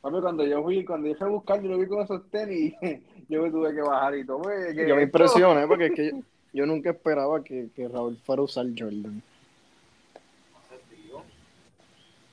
Papi, 0.00 0.20
cuando 0.20 0.44
yo 0.46 0.62
fui, 0.62 0.84
cuando 0.84 1.08
yo 1.08 1.14
fui 1.14 1.26
a 1.26 1.30
buscarlo 1.30 1.68
lo 1.70 1.78
vi 1.78 1.86
con 1.86 2.02
esos 2.02 2.30
tenis, 2.30 2.74
yo 3.28 3.42
me 3.42 3.50
tuve 3.50 3.74
que 3.74 3.80
bajar 3.82 4.16
y 4.16 4.24
todo. 4.26 4.38
"Oye, 4.38 4.74
¿qué 4.74 4.86
Yo 4.88 4.94
me 4.96 5.02
es 5.02 5.06
esto?". 5.08 5.18
impresioné 5.18 5.66
porque 5.66 5.86
es 5.86 5.92
que 5.92 6.10
yo, 6.10 6.16
yo 6.52 6.66
nunca 6.66 6.90
esperaba 6.90 7.42
que, 7.42 7.68
que 7.74 7.88
Raúl 7.88 8.16
fuera 8.24 8.40
a 8.40 8.44
usar 8.44 8.66
Jordan. 8.76 9.22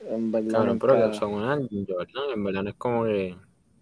En 0.10 0.32
verdad. 0.32 0.52
Cabrón, 0.52 0.80
pero 0.80 1.12
que 1.12 1.18
son 1.18 1.34
una 1.34 1.56
Jordan, 1.56 2.32
en 2.34 2.44
verdad 2.44 2.64
no 2.64 2.70
es 2.70 2.76
como 2.76 3.06
que... 3.06 3.36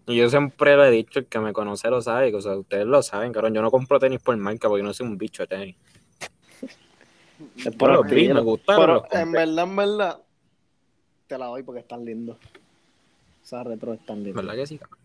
Y 0.06 0.16
yo 0.16 0.28
siempre 0.28 0.76
lo 0.76 0.84
he 0.84 0.90
dicho, 0.90 1.20
el 1.20 1.26
que 1.26 1.38
me 1.38 1.52
conoce 1.52 1.88
lo 1.88 2.02
sabe, 2.02 2.34
o 2.34 2.40
sea, 2.40 2.56
ustedes 2.56 2.86
lo 2.86 3.02
saben, 3.02 3.32
cabrón, 3.32 3.54
yo 3.54 3.62
no 3.62 3.70
compro 3.70 3.98
tenis 3.98 4.20
por 4.20 4.36
marca 4.36 4.68
porque 4.68 4.82
no 4.82 4.92
soy 4.92 5.06
un 5.06 5.16
bicho 5.18 5.44
de 5.44 5.46
tenis. 5.46 5.76
es 7.56 7.76
Por 7.76 7.92
los 7.92 8.06
vi, 8.06 8.28
me 8.28 8.34
pero- 8.34 8.44
gustaron, 8.44 9.02
Pero 9.08 9.22
en 9.22 9.32
verdad, 9.32 9.64
en 9.64 9.76
verdad, 9.76 10.18
te 11.26 11.38
la 11.38 11.46
doy 11.46 11.62
porque 11.62 11.80
están 11.80 12.04
lindos. 12.04 12.38
Esas 13.42 13.66
retro 13.66 13.92
están 13.94 14.22
lindas. 14.22 14.34
¿Verdad 14.44 14.54
que 14.60 14.66
sí? 14.66 14.78
cabrón? 14.78 14.99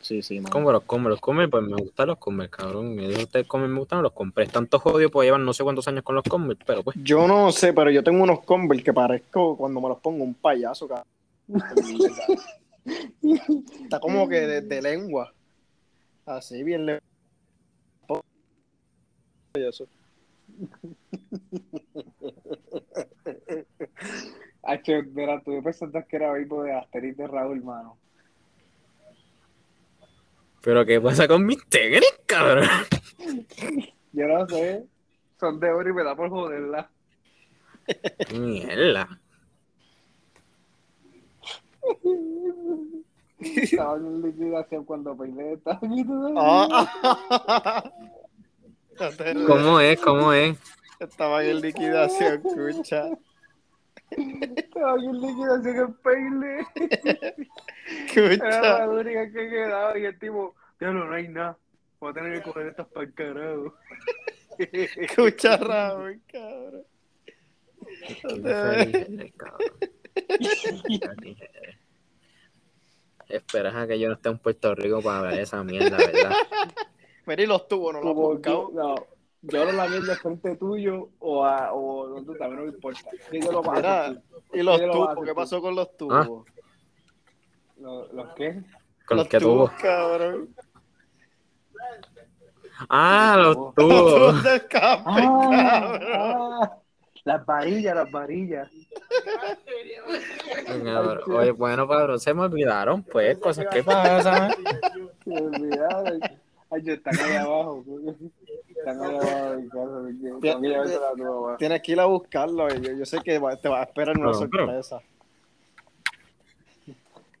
Sí, 0.00 0.22
sí, 0.22 0.40
mano. 0.40 0.50
Como 0.50 0.72
los 0.72 0.82
Converse, 0.84 1.10
los 1.10 1.20
Converse, 1.20 1.50
pues 1.50 1.62
me 1.62 1.76
gustan 1.76 2.08
los 2.08 2.18
Converse, 2.18 2.50
cabrón. 2.50 2.94
Me 2.94 3.06
dijo 3.06 3.22
ustedes 3.22 3.46
me 3.52 3.78
gustan, 3.78 4.02
los 4.02 4.12
compré. 4.12 4.46
Tanto 4.46 4.78
jodido, 4.78 5.10
pues 5.10 5.26
llevan 5.26 5.44
no 5.44 5.52
sé 5.52 5.62
cuántos 5.62 5.86
años 5.88 6.02
con 6.02 6.14
los 6.14 6.24
Converse, 6.24 6.62
pero 6.66 6.82
pues... 6.82 6.96
Yo 7.02 7.28
no 7.28 7.52
sé, 7.52 7.74
pero 7.74 7.90
yo 7.90 8.02
tengo 8.02 8.22
unos 8.22 8.40
Converse 8.40 8.82
que 8.82 8.94
parezco 8.94 9.56
cuando 9.56 9.80
me 9.80 9.88
los 9.88 9.98
pongo 9.98 10.24
un 10.24 10.34
payaso, 10.34 10.88
cabrón. 10.88 11.06
Está 13.82 14.00
como 14.00 14.28
que 14.28 14.40
de, 14.40 14.60
de 14.62 14.82
lengua. 14.82 15.32
Así, 16.24 16.62
bien 16.62 16.86
le... 16.86 17.00
Payaso. 19.52 19.86
Ay, 24.62 24.82
che, 24.82 25.02
mira, 25.02 25.40
tú 25.42 25.62
pensaste 25.62 26.04
que 26.08 26.16
era 26.16 26.32
vivo 26.34 26.62
de 26.62 26.74
Asterix 26.74 27.16
de 27.16 27.26
Raúl, 27.26 27.62
mano. 27.62 27.96
Pero 30.62 30.84
¿qué 30.84 31.00
pasa 31.00 31.26
con 31.26 31.46
mis 31.46 31.64
tenis, 31.68 32.12
cabrón? 32.26 32.68
Yo 34.12 34.26
no 34.26 34.46
sé. 34.48 34.84
Son 35.38 35.58
de 35.58 35.70
oro 35.70 35.88
y 35.88 35.92
me 35.94 36.04
da 36.04 36.14
por 36.14 36.28
joderla. 36.28 36.90
Mierda. 38.32 39.20
Estaba 43.40 43.96
en 43.96 44.22
liquidación 44.22 44.84
cuando 44.84 45.16
peiné 45.16 45.54
esta. 45.54 45.80
Ah. 46.36 47.90
¿Cómo 49.46 49.80
es? 49.80 49.98
¿Cómo 50.00 50.32
es? 50.32 50.58
Estaba 50.98 51.42
en 51.42 51.62
liquidación, 51.62 52.42
escucha. 52.44 53.04
Estaba 54.10 54.94
en 54.94 55.20
liquidación 55.20 55.76
el 55.76 55.94
peine. 55.94 56.66
Era 58.14 58.32
Escucha. 58.32 58.78
la 58.78 58.88
única 58.88 59.26
que 59.32 59.50
quedaba 59.50 59.98
y 59.98 60.04
el 60.04 60.18
tipo, 60.18 60.54
diablo, 60.78 61.04
no 61.06 61.14
hay 61.14 61.28
nada. 61.28 61.56
Voy 62.00 62.10
a 62.10 62.14
tener 62.14 62.38
que 62.38 62.42
coger 62.42 62.66
estas 62.68 62.86
para 62.88 63.06
el 63.06 63.14
carajo. 63.14 63.74
Escucha, 64.58 65.56
Raúl, 65.56 66.20
cabrón. 66.30 66.84
Qué 68.06 69.32
cabrón. 69.36 69.76
Esperas 73.28 73.74
a 73.76 73.86
que 73.86 73.98
yo 73.98 74.08
no 74.08 74.14
esté 74.14 74.28
en 74.28 74.38
Puerto 74.38 74.74
Rico 74.74 75.00
para 75.02 75.18
hablar 75.18 75.34
de 75.36 75.42
esa 75.42 75.62
mierda, 75.62 75.96
¿verdad? 75.96 76.32
Y 77.38 77.46
los 77.46 77.68
tubos, 77.68 77.94
no 77.94 78.02
los 78.02 78.14
buscado. 78.14 78.68
que, 78.68 78.74
no, 78.74 78.94
yo 79.42 79.64
no 79.64 79.72
la 79.72 79.86
vi 79.86 80.00
de 80.00 80.16
frente 80.16 80.56
tuyo 80.56 81.08
o, 81.18 81.44
a, 81.44 81.72
o 81.72 82.06
donde 82.08 82.32
tú 82.32 82.38
también 82.38 82.56
no 82.60 82.62
me 82.66 82.72
importa. 82.74 83.00
Y 83.32 83.38
los 83.38 83.46
¿Qué 83.46 83.52
lo 83.52 83.62
vas 83.62 83.84
a 83.84 85.12
tubos, 85.14 85.24
¿qué 85.24 85.34
pasó 85.34 85.60
con 85.62 85.74
los 85.74 85.96
tubos? 85.96 86.44
¿Los, 87.78 88.12
los 88.12 88.34
qué? 88.34 88.62
¿Con 89.06 89.16
los 89.18 89.28
qué 89.28 89.38
tubo? 89.38 89.70
cabrón. 89.80 90.54
Ah, 92.88 93.34
los 93.38 93.56
Los 93.56 93.74
tubos. 93.74 94.14
tubos 94.14 94.42
del 94.44 94.56
escape, 94.56 95.02
Ah, 95.06 95.98
cabrón. 96.00 96.12
ah, 96.14 96.76
las 97.24 97.44
varillas, 97.46 97.94
las 97.94 98.10
varillas. 98.10 98.70
Cabrón. 100.84 101.32
Oye, 101.36 101.50
bueno, 101.52 101.86
Pablo, 101.86 102.18
se 102.18 102.32
me 102.34 102.42
olvidaron, 102.42 103.02
pues, 103.02 103.38
cosas 103.38 103.66
que 103.70 103.82
pasan. 103.82 104.52
Se 105.24 105.30
me 105.30 105.40
olvidaron. 105.40 106.20
Ay, 106.70 106.82
yo 106.82 106.94
están 106.94 107.18
ahí 107.18 107.36
abajo. 107.36 107.84
Tienes 111.58 111.82
que 111.82 111.92
ir 111.92 112.00
a 112.00 112.04
buscarlo. 112.06 112.68
y 112.74 112.80
Yo, 112.80 112.92
yo 112.92 113.04
sé 113.04 113.18
que 113.20 113.38
va- 113.38 113.56
te 113.56 113.68
va 113.68 113.80
a 113.80 113.84
esperar 113.84 114.16
una 114.16 114.26
pero- 114.32 114.38
sorpresa. 114.38 115.00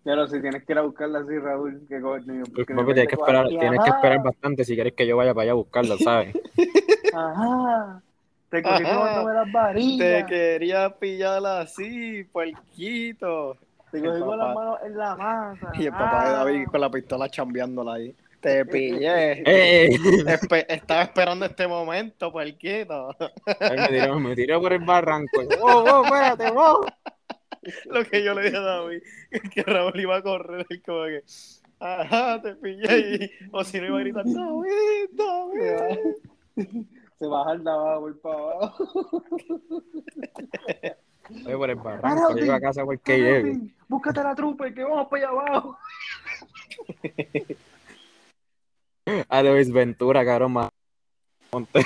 Pero 0.02 0.26
si 0.28 0.40
tienes 0.40 0.64
que 0.64 0.72
ir 0.72 0.78
a 0.78 0.82
buscarla 0.82 1.18
así, 1.18 1.38
Raúl, 1.38 1.82
que 1.86 2.00
coño. 2.00 2.42
Pues, 2.54 2.66
tienes 2.66 3.06
que 3.08 3.14
esperar, 3.16 3.48
tienes 3.48 3.80
que 3.84 3.90
esperar 3.90 4.22
bastante 4.22 4.64
si 4.64 4.74
quieres 4.74 4.94
que 4.94 5.06
yo 5.06 5.16
vaya 5.16 5.34
para 5.34 5.42
allá 5.42 5.52
a 5.52 5.56
buscarlo, 5.56 5.98
¿sabes? 5.98 6.34
Ajá. 7.14 8.00
Te 8.48 8.62
cogí 8.62 8.82
Ajá. 8.82 8.94
tomándome 8.94 9.34
las 9.34 9.44
Te 9.46 9.52
varillas. 9.52 10.24
quería 10.26 10.90
pillar 10.98 11.44
así, 11.46 12.24
puerquito. 12.32 13.56
Te 13.92 14.02
cogí 14.02 14.20
con 14.20 14.38
las 14.38 14.54
manos 14.54 14.78
en 14.86 14.96
la 14.96 15.16
masa. 15.16 15.70
Y 15.74 15.84
el 15.86 15.92
papá 15.92 16.24
de 16.24 16.30
Ah. 16.30 16.38
David 16.44 16.66
con 16.68 16.80
la 16.80 16.90
pistola 16.90 17.28
chambeándola 17.28 17.94
ahí. 17.94 18.14
Te 18.40 18.64
pillé. 18.64 19.42
Espe- 19.44 20.66
estaba 20.68 21.02
esperando 21.02 21.44
este 21.44 21.66
momento, 21.66 22.32
puerquito. 22.32 23.14
Ay, 23.60 23.76
me 23.76 23.88
tiró, 23.88 24.18
me 24.18 24.34
tiró 24.34 24.60
por 24.60 24.72
el 24.72 24.84
barranco. 24.84 25.42
¡Wow, 25.60 25.84
wow, 25.84 26.04
espérate, 26.04 26.50
wow! 26.50 26.86
Lo 27.90 28.04
que 28.04 28.24
yo 28.24 28.34
le 28.34 28.44
dije 28.44 28.56
a 28.56 28.60
David, 28.60 29.02
que 29.52 29.62
Raúl 29.62 30.00
iba 30.00 30.16
a 30.16 30.22
correr, 30.22 30.66
y 30.70 30.80
como 30.80 31.04
que, 31.04 31.22
ajá, 31.78 32.40
te 32.40 32.54
pillé. 32.54 32.98
Y, 32.98 33.30
o 33.52 33.62
si 33.62 33.78
no 33.80 33.86
iba 33.88 33.98
a 33.98 34.00
gritar, 34.00 34.24
David, 34.24 35.10
David. 35.12 36.78
Se 37.18 37.26
baja 37.26 37.52
el 37.52 37.64
de 37.64 37.70
abajo, 37.70 38.00
voy 38.00 38.14
para 38.14 38.36
abajo. 38.36 39.24
Voy 41.44 41.54
por 41.54 41.70
el 41.70 41.76
barranco, 41.76 42.34
llego 42.34 42.52
a 42.54 42.60
casa 42.60 42.84
porque 42.84 43.18
llegue. 43.18 43.52
Papi, 43.52 43.74
Búscate 43.88 44.22
la 44.22 44.34
trupa 44.34 44.72
que 44.72 44.82
vamos 44.82 45.08
para 45.08 45.28
allá 45.28 45.40
abajo. 45.40 45.78
A 49.28 49.42
Luis 49.42 49.72
Ventura, 49.72 50.24
cabrón, 50.24 50.52
más. 50.52 50.70
Monte. 51.52 51.84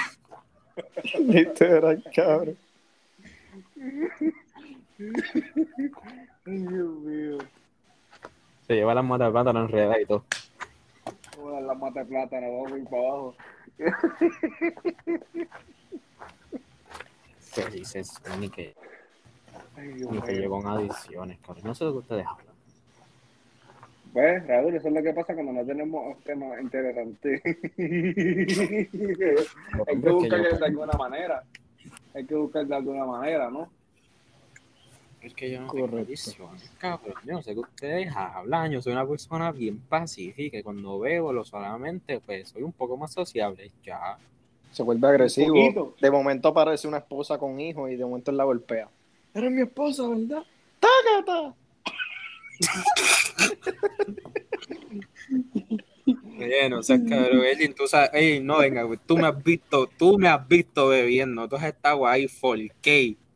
Literal, 1.19 2.03
cabrón. 2.15 2.57
Ay, 6.47 6.59
Dios 6.59 6.91
mío. 7.01 7.39
Se 8.67 8.75
lleva 8.75 8.95
las 8.95 9.05
matas 9.05 9.29
de 9.29 9.33
plátano 9.33 9.61
enredadas 9.61 10.01
y 10.01 10.07
todo. 10.07 10.25
Joder, 11.37 11.63
la 11.63 11.75
mata 11.75 12.01
de 12.01 12.07
plátano, 12.07 12.47
vamos 12.53 12.73
a 12.73 12.79
ir 12.79 12.85
para 12.85 13.03
abajo. 13.03 13.35
Se 17.41 17.71
dice 17.71 18.01
eso, 18.01 18.21
ni 18.39 18.49
que, 18.49 18.75
Ay, 19.77 19.89
Dios 19.89 20.11
ni 20.11 20.21
que 20.23 20.33
llegó 20.33 20.61
en 20.61 20.67
adiciones, 20.67 21.39
cabrón. 21.41 21.65
No 21.65 21.75
sé 21.75 21.85
de 21.85 21.93
qué 21.93 21.99
ustedes 21.99 22.27
hablan. 22.27 22.54
Pues, 24.15 24.47
Raúl, 24.47 24.77
eso 24.77 24.87
es 24.87 24.95
lo 24.95 25.03
que 25.03 25.13
pasa 25.13 25.35
cuando 25.35 25.53
no 25.53 25.65
tenemos 25.65 26.17
temas 26.23 26.61
interesantes. 26.63 27.43
Hay 27.45 27.57
que 30.01 30.09
buscarle 30.09 30.57
de 30.57 30.67
alguna 30.67 30.93
manera. 30.97 31.43
Hay 32.15 32.25
que 32.25 32.37
buscar 32.37 32.65
de 32.65 32.77
alguna 32.77 33.05
manera, 33.07 33.51
¿no? 33.51 33.69
Es 35.21 35.35
que 35.35 35.51
yo 35.51 35.63
no 35.63 35.73
tengo 35.73 35.91
Correcto. 35.91 36.49
cabrón. 36.79 37.15
Yo 37.25 37.33
no 37.33 37.43
sé 37.43 37.55
qué 37.55 37.61
ustedes 37.61 38.15
hablan. 38.15 38.71
Yo 38.71 38.81
soy 38.81 38.93
una 38.93 39.05
persona 39.05 39.51
bien 39.51 39.81
pacífica 39.81 40.59
y 40.59 40.63
cuando 40.63 41.01
bebo 41.01 41.33
lo 41.33 41.45
solamente, 41.45 42.21
pues 42.21 42.51
soy 42.51 42.63
un 42.63 42.73
poco 42.73 42.97
más 42.97 43.13
sociable. 43.13 43.73
Ya. 43.83 44.17
Se 44.71 44.85
vuelve 44.85 45.09
agresivo. 45.09 45.93
De 46.01 46.11
momento 46.13 46.47
aparece 46.51 46.87
una 46.87 46.99
esposa 46.99 47.37
con 47.37 47.59
hijos 47.59 47.91
y 47.91 47.97
de 47.97 48.05
momento 48.05 48.31
él 48.31 48.37
la 48.37 48.45
golpea. 48.45 48.89
Eres 49.35 49.51
mi 49.51 49.63
esposa, 49.63 50.07
¿verdad? 50.07 50.45
¡Tácata! 50.79 51.53
Oye, 56.39 56.69
no 56.69 56.83
seas 56.83 57.01
cabrón, 57.09 57.45
Elgin, 57.45 57.75
tú 57.75 57.87
sabes, 57.87 58.43
no 58.43 58.59
venga, 58.59 58.83
güey, 58.83 58.99
tú 59.07 59.17
me 59.17 59.27
has 59.29 59.43
visto, 59.43 59.87
tú 59.97 60.19
me 60.19 60.29
has 60.29 60.47
visto 60.47 60.89
bebiendo, 60.89 61.49
tú 61.49 61.57
has 61.57 61.65
estado 61.65 62.07
ahí 62.07 62.29
for. 62.29 62.59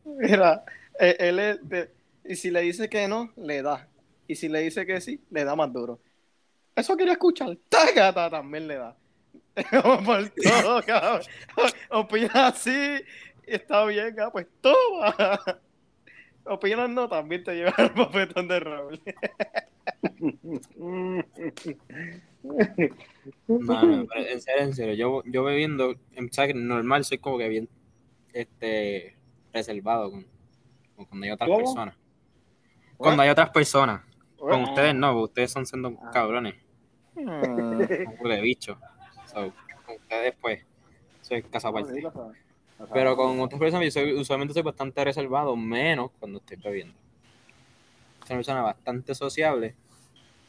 Mira, 0.05 0.65
eh, 1.01 1.17
él 1.19 1.39
es 1.39 1.69
de- 1.69 1.91
y 2.25 2.37
si 2.37 2.51
le 2.51 2.61
dice 2.61 2.89
que 2.89 3.09
no, 3.09 3.33
le 3.37 3.63
da. 3.63 3.89
Y 4.27 4.35
si 4.35 4.49
le 4.49 4.61
dice 4.61 4.85
que 4.85 5.01
sí, 5.01 5.21
le 5.31 5.45
da 5.45 5.57
más 5.57 5.73
duro. 5.73 5.99
Eso 6.77 6.97
quería 6.97 7.13
escuchar. 7.13 7.57
¡Tácata! 7.69 8.29
También 8.29 8.69
le 8.69 8.75
da. 8.77 8.97
Por 10.05 10.29
todo, 10.31 10.83
cabrón. 10.85 11.23
Opina 11.91 12.49
así, 12.49 13.01
está 13.47 13.85
bien, 13.87 14.15
ah, 14.21 14.31
pues 14.31 14.47
toma. 14.61 15.61
Opinas 16.49 16.89
no, 16.91 17.09
también 17.09 17.45
te 17.45 17.55
lleva 17.55 17.75
el 17.79 17.91
papetón 17.93 18.49
de 18.49 18.61
Raúl. 18.61 19.01
No, 23.47 23.83
no, 23.83 24.07
pero 24.07 24.27
en 24.29 24.41
serio, 24.41 24.63
en 24.65 24.75
serio, 24.75 24.95
yo, 24.95 25.23
yo 25.27 25.45
bebiendo, 25.45 25.95
en 26.15 26.31
normal 26.69 27.05
soy 27.05 27.19
como 27.19 27.39
que 27.39 27.49
bien, 27.49 27.69
este, 28.33 29.17
reservado 29.53 30.11
con, 30.11 30.27
con 30.97 31.05
cuando 31.07 31.25
hay 31.25 31.31
otras 31.33 31.49
¿Cómo? 31.49 31.59
personas. 31.61 31.97
Cuando 32.97 33.23
hay 33.23 33.29
otras 33.31 33.51
personas, 33.51 34.03
con 34.37 34.53
Ah. 34.61 34.65
ustedes 34.69 34.95
no, 34.95 35.13
porque 35.13 35.25
ustedes 35.25 35.53
son 35.53 35.67
siendo 35.67 35.97
Ah. 36.03 36.11
cabrones, 36.13 36.55
Mm, 37.15 37.79
de 38.29 38.41
bicho. 38.41 38.79
So, 39.27 39.53
con 39.85 39.97
ustedes 39.97 40.35
pues, 40.41 40.65
soy 41.21 41.43
casa 41.43 41.69
aparte. 41.69 42.01
Pero 42.93 43.17
con 43.17 43.41
otras 43.41 43.59
personas 43.59 43.87
yo 43.87 43.91
soy, 43.91 44.13
usualmente 44.15 44.55
soy 44.55 44.63
bastante 44.63 45.05
reservado, 45.05 45.57
menos 45.57 46.11
cuando 46.19 46.39
estoy 46.39 46.57
bebiendo. 46.59 46.95
Soy 48.21 48.35
una 48.35 48.39
persona 48.39 48.63
bastante 48.63 49.15
sociable. 49.15 49.75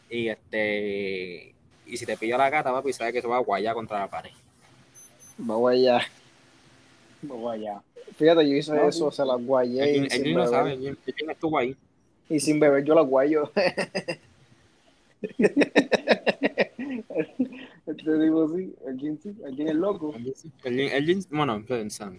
Y 0.09 0.27
este 0.27 1.53
y 1.85 1.97
si 1.97 2.05
te 2.05 2.15
pillo 2.17 2.37
la 2.37 2.49
gata, 2.49 2.71
papi, 2.71 2.93
sabes 2.93 3.13
que 3.13 3.19
eso 3.19 3.29
va 3.29 3.37
a 3.37 3.41
guayar 3.41 3.73
contra 3.73 3.99
la 3.99 4.07
pared. 4.07 4.31
Vamos 5.37 5.71
allá. 5.71 6.01
Vamos 7.21 7.53
allá. 7.53 7.81
Fíjate, 8.15 8.47
yo 8.47 8.55
hice 8.55 8.73
No, 8.73 8.87
eso, 8.87 9.11
se 9.11 9.25
las 9.25 9.43
guayé 9.43 9.97
él 9.97 10.09
sin, 10.09 10.33
lo 10.35 10.47
sabe, 10.47 10.75
beber, 10.77 10.97
él, 11.05 11.15
él 11.17 11.29
estuvo 11.29 11.57
ahí. 11.57 11.75
y 12.29 12.39
sin 12.39 12.59
beber 12.59 12.83
yo 12.83 12.93
las 12.95 13.07
guayo. 13.07 13.51
Este 17.99 18.17
tipo 18.17 18.47
sí, 18.55 18.73
aquí 18.89 19.17
sí, 19.21 19.35
aquí 19.45 19.63
es 19.63 19.75
loco. 19.75 20.15
Él- 20.63 20.79
él- 20.79 21.25
bueno, 21.29 21.61
pensando, 21.65 22.17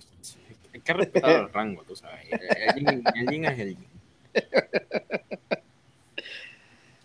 hay 0.75 0.81
que 0.81 0.93
respetar 0.93 1.41
el 1.45 1.49
rango, 1.55 1.83
tú 1.85 1.97
sabes. 1.97 2.27
Él- 2.77 3.03
él 3.15 3.45
es 3.45 3.59
el 3.59 3.77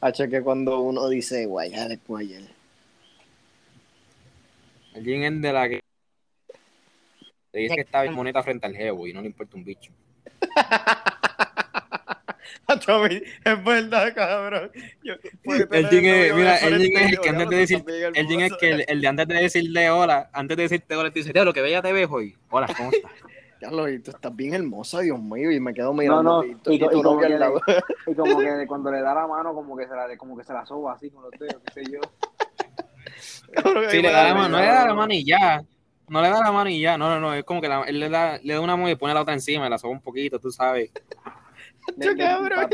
H 0.02 0.30
que 0.30 0.42
cuando 0.42 0.82
uno 0.82 1.08
dice 1.08 1.46
guayar 1.46 1.90
es 1.94 2.00
guayar. 2.06 2.44
él 4.94 5.08
es 5.24 5.42
de 5.42 5.54
la 5.54 5.70
que 5.70 5.82
te 7.52 7.60
dice 7.60 7.76
que 7.76 7.82
está 7.82 8.02
bien 8.02 8.16
bonita 8.16 8.44
frente 8.44 8.66
al 8.68 8.76
jevo 8.76 9.08
y 9.08 9.14
no 9.14 9.22
le 9.22 9.28
importa 9.28 9.56
un 9.56 9.64
bicho. 9.64 9.94
Tommy, 12.86 13.22
es 13.44 13.64
verdad, 13.64 14.14
cabrón. 14.16 14.72
Yo, 15.04 15.14
El 15.44 15.88
Jin 15.90 16.06
es, 16.06 16.34
mira, 16.34 16.58
el 16.58 16.82
Jin 16.82 16.98
es 16.98 17.12
el 17.12 17.20
que 17.20 17.30
antes 17.30 17.50
de 17.50 17.56
decir, 17.58 17.84
el 18.14 18.28
Jin 18.28 18.42
es 18.42 18.54
que 18.54 18.70
el, 18.72 18.86
el 18.88 19.02
de 19.02 19.08
antes 19.08 19.28
de 19.28 19.36
decirle 19.36 19.90
hola, 19.90 20.30
antes 20.34 20.58
de 20.58 20.64
decirte 20.64 20.96
hola, 20.96 21.12
te 21.12 21.20
dice, 21.20 21.46
lo 21.46 21.54
que 21.54 21.62
bella 21.62 21.82
te 21.82 21.92
ves 21.94 22.08
hoy. 22.10 22.36
Hola, 22.50 22.68
¿cómo 22.76 22.92
estás? 22.92 23.12
Ya 23.62 23.72
lo 23.72 23.86
vi, 23.86 24.00
tú 24.00 24.12
estás 24.12 24.36
bien 24.36 24.54
hermosa, 24.54 25.00
Dios 25.00 25.18
mío, 25.18 25.50
y 25.50 25.62
me 25.62 25.74
quedo 25.74 25.88
No, 25.88 25.94
mirando. 25.94 26.24
no, 26.24 26.44
y, 26.44 26.56
tú- 26.56 26.72
y, 26.72 26.76
y 26.76 26.80
tu 26.80 26.86
y 27.00 27.02
como 27.02 27.18
que 27.20 27.26
al 27.26 27.40
lado. 27.40 27.62
le, 27.66 28.12
y 28.12 28.16
como 28.16 28.40
que 28.42 28.68
cuando 28.68 28.92
le 28.92 29.00
da 29.02 29.14
la 29.16 29.28
mano, 29.28 29.54
como 29.54 29.78
que 29.78 29.88
se 29.88 29.96
la, 29.96 30.18
como 30.18 30.36
que 30.38 30.44
se 30.44 30.52
la 30.52 30.66
soba 30.66 30.92
así 30.94 31.10
con 31.10 31.24
los 31.24 31.32
dedos, 31.40 31.62
qué 31.66 31.82
sé 31.86 31.90
yo. 31.90 32.02
Cabrón, 33.54 33.86
Sí, 33.90 34.02
le 34.02 34.12
da 34.12 34.24
la 34.26 34.34
mano, 34.36 34.50
no 34.50 34.60
le 34.60 34.66
da 34.68 34.86
la 34.88 34.94
mano 34.94 35.14
y 35.14 35.24
ya. 35.26 35.64
No 36.10 36.22
le 36.22 36.30
da 36.30 36.42
la 36.42 36.52
mano 36.52 36.70
y 36.70 36.82
ya. 36.82 36.98
No, 36.98 37.08
no, 37.10 37.20
no. 37.22 37.34
Es 37.34 37.46
como 37.46 37.62
que 37.62 37.70
la- 37.70 37.84
él 37.84 37.98
le 38.00 38.10
da, 38.10 38.38
le 38.44 38.54
da 38.54 38.60
una 38.60 38.76
mano 38.76 38.90
y 38.90 38.96
pone 38.96 39.14
la 39.14 39.22
otra 39.22 39.34
encima 39.34 39.68
y 39.68 39.70
la 39.70 39.78
soba 39.78 39.94
un 39.94 40.02
poquito, 40.02 40.38
tú 40.38 40.52
sabes. 40.52 40.92
Le- 41.98 42.16
cabrón. 42.18 42.70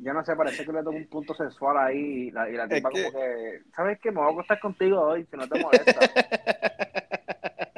Yo 0.00 0.12
no 0.12 0.24
sé, 0.24 0.36
parece 0.36 0.64
que 0.64 0.72
le 0.72 0.78
toca 0.84 0.96
un 0.96 1.06
punto 1.06 1.34
sexual 1.34 1.76
ahí 1.76 1.98
y 1.98 2.30
la, 2.30 2.48
y 2.48 2.52
la 2.52 2.68
tipa 2.68 2.88
como 2.88 3.10
que, 3.10 3.62
¿sabes 3.74 3.98
qué? 4.00 4.12
Me 4.12 4.18
voy 4.20 4.28
a 4.28 4.32
acostar 4.32 4.60
contigo 4.60 5.00
hoy, 5.00 5.26
si 5.30 5.36
no 5.36 5.48
te 5.48 5.58
molesta. 5.60 6.00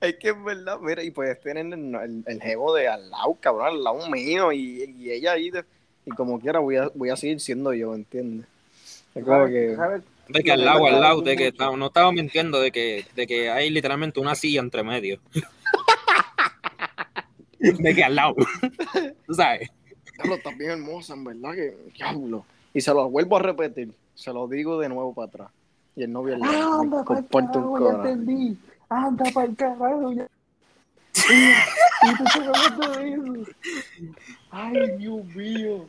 Es 0.00 0.16
que 0.16 0.28
es 0.28 0.44
verdad, 0.44 0.78
mira, 0.80 1.02
y 1.02 1.10
puedes 1.10 1.40
tener 1.40 1.66
el, 1.66 1.72
el, 1.94 2.22
el 2.26 2.40
jevo 2.40 2.72
de 2.74 2.86
al 2.86 3.10
lado, 3.10 3.36
cabrón, 3.40 3.66
al 3.66 3.82
lado 3.82 4.08
mío, 4.08 4.52
y, 4.52 4.84
y 4.98 5.10
ella 5.10 5.32
ahí, 5.32 5.50
de- 5.50 5.64
y 6.04 6.10
como 6.10 6.38
quiera, 6.38 6.60
voy 6.60 6.76
a, 6.76 6.88
voy 6.94 7.10
a 7.10 7.16
seguir 7.16 7.40
siendo 7.40 7.72
yo, 7.72 7.92
¿entiendes? 7.94 8.46
Es 9.14 9.24
como 9.24 9.46
que. 9.46 9.74
¿Sabes? 9.74 10.02
De 10.28 10.42
que 10.44 10.52
al 10.52 10.64
lado, 10.64 10.86
al 10.86 11.00
lado, 11.00 11.20
de 11.22 11.36
que 11.36 11.52
no 11.76 11.86
estaba 11.86 12.12
mintiendo, 12.12 12.60
de 12.60 12.70
que, 12.70 13.04
de 13.16 13.26
que 13.26 13.50
hay 13.50 13.70
literalmente 13.70 14.20
una 14.20 14.34
silla 14.36 14.60
entre 14.60 14.84
medio. 14.84 15.18
De 17.58 17.94
que 17.94 18.04
al 18.04 18.14
lado. 18.14 18.34
Tú 19.26 19.34
sabes. 19.34 19.70
Diablo, 20.16 20.34
estás 20.36 20.56
bien 20.56 20.70
hermosa, 20.70 21.14
en 21.14 21.24
verdad 21.24 21.54
que. 21.54 21.76
Diablo. 21.94 22.44
Y 22.72 22.80
se 22.80 22.92
lo 22.92 23.08
vuelvo 23.08 23.36
a 23.36 23.40
repetir, 23.40 23.94
se 24.14 24.32
lo 24.32 24.46
digo 24.48 24.78
de 24.78 24.88
nuevo 24.88 25.14
para 25.14 25.28
atrás. 25.28 25.50
Y 25.94 26.02
el 26.02 26.12
novio 26.12 26.38
me 26.38 26.46
anda 26.46 27.04
comporta 27.04 27.58
un 27.58 27.78
carajo, 27.78 28.02
ya 28.04 28.10
entendí. 28.10 28.58
Anda 28.88 29.24
pa'l 29.32 29.56
carajo, 29.56 30.12
ya. 30.12 30.28
Y 32.02 32.16
tú 32.16 32.24
estás 32.24 32.36
hablando 32.36 32.98
de 32.98 33.12
eso. 33.12 33.50
Ay, 34.50 34.96
Dios 34.98 35.24
mío. 35.34 35.88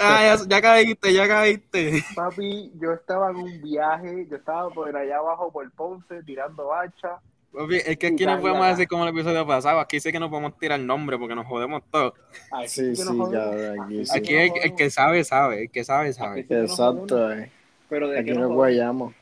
Ah, 0.00 0.36
ya, 0.36 0.48
ya 0.48 0.62
caíste, 0.62 1.12
ya 1.12 1.28
caíste. 1.28 2.04
Papi, 2.14 2.72
yo 2.80 2.92
estaba 2.92 3.30
en 3.30 3.36
un 3.36 3.62
viaje, 3.62 4.26
yo 4.28 4.36
estaba 4.36 4.70
por 4.70 4.96
allá 4.96 5.18
abajo 5.18 5.52
por 5.52 5.70
Ponce 5.72 6.22
tirando 6.24 6.74
hacha. 6.74 7.20
Papi, 7.52 7.76
es 7.76 7.96
que 7.96 8.08
aquí 8.08 8.26
no 8.26 8.40
podemos 8.40 8.66
hacer 8.66 8.86
como 8.86 9.04
el 9.04 9.10
episodio 9.10 9.46
pasado. 9.46 9.80
Aquí 9.80 9.98
sí 10.00 10.12
que 10.12 10.20
no 10.20 10.28
podemos 10.30 10.56
tirar 10.58 10.78
nombre 10.80 11.18
porque 11.18 11.34
nos 11.34 11.46
jodemos 11.46 11.82
todos. 11.90 12.12
Aquí 12.52 12.68
Sí, 12.68 12.94
sí, 12.96 13.02
jodemos. 13.04 13.84
aquí 13.86 14.06
sí. 14.06 14.18
Aquí 14.18 14.34
el, 14.34 14.74
que 14.76 14.90
sabe, 14.90 15.24
sabe. 15.24 15.62
El 15.62 15.70
que 15.70 15.82
sabe, 15.84 16.12
sabe. 16.12 16.40
Exacto, 16.48 17.32
eh. 17.32 17.50
Pero 17.88 18.08
de 18.08 18.20
Aquí 18.20 18.32
nos 18.32 18.52
guayamos. 18.52 19.14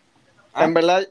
Ah. 0.53 0.65
En 0.65 0.75
verdad, 0.75 1.07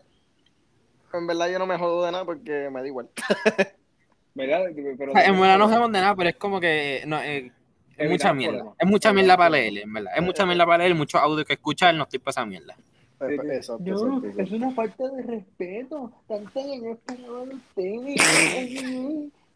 en 1.13 1.28
verdad 1.28 1.49
yo 1.49 1.57
no 1.59 1.66
me 1.66 1.78
jodo 1.78 2.05
de 2.05 2.11
nada 2.11 2.26
porque 2.26 2.70
me 2.72 2.82
da 2.82 2.88
igual. 2.88 3.09
¿Verdad? 4.34 4.66
Pero 4.97 5.11
O 5.11 5.16
sea, 5.16 5.22
de 5.24 5.28
en 5.30 5.39
verdad 5.39 5.57
no 5.57 5.66
jodemos. 5.66 5.70
sabemos 5.70 5.91
de 5.93 6.01
nada, 6.01 6.16
pero 6.16 6.30
es 6.30 6.36
como 6.36 6.59
que 6.59 7.03
no, 7.07 7.22
eh, 7.22 7.49
es 7.95 8.09
mucha 8.09 8.34
mierda. 8.34 8.74
Es 8.78 8.88
mucha 8.89 9.13
mierda 9.13 9.38
para 9.38 9.51
leer, 9.51 9.78
en 9.84 9.93
verdad. 9.93 10.11
Es 10.18 10.22
mucha 10.22 10.45
mierda 10.45 10.66
para 10.66 10.80
leer, 10.84 10.95
mucho 10.95 11.18
audio 11.18 11.45
que 11.45 11.53
escuchar, 11.53 11.95
no 11.95 12.03
estoy 12.03 12.20
para 12.20 12.32
esa 12.32 12.45
mierda. 12.45 12.76
Exacto, 13.22 13.51
exacto, 13.51 14.41
es 14.41 14.51
una 14.51 14.72
falta 14.72 15.09
de 15.09 15.24
respeto. 15.24 16.11
Tanto 16.28 16.59
en 16.59 16.86
español 16.89 17.61
ustedes. 17.70 18.22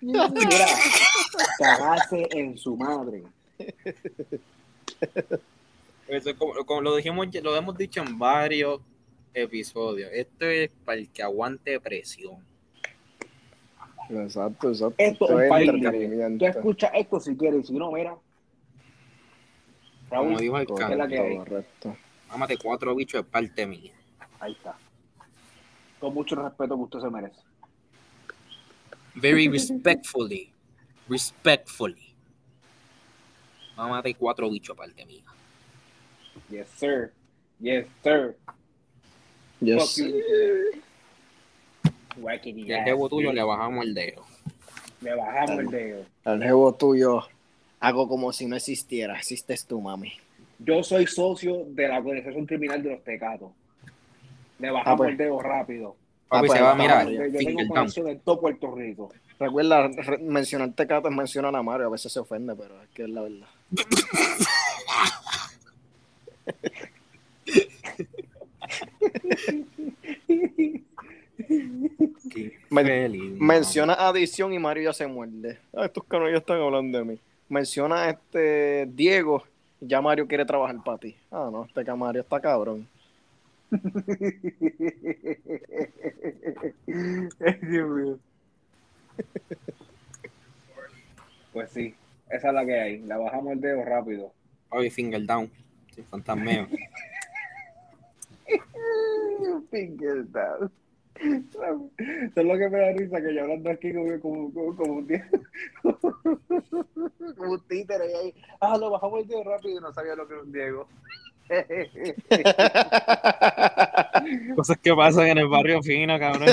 Mira, 0.02 0.32
cagarse 1.58 2.28
en 2.32 2.58
su 2.58 2.78
madre. 2.78 3.24
Eso 6.08 6.30
es 6.30 6.36
como, 6.38 6.54
como 6.66 6.82
lo 6.82 6.96
dijimos, 6.96 7.28
lo 7.44 7.56
hemos 7.56 7.78
dicho 7.78 8.02
en 8.02 8.18
varios 8.18 8.80
episodios. 9.34 10.10
Esto 10.14 10.46
es 10.46 10.72
para 10.86 11.00
el 11.00 11.10
que 11.10 11.22
aguante 11.22 11.80
presión. 11.80 12.38
Exacto, 14.10 14.70
exacto. 14.70 14.96
Esto 14.98 15.40
es 15.40 15.52
entretenimiento. 15.52 16.46
Tú 16.46 16.46
escuchas 16.46 16.92
esto 16.96 17.20
si 17.20 17.36
quieres, 17.36 17.68
si 17.68 17.74
no, 17.74 17.92
mira. 17.92 18.18
Como 20.10 20.24
Raúl, 20.24 20.38
dijo 20.38 20.58
el 20.58 20.66
¿qué 20.66 20.74
es 20.74 20.80
cara, 20.80 20.96
la 20.96 21.08
que 21.08 21.20
hay? 21.20 21.38
Correcto. 21.38 21.98
Mámate 22.30 22.58
cuatro 22.58 22.96
bichos 22.96 23.24
de 23.24 23.30
parte 23.30 23.66
mía. 23.66 23.92
Ahí 24.40 24.54
está. 24.54 24.78
Con 26.00 26.14
mucho 26.14 26.36
respeto 26.36 26.76
que 26.76 26.84
usted 26.84 27.00
se 27.00 27.10
merece. 27.10 27.42
Very 29.16 29.48
respectfully. 29.52 30.52
Respectfully. 31.08 32.14
Mámate 33.76 34.14
cuatro 34.14 34.50
bichos 34.50 34.76
de 34.76 34.80
parte 34.82 35.06
mía. 35.06 35.24
Yes, 36.50 36.68
sir. 36.78 37.12
Yes, 37.60 37.88
sir. 38.04 38.38
Yes. 39.60 40.02
Wackity 42.18 42.62
Y 42.64 42.74
al 42.74 42.84
jevo 42.84 43.10
tuyo 43.10 43.34
le 43.34 43.44
bajamos 43.44 43.86
el 43.86 43.94
dedo. 43.94 44.26
Le 45.02 45.16
bajamos 45.16 45.60
el 45.60 45.68
dedo. 45.68 46.06
El 46.26 46.44
jevo 46.44 46.74
tuyo, 46.76 47.28
hago 47.80 48.08
como 48.08 48.32
si 48.34 48.46
no 48.46 48.56
existiera. 48.56 49.18
Existes 49.18 49.66
tú, 49.66 49.82
mami. 49.82 50.14
Yo 50.60 50.84
soy 50.84 51.08
socio 51.08 51.66
de 51.70 51.88
la 51.88 52.00
organización 52.00 52.46
criminal 52.46 52.84
de 52.84 52.92
los 52.92 53.04
tecatos. 53.04 53.52
Le 54.60 54.72
bajamos 54.72 54.94
Ah, 54.94 54.98
pues. 54.98 55.10
el 55.12 55.18
dedo 55.18 55.42
rápido. 55.42 55.96
Papi, 56.28 56.48
pues, 56.48 56.60
se 56.60 56.64
va, 56.64 56.76
mira, 56.76 57.04
Yo, 57.06 57.26
yo 57.26 57.40
tengo 57.40 57.68
conexión 57.74 58.08
en 58.10 58.20
todo 58.20 58.40
Puerto 58.40 58.76
Rico. 58.76 59.10
Recuerda, 59.40 59.88
re- 59.88 60.18
mencionar 60.20 60.72
Tecato 60.74 61.08
es 61.10 61.16
mencionar 61.16 61.56
a 61.56 61.64
Mario. 61.64 61.88
A 61.88 61.90
veces 61.92 62.12
se 62.12 62.20
ofende, 62.20 62.54
pero 62.56 62.82
es 62.84 62.90
que 62.90 63.04
es 63.04 63.10
la 63.10 63.22
verdad. 63.22 63.48
Men- 72.70 72.86
Feliz, 72.86 73.32
Menciona 73.40 73.94
adición 73.94 74.54
y 74.54 74.60
Mario 74.60 74.84
ya 74.90 74.94
se 74.94 75.08
muerde. 75.08 75.58
Ah, 75.76 75.86
estos 75.86 76.04
canales 76.06 76.34
ya 76.34 76.38
están 76.40 76.62
hablando 76.62 76.98
de 76.98 77.06
mí. 77.06 77.20
Menciona 77.48 78.04
a 78.04 78.10
este 78.12 78.88
Diego, 78.94 79.44
ya 79.82 80.02
Mario 80.02 80.28
quiere 80.28 80.46
trabajar 80.46 80.78
para 80.84 80.98
ti. 80.98 81.16
Ah, 81.32 81.50
no, 81.52 81.66
este 81.66 81.94
Mario 81.94 82.22
está 82.22 82.40
cabrón. 82.40 82.88
Dios 87.62 87.90
mío. 87.90 88.20
Pues 91.54 91.70
sí, 91.72 91.96
esa 92.30 92.50
es 92.50 92.54
la 92.54 92.66
que 92.66 92.80
hay. 92.80 93.00
Le 93.00 93.18
bajamos 93.18 93.54
el 93.54 93.62
dedo 93.62 93.84
rápido. 93.84 94.32
Papi, 94.70 94.90
finger 94.90 95.26
down. 95.26 95.50
Sí, 95.96 96.04
fantasmeo. 96.04 96.68
Finger 99.72 100.26
down. 100.32 100.72
Eso 101.20 101.92
es 102.36 102.46
lo 102.46 102.58
que 102.58 102.70
me 102.70 102.80
da 102.80 102.92
risa, 102.94 103.22
que 103.22 103.34
yo 103.34 103.42
hablando 103.42 103.70
aquí 103.70 103.94
como, 103.94 104.20
como, 104.20 104.54
como, 104.54 104.76
como 104.76 104.94
un 104.94 105.08
día. 105.08 105.28
como 107.38 107.52
un 107.52 107.62
títere 107.68 108.10
y 108.10 108.14
ahí. 108.14 108.34
Ah, 108.62 108.78
lo 108.78 108.92
bajamos 108.92 109.22
el 109.22 109.28
dedo 109.28 109.44
rápido 109.44 109.78
y 109.78 109.82
no 109.82 109.94
sabía 109.94 110.16
lo 110.16 110.28
que 110.28 110.34
era 110.34 110.44
un 110.44 110.52
Diego. 110.52 110.88
Cosas 114.56 114.78
que 114.78 114.94
pasan 114.94 115.28
en 115.28 115.40
el 115.40 115.48
barrio 115.48 115.82
fino, 115.82 116.20
cabrón. 116.20 116.50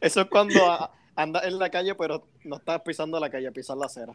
Eso 0.00 0.20
es 0.22 0.28
cuando 0.28 0.90
andas 1.14 1.44
en 1.44 1.58
la 1.58 1.70
calle, 1.70 1.94
pero 1.94 2.24
no 2.44 2.56
estás 2.56 2.80
pisando 2.80 3.20
la 3.20 3.30
calle, 3.30 3.52
pisas 3.52 3.76
la 3.76 3.86
acera. 3.86 4.14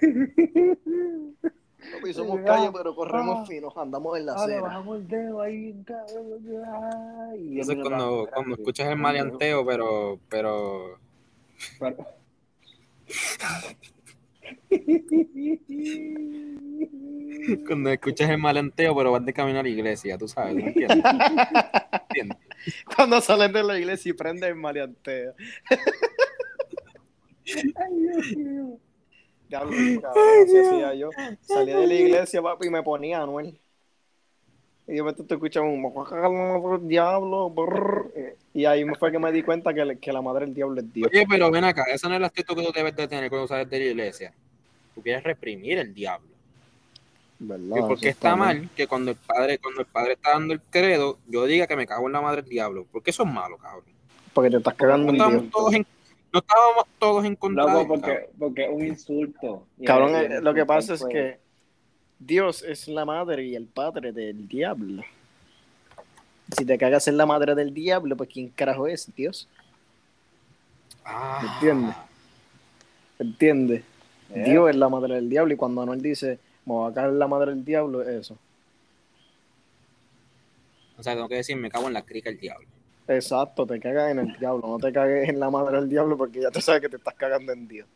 Papi, 1.92 2.12
somos 2.14 2.40
calle, 2.42 2.70
pero 2.72 2.94
corremos 2.94 3.48
finos, 3.48 3.76
andamos 3.76 4.18
en 4.18 4.26
la 4.26 4.32
Ah, 4.32 4.44
acera. 4.44 4.60
bajamos 4.62 4.98
el 4.98 5.08
dedo 5.08 5.40
ahí. 5.40 5.74
y 7.38 7.60
Eso 7.60 7.72
es 7.72 7.78
cuando, 7.82 8.28
cuando 8.32 8.54
escuchas 8.54 8.88
el 8.88 8.96
maleanteo, 8.96 9.64
pero, 9.66 10.18
pero 10.28 10.98
Pero- 11.78 12.06
cuando 17.66 17.90
escuchas 17.90 18.30
el 18.30 18.38
maleanteo, 18.38 18.94
pero 18.96 19.12
vas 19.12 19.24
de 19.24 19.32
camino 19.32 19.60
a 19.60 19.62
la 19.62 19.68
iglesia, 19.68 20.18
tú 20.18 20.26
sabes, 20.28 20.54
¿tú 20.54 20.60
entiendes? 20.60 21.02
¿Entiendes? 22.08 22.38
Cuando 22.94 23.22
sales 23.22 23.50
de 23.54 23.62
la 23.62 23.78
iglesia 23.78 24.10
y 24.10 24.12
prendes 24.12 24.50
el 24.50 24.54
maleanteo. 24.56 25.32
Ay, 27.46 27.96
Dios 27.96 28.36
mío. 28.36 28.78
Diablo, 29.50 30.00
cabrón, 30.00 30.24
así 30.44 30.58
hacía 30.58 30.94
yo. 30.94 31.10
Salí 31.42 31.72
de 31.72 31.86
la 31.86 31.94
iglesia, 31.94 32.40
papi, 32.40 32.68
y 32.68 32.70
me 32.70 32.84
ponía 32.84 33.18
a 33.18 33.22
Anuel. 33.24 33.58
Y 34.86 34.92
de 34.94 35.02
repente 35.02 35.24
te 35.24 35.34
escuchas 35.34 35.64
un 35.64 36.88
diablo. 36.88 37.50
brrr. 37.50 38.12
Y 38.54 38.64
ahí 38.64 38.84
me 38.84 38.94
fue 38.94 39.10
que 39.10 39.18
me 39.18 39.32
di 39.32 39.42
cuenta 39.42 39.74
que, 39.74 39.98
que 39.98 40.12
la 40.12 40.22
madre 40.22 40.46
del 40.46 40.54
diablo 40.54 40.80
es 40.80 40.92
Dios. 40.92 41.10
Oye, 41.12 41.26
pero 41.28 41.50
ven 41.50 41.64
acá, 41.64 41.84
esa 41.92 42.08
no 42.08 42.14
es 42.14 42.20
la 42.20 42.28
actitud 42.28 42.56
que 42.56 42.64
tú 42.64 42.72
debes 42.72 42.94
de 42.94 43.08
tener 43.08 43.28
cuando 43.28 43.48
sales 43.48 43.68
de 43.68 43.78
la 43.78 43.84
iglesia. 43.86 44.32
Tú 44.94 45.02
quieres 45.02 45.24
reprimir 45.24 45.78
el 45.78 45.92
diablo. 45.92 46.28
¿Verdad? 47.40 47.76
Y 47.76 47.80
porque 47.80 48.08
Eso 48.08 48.18
está 48.18 48.36
mal 48.36 48.68
que 48.76 48.86
cuando 48.86 49.10
el 49.10 49.16
padre, 49.16 49.58
cuando 49.58 49.80
el 49.80 49.86
padre 49.86 50.12
está 50.12 50.30
dando 50.30 50.54
el 50.54 50.60
credo, 50.60 51.18
yo 51.26 51.44
diga 51.46 51.66
que 51.66 51.74
me 51.74 51.86
cago 51.86 52.06
en 52.06 52.12
la 52.12 52.20
madre 52.20 52.42
del 52.42 52.50
diablo. 52.50 52.86
Porque 52.92 53.10
eso 53.10 53.24
es 53.24 53.32
malo, 53.32 53.58
cabrón. 53.58 53.84
Porque 54.32 54.50
te 54.50 54.58
estás 54.58 54.74
cagando 54.74 55.10
en 55.10 55.16
Dios. 55.16 55.50
todos 55.50 55.74
en, 55.74 55.86
no 56.32 56.38
estábamos 56.40 56.84
todos 56.98 57.24
en 57.24 57.36
contra 57.36 57.64
Loco, 57.64 57.88
porque, 57.88 58.02
cabrón. 58.06 58.26
porque 58.38 58.64
es 58.64 58.70
un 58.72 58.86
insulto. 58.86 59.66
Cabrón, 59.84 60.14
el- 60.14 60.32
eh, 60.32 60.36
el 60.36 60.44
lo 60.44 60.54
que 60.54 60.64
pasa 60.66 60.94
es 60.94 61.00
pues, 61.00 61.12
que 61.12 61.38
Dios 62.18 62.62
es 62.62 62.86
la 62.88 63.04
madre 63.04 63.44
y 63.44 63.54
el 63.56 63.66
padre 63.66 64.12
del 64.12 64.46
diablo. 64.48 65.02
Si 66.56 66.64
te 66.64 66.76
cagas 66.78 67.06
en 67.08 67.16
la 67.16 67.26
madre 67.26 67.54
del 67.54 67.72
diablo, 67.72 68.16
pues 68.16 68.28
¿quién 68.32 68.48
carajo 68.48 68.86
es 68.86 69.12
Dios? 69.14 69.48
Ah, 71.04 71.40
¿Entiendes? 71.54 71.96
¿Entiendes? 73.18 73.84
eh, 74.34 74.44
Dios 74.44 74.70
es 74.70 74.76
la 74.76 74.88
madre 74.88 75.14
del 75.14 75.28
diablo 75.30 75.54
y 75.54 75.56
cuando 75.56 75.82
Anuel 75.82 76.02
dice, 76.02 76.38
me 76.66 76.74
voy 76.74 76.90
a 76.90 76.94
cagar 76.94 77.10
en 77.10 77.18
la 77.18 77.26
madre 77.28 77.50
del 77.52 77.64
diablo, 77.64 78.02
es 78.02 78.08
eso. 78.08 78.36
O 80.98 81.02
sea, 81.02 81.14
tengo 81.14 81.28
que 81.28 81.36
decir, 81.36 81.56
me 81.56 81.70
cago 81.70 81.88
en 81.88 81.94
la 81.94 82.02
crica 82.02 82.30
del 82.30 82.38
diablo. 82.38 82.68
Exacto, 83.10 83.66
te 83.66 83.80
cagas 83.80 84.12
en 84.12 84.20
el 84.20 84.32
diablo, 84.38 84.68
no 84.68 84.78
te 84.78 84.92
cagues 84.92 85.28
en 85.28 85.40
la 85.40 85.50
madre 85.50 85.78
del 85.80 85.88
diablo 85.88 86.16
porque 86.16 86.40
ya 86.42 86.50
tú 86.50 86.60
sabes 86.60 86.80
que 86.80 86.88
te 86.88 86.96
estás 86.96 87.14
cagando 87.14 87.52
en 87.52 87.66
Dios. 87.66 87.88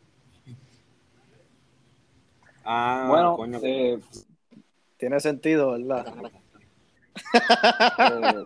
Ah, 2.65 3.07
Bueno, 3.09 3.37
coño. 3.37 3.61
eh, 3.63 4.01
Tiene 4.97 5.21
sentido, 5.21 5.73
¿verdad? 5.73 6.05
eh, 7.99 8.45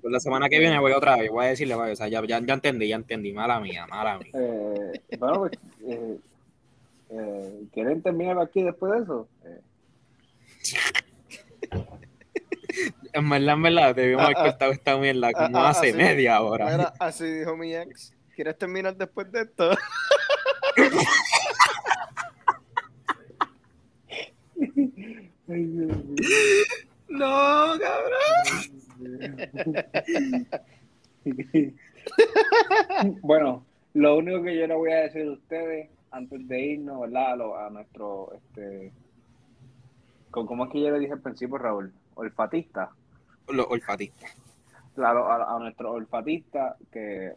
la 0.04 0.20
semana 0.20 0.48
que 0.48 0.58
viene 0.58 0.78
voy 0.78 0.92
otra 0.92 1.16
vez, 1.16 1.30
voy 1.30 1.44
a 1.44 1.48
decirle, 1.48 1.74
o 1.74 1.96
sea, 1.96 2.08
ya, 2.08 2.24
ya, 2.26 2.40
ya 2.40 2.54
entendí, 2.54 2.88
ya 2.88 2.96
entendí, 2.96 3.32
mala 3.34 3.60
mía, 3.60 3.86
mala 3.86 4.18
mía. 4.18 4.30
eh, 4.34 5.00
bueno, 5.18 5.40
pues, 5.40 5.52
eh, 5.86 6.18
eh, 7.10 7.62
¿quieren 7.74 8.00
terminar 8.00 8.38
aquí 8.40 8.62
después 8.62 8.92
de 8.92 8.98
eso? 9.02 9.28
En 13.12 13.28
verdad, 13.28 13.54
en 13.54 13.62
verdad, 13.62 13.94
debimos 13.94 14.24
haber 14.24 14.36
Ah, 14.36 14.40
ah. 14.40 14.44
cortado 14.50 14.72
esta 14.72 14.96
mierda 14.96 15.32
como 15.32 15.58
Ah, 15.58 15.66
ah, 15.66 15.70
hace 15.70 15.88
así- 15.90 15.96
media 15.96 16.40
hora. 16.42 16.66
Mira, 16.70 16.92
así 16.98 17.24
dijo 17.24 17.56
mi 17.56 17.74
ex. 17.74 18.14
¿Quieres 18.34 18.56
terminar 18.56 18.96
después 18.96 19.30
de 19.32 19.42
esto? 19.42 19.70
No, 27.08 27.76
cabrón. 27.80 28.24
bueno, 33.22 33.64
lo 33.94 34.16
único 34.18 34.42
que 34.42 34.56
yo 34.58 34.66
le 34.66 34.74
voy 34.74 34.92
a 34.92 34.96
decir 35.02 35.26
a 35.26 35.32
ustedes 35.32 35.88
antes 36.10 36.46
de 36.48 36.60
irnos, 36.60 37.00
¿verdad? 37.00 37.32
A, 37.32 37.36
lo- 37.36 37.58
a 37.58 37.70
nuestro, 37.70 38.32
este, 38.34 38.92
con- 40.30 40.46
¿cómo 40.46 40.64
es 40.66 40.70
que 40.72 40.80
yo 40.82 40.90
le 40.90 40.98
dije 41.00 41.12
al 41.12 41.20
principio, 41.20 41.58
Raúl? 41.58 41.92
Olfatista. 42.14 42.90
Los 43.52 43.66
olfatistas. 43.68 44.30
Claro, 44.94 45.30
a, 45.30 45.56
a 45.56 45.58
nuestro 45.58 45.92
olfatista 45.92 46.76
que 46.92 47.34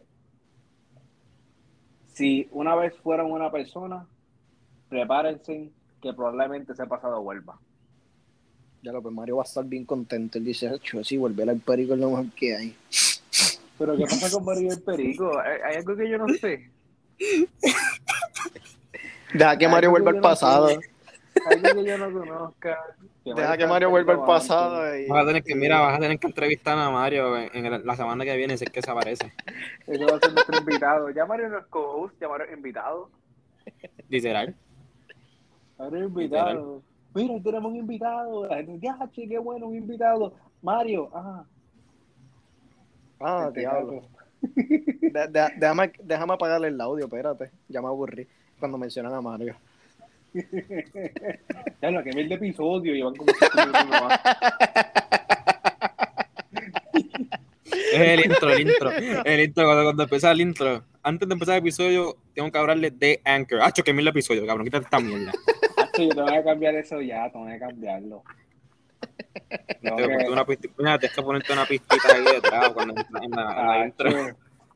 si 2.12 2.48
una 2.52 2.74
vez 2.76 2.94
fueron 3.02 3.32
una 3.32 3.50
persona, 3.50 4.06
prepárense 4.88 5.70
que 6.00 6.12
probablemente 6.12 6.72
ese 6.72 6.86
pasado 6.86 7.22
vuelva. 7.22 7.58
Ya 8.82 8.92
lo 8.92 9.02
pues 9.02 9.14
Mario 9.14 9.36
va 9.36 9.42
a 9.42 9.46
estar 9.46 9.64
bien 9.64 9.84
contento. 9.84 10.38
Él 10.38 10.44
dice, 10.44 10.68
"Acho, 10.68 11.02
sí, 11.02 11.16
volver 11.16 11.48
al 11.48 11.58
perico 11.58 11.94
es 11.94 12.00
lo 12.00 12.10
mejor 12.10 12.30
que 12.32 12.54
hay. 12.54 12.76
Pero 13.78 13.96
¿qué 13.96 14.04
pasa 14.04 14.30
con 14.30 14.44
Mario 14.44 14.72
el 14.72 14.82
Perico? 14.82 15.38
Hay, 15.38 15.76
algo 15.76 15.96
que 15.96 16.08
yo 16.08 16.18
no 16.18 16.28
sé. 16.34 16.70
Deja 19.32 19.58
que 19.58 19.68
Mario 19.68 19.90
vuelva 19.90 20.10
al 20.10 20.20
pasado. 20.20 20.68
sé. 20.68 20.93
Algo 21.46 21.82
que 21.82 21.84
yo 21.84 21.98
no 21.98 22.12
conozca. 22.12 22.78
Deja 23.24 23.56
que 23.56 23.66
Mario 23.66 23.90
vuelva 23.90 24.12
al 24.14 24.24
pasado. 24.24 24.96
Y... 24.96 25.06
Vas 25.08 25.24
a 25.24 25.26
tener 25.26 25.42
que, 25.42 25.54
mira, 25.54 25.80
vas 25.80 25.96
a 25.96 26.00
tener 26.00 26.18
que 26.18 26.26
entrevistar 26.26 26.78
a 26.78 26.90
Mario 26.90 27.36
en, 27.36 27.50
en 27.54 27.66
el- 27.66 27.84
la 27.86 27.96
semana 27.96 28.24
que 28.24 28.36
viene 28.36 28.56
si 28.56 28.64
es 28.64 28.70
que 28.70 28.82
se 28.82 28.90
aparece. 28.90 29.32
Ese 29.86 30.04
va 30.04 30.16
a 30.16 30.20
ser 30.20 30.32
nuestro 30.32 30.58
invitado. 30.58 31.10
Ya 31.10 31.26
Mario 31.26 31.48
no 31.48 31.58
es 31.58 31.66
co-host, 31.66 32.14
ya 32.20 32.28
Mario 32.28 32.46
es 32.46 32.56
invitado. 32.56 33.10
Literal. 34.08 34.54
Mario 35.78 35.98
es 35.98 36.04
invitado. 36.04 36.82
Mira, 37.14 37.34
tenemos 37.42 37.70
un 37.72 37.76
invitado. 37.76 38.46
La 38.46 38.56
gente, 38.56 38.78
ya, 38.80 38.98
che, 39.12 39.28
qué 39.28 39.38
bueno, 39.38 39.66
un 39.66 39.76
invitado. 39.76 40.34
Mario, 40.62 41.10
ah. 41.14 41.44
Ah, 43.20 43.44
este 43.48 43.60
diablo. 43.60 44.02
De- 44.40 45.28
de- 45.28 45.52
déjame, 45.56 45.92
déjame 46.02 46.34
apagarle 46.34 46.68
el 46.68 46.80
audio, 46.80 47.04
espérate. 47.06 47.50
Ya 47.68 47.80
me 47.80 47.88
aburrí 47.88 48.26
cuando 48.58 48.76
mencionan 48.78 49.14
a 49.14 49.20
Mario. 49.20 49.54
Ya 51.80 51.90
lo 51.90 52.02
que 52.02 52.10
ve 52.14 52.22
el 52.22 52.32
episodio 52.32 52.94
llevan 52.94 53.14
como 53.14 53.32
cinco 53.32 53.56
minutos 53.56 53.86
nomás. 53.86 54.20
Es 57.92 58.00
el 58.00 58.24
intro, 58.26 58.50
el 58.50 58.60
intro. 58.60 58.90
El 58.90 59.40
intro, 59.40 59.64
cuando, 59.64 59.84
cuando 59.84 60.02
empieza 60.04 60.30
el 60.32 60.40
intro. 60.40 60.84
Antes 61.02 61.28
de 61.28 61.32
empezar 61.34 61.54
el 61.54 61.60
episodio, 61.60 62.16
tengo 62.34 62.50
que 62.50 62.58
hablarle 62.58 62.90
de 62.90 63.20
Anchor. 63.24 63.60
Ah, 63.62 63.70
que 63.72 63.92
mil 63.92 64.06
episodio, 64.08 64.46
cabrón, 64.46 64.64
quítate 64.64 64.84
esta 64.84 64.98
mierda. 65.00 65.32
Sí, 65.94 66.08
tengo 66.08 66.26
que 66.26 66.42
cambiar 66.42 66.74
eso 66.74 67.00
ya, 67.00 67.30
tengo 67.30 67.46
que 67.46 67.58
cambiarlo. 67.58 68.22
Tengo 69.82 69.96
Te 69.96 70.08
que- 70.08 70.28
una 70.30 70.44
pisti- 70.46 70.70
mira, 70.78 70.98
tienes 70.98 71.14
que 71.16 71.22
ponerte 71.22 71.52
una 71.52 71.66
pistita 71.66 72.14
ahí 72.14 72.24
detrás 72.24 72.70
cuando 72.70 72.94
entras 73.00 73.22
en 73.22 73.30
la, 73.30 73.84
intro. 73.86 74.10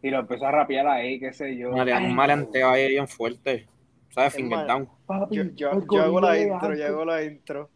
Y 0.03 0.11
lo 0.11 0.21
empiezo 0.21 0.47
a 0.47 0.53
rapear 0.53 0.87
ahí, 0.87 1.19
qué 1.19 1.33
sé 1.33 1.57
yo. 1.57 1.71
Un 1.71 1.79
male- 1.79 1.97
un 1.97 2.15
maleanteo 2.15 2.69
ahí 2.71 2.89
bien 2.91 3.09
fuerte. 3.09 3.67
¿Sabes? 4.11 4.35
Finger 4.35 4.59
mal. 4.59 4.67
down. 4.67 4.89
Papi, 5.07 5.37
Yo, 5.37 5.43
yo, 5.55 5.71
el 5.73 5.87
yo 5.91 6.03
hago 6.03 6.21
la 6.21 6.39
intro, 6.39 6.75
yo 6.75 6.87
hago 6.87 7.05
la 7.05 7.23
intro. 7.25 7.71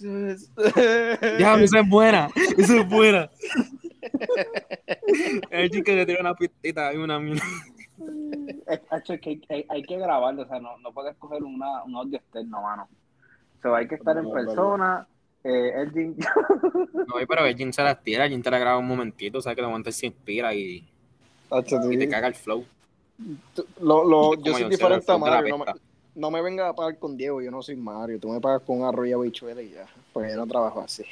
Ya, 1.38 1.54
esa 1.60 1.80
es 1.80 1.88
buena. 1.88 2.28
Esa 2.56 2.76
es 2.76 2.88
buena. 2.88 3.28
El 5.50 5.70
chico 5.70 5.84
que 5.84 5.96
le 5.96 6.06
tira 6.06 6.20
una 6.20 6.34
pistita 6.34 6.92
y 6.92 6.96
una. 6.98 7.18
Es- 8.66 9.20
que 9.20 9.40
hay, 9.68 9.82
que 9.82 9.98
grabarlo, 9.98 10.42
o 10.42 10.46
sea, 10.46 10.60
no, 10.60 10.78
no 10.78 10.92
puedes 10.92 11.16
coger 11.16 11.42
una, 11.42 11.82
un 11.84 11.96
audio 11.96 12.18
externo, 12.18 12.62
mano. 12.62 12.88
O 13.58 13.62
sea, 13.62 13.76
hay 13.76 13.88
que 13.88 13.96
estar 13.96 14.16
en 14.16 14.30
persona. 14.30 15.06
Eh, 15.42 15.72
Elgin, 15.76 16.16
No, 16.94 17.14
pero 17.28 17.46
el 17.46 17.56
Jin 17.56 17.72
se 17.72 17.82
las 17.82 18.02
tira, 18.02 18.24
el 18.24 18.30
Jin 18.30 18.42
te 18.42 18.50
la 18.50 18.58
graba 18.58 18.78
un 18.78 18.86
momentito, 18.86 19.40
sabes 19.40 19.56
que 19.56 19.62
de 19.62 19.68
momento 19.68 19.88
él 19.88 19.94
se 19.94 20.06
inspira 20.06 20.52
y, 20.54 20.88
y 21.90 21.96
te 21.98 22.08
caga 22.08 22.26
el 22.28 22.34
flow. 22.34 22.64
Lo- 23.80 24.04
lo- 24.04 24.34
yo 24.34 24.52
soy 24.52 24.68
diferente 24.68 25.10
a 25.12 25.18
Mario. 25.18 25.56
No 25.56 25.64
me, 25.64 25.72
no 26.14 26.30
me 26.30 26.42
vengas 26.42 26.70
a 26.70 26.74
pagar 26.74 26.98
con 26.98 27.16
Diego, 27.16 27.40
yo 27.42 27.50
no 27.50 27.62
soy 27.62 27.76
Mario. 27.76 28.18
Tú 28.20 28.28
me 28.28 28.40
pagas 28.40 28.62
con 28.62 28.82
arroz 28.84 29.06
y 29.06 29.12
habichuela 29.12 29.60
y 29.62 29.70
ya. 29.70 29.86
Pues 30.12 30.30
yo 30.30 30.36
no 30.36 30.46
trabajo 30.46 30.80
así. 30.80 31.04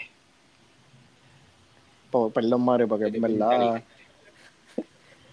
Perdón, 2.32 2.64
Mario, 2.64 2.88
porque 2.88 3.06
en 3.06 3.20
verdad. 3.20 3.82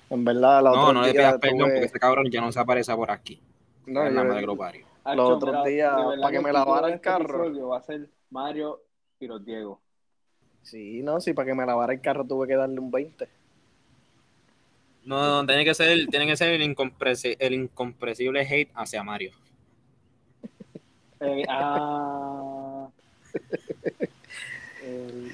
En 0.09 0.23
verdad, 0.25 0.61
la 0.63 0.71
No, 0.71 0.81
otra 0.81 0.93
no 0.93 1.01
le 1.01 1.11
día 1.11 1.21
pidas 1.21 1.39
perdón 1.39 1.57
tuve- 1.59 1.71
porque 1.73 1.85
ese 1.85 1.99
cabrón 1.99 2.29
ya 2.29 2.41
no 2.41 2.51
se 2.51 2.59
aparece 2.59 2.93
por 2.95 3.09
aquí. 3.09 3.41
No, 3.87 4.05
es 4.05 4.13
la 4.13 4.23
madre 4.23 4.41
que 4.41 4.45
lo 4.45 4.57
parió. 4.57 4.85
Hacho, 5.03 5.27
otros 5.27 5.65
días, 5.65 5.93
para 6.21 6.31
que 6.31 6.39
me 6.39 6.51
lavara 6.53 6.87
el 6.87 6.93
este 6.95 7.01
carro. 7.03 7.67
Va 7.69 7.77
a 7.77 7.81
ser 7.81 8.09
Mario 8.29 8.81
y 9.19 9.27
los 9.27 9.43
Diego. 9.43 9.81
Sí, 10.61 11.01
no, 11.03 11.19
sí, 11.19 11.33
para 11.33 11.47
que 11.47 11.53
me 11.55 11.65
lavara 11.65 11.93
el 11.93 12.01
carro 12.01 12.23
tuve 12.25 12.47
que 12.47 12.55
darle 12.55 12.79
un 12.79 12.91
20. 12.91 13.27
No, 15.05 15.45
tiene 15.45 15.65
que 15.65 15.73
ser, 15.73 16.07
tiene 16.07 16.25
que 16.25 16.37
ser 16.37 16.49
el, 16.49 16.61
incompresi- 16.61 17.35
el 17.39 17.53
incompresible 17.53 18.41
hate 18.41 18.71
hacia 18.75 19.03
Mario. 19.03 19.31
Eh, 21.19 21.43
ah, 21.49 22.87
eh, 24.83 25.31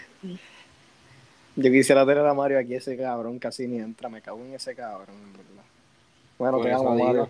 Yo 1.55 1.71
quisiera 1.71 2.05
tener 2.05 2.25
a 2.25 2.33
Mario 2.33 2.59
aquí, 2.59 2.75
ese 2.75 2.95
cabrón 2.97 3.37
casi 3.39 3.67
ni 3.67 3.77
entra. 3.79 4.09
Me 4.09 4.21
cago 4.21 4.39
en 4.39 4.53
ese 4.53 4.75
cabrón, 4.75 5.15
en 5.15 5.33
verdad. 5.33 5.63
Bueno, 6.37 6.57
Por 6.57 6.65
te 6.65 6.73
amo, 6.73 6.95
digo. 6.95 7.07
Mario. 7.07 7.29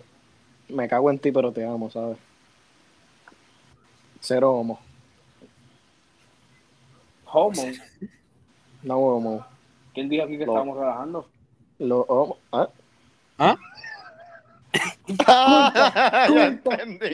Me 0.68 0.88
cago 0.88 1.10
en 1.10 1.18
ti, 1.18 1.32
pero 1.32 1.52
te 1.52 1.64
amo, 1.66 1.90
¿sabes? 1.90 2.16
Cero 4.20 4.52
homo. 4.52 4.78
Homo. 7.32 7.62
No 8.82 8.98
homo. 8.98 9.46
¿Quién 9.94 10.08
dijo 10.08 10.24
aquí 10.24 10.32
que 10.38 10.46
Lo- 10.46 10.52
estábamos 10.52 10.78
relajando? 10.78 11.28
Lo 11.80 12.02
homo. 12.02 12.36
¿Ah? 12.52 12.68
¿Ah? 13.38 13.56
ya 16.28 16.46
entendí, 16.46 17.06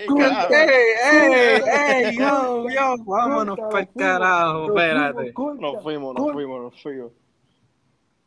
ey, 0.52 1.62
ey, 1.64 2.16
yo, 2.18 2.68
yo, 2.68 2.96
vámonos 3.06 3.58
para 3.58 3.80
el 3.80 3.86
fuimos, 3.86 3.96
carajo, 3.96 4.66
espérate. 4.66 5.32
fuimos, 5.32 5.60
Nos 5.60 5.82
fuimos, 5.82 6.14
nos 6.14 6.32
fuimos, 6.32 6.62
nos 6.62 6.82
fuimos. 6.82 7.12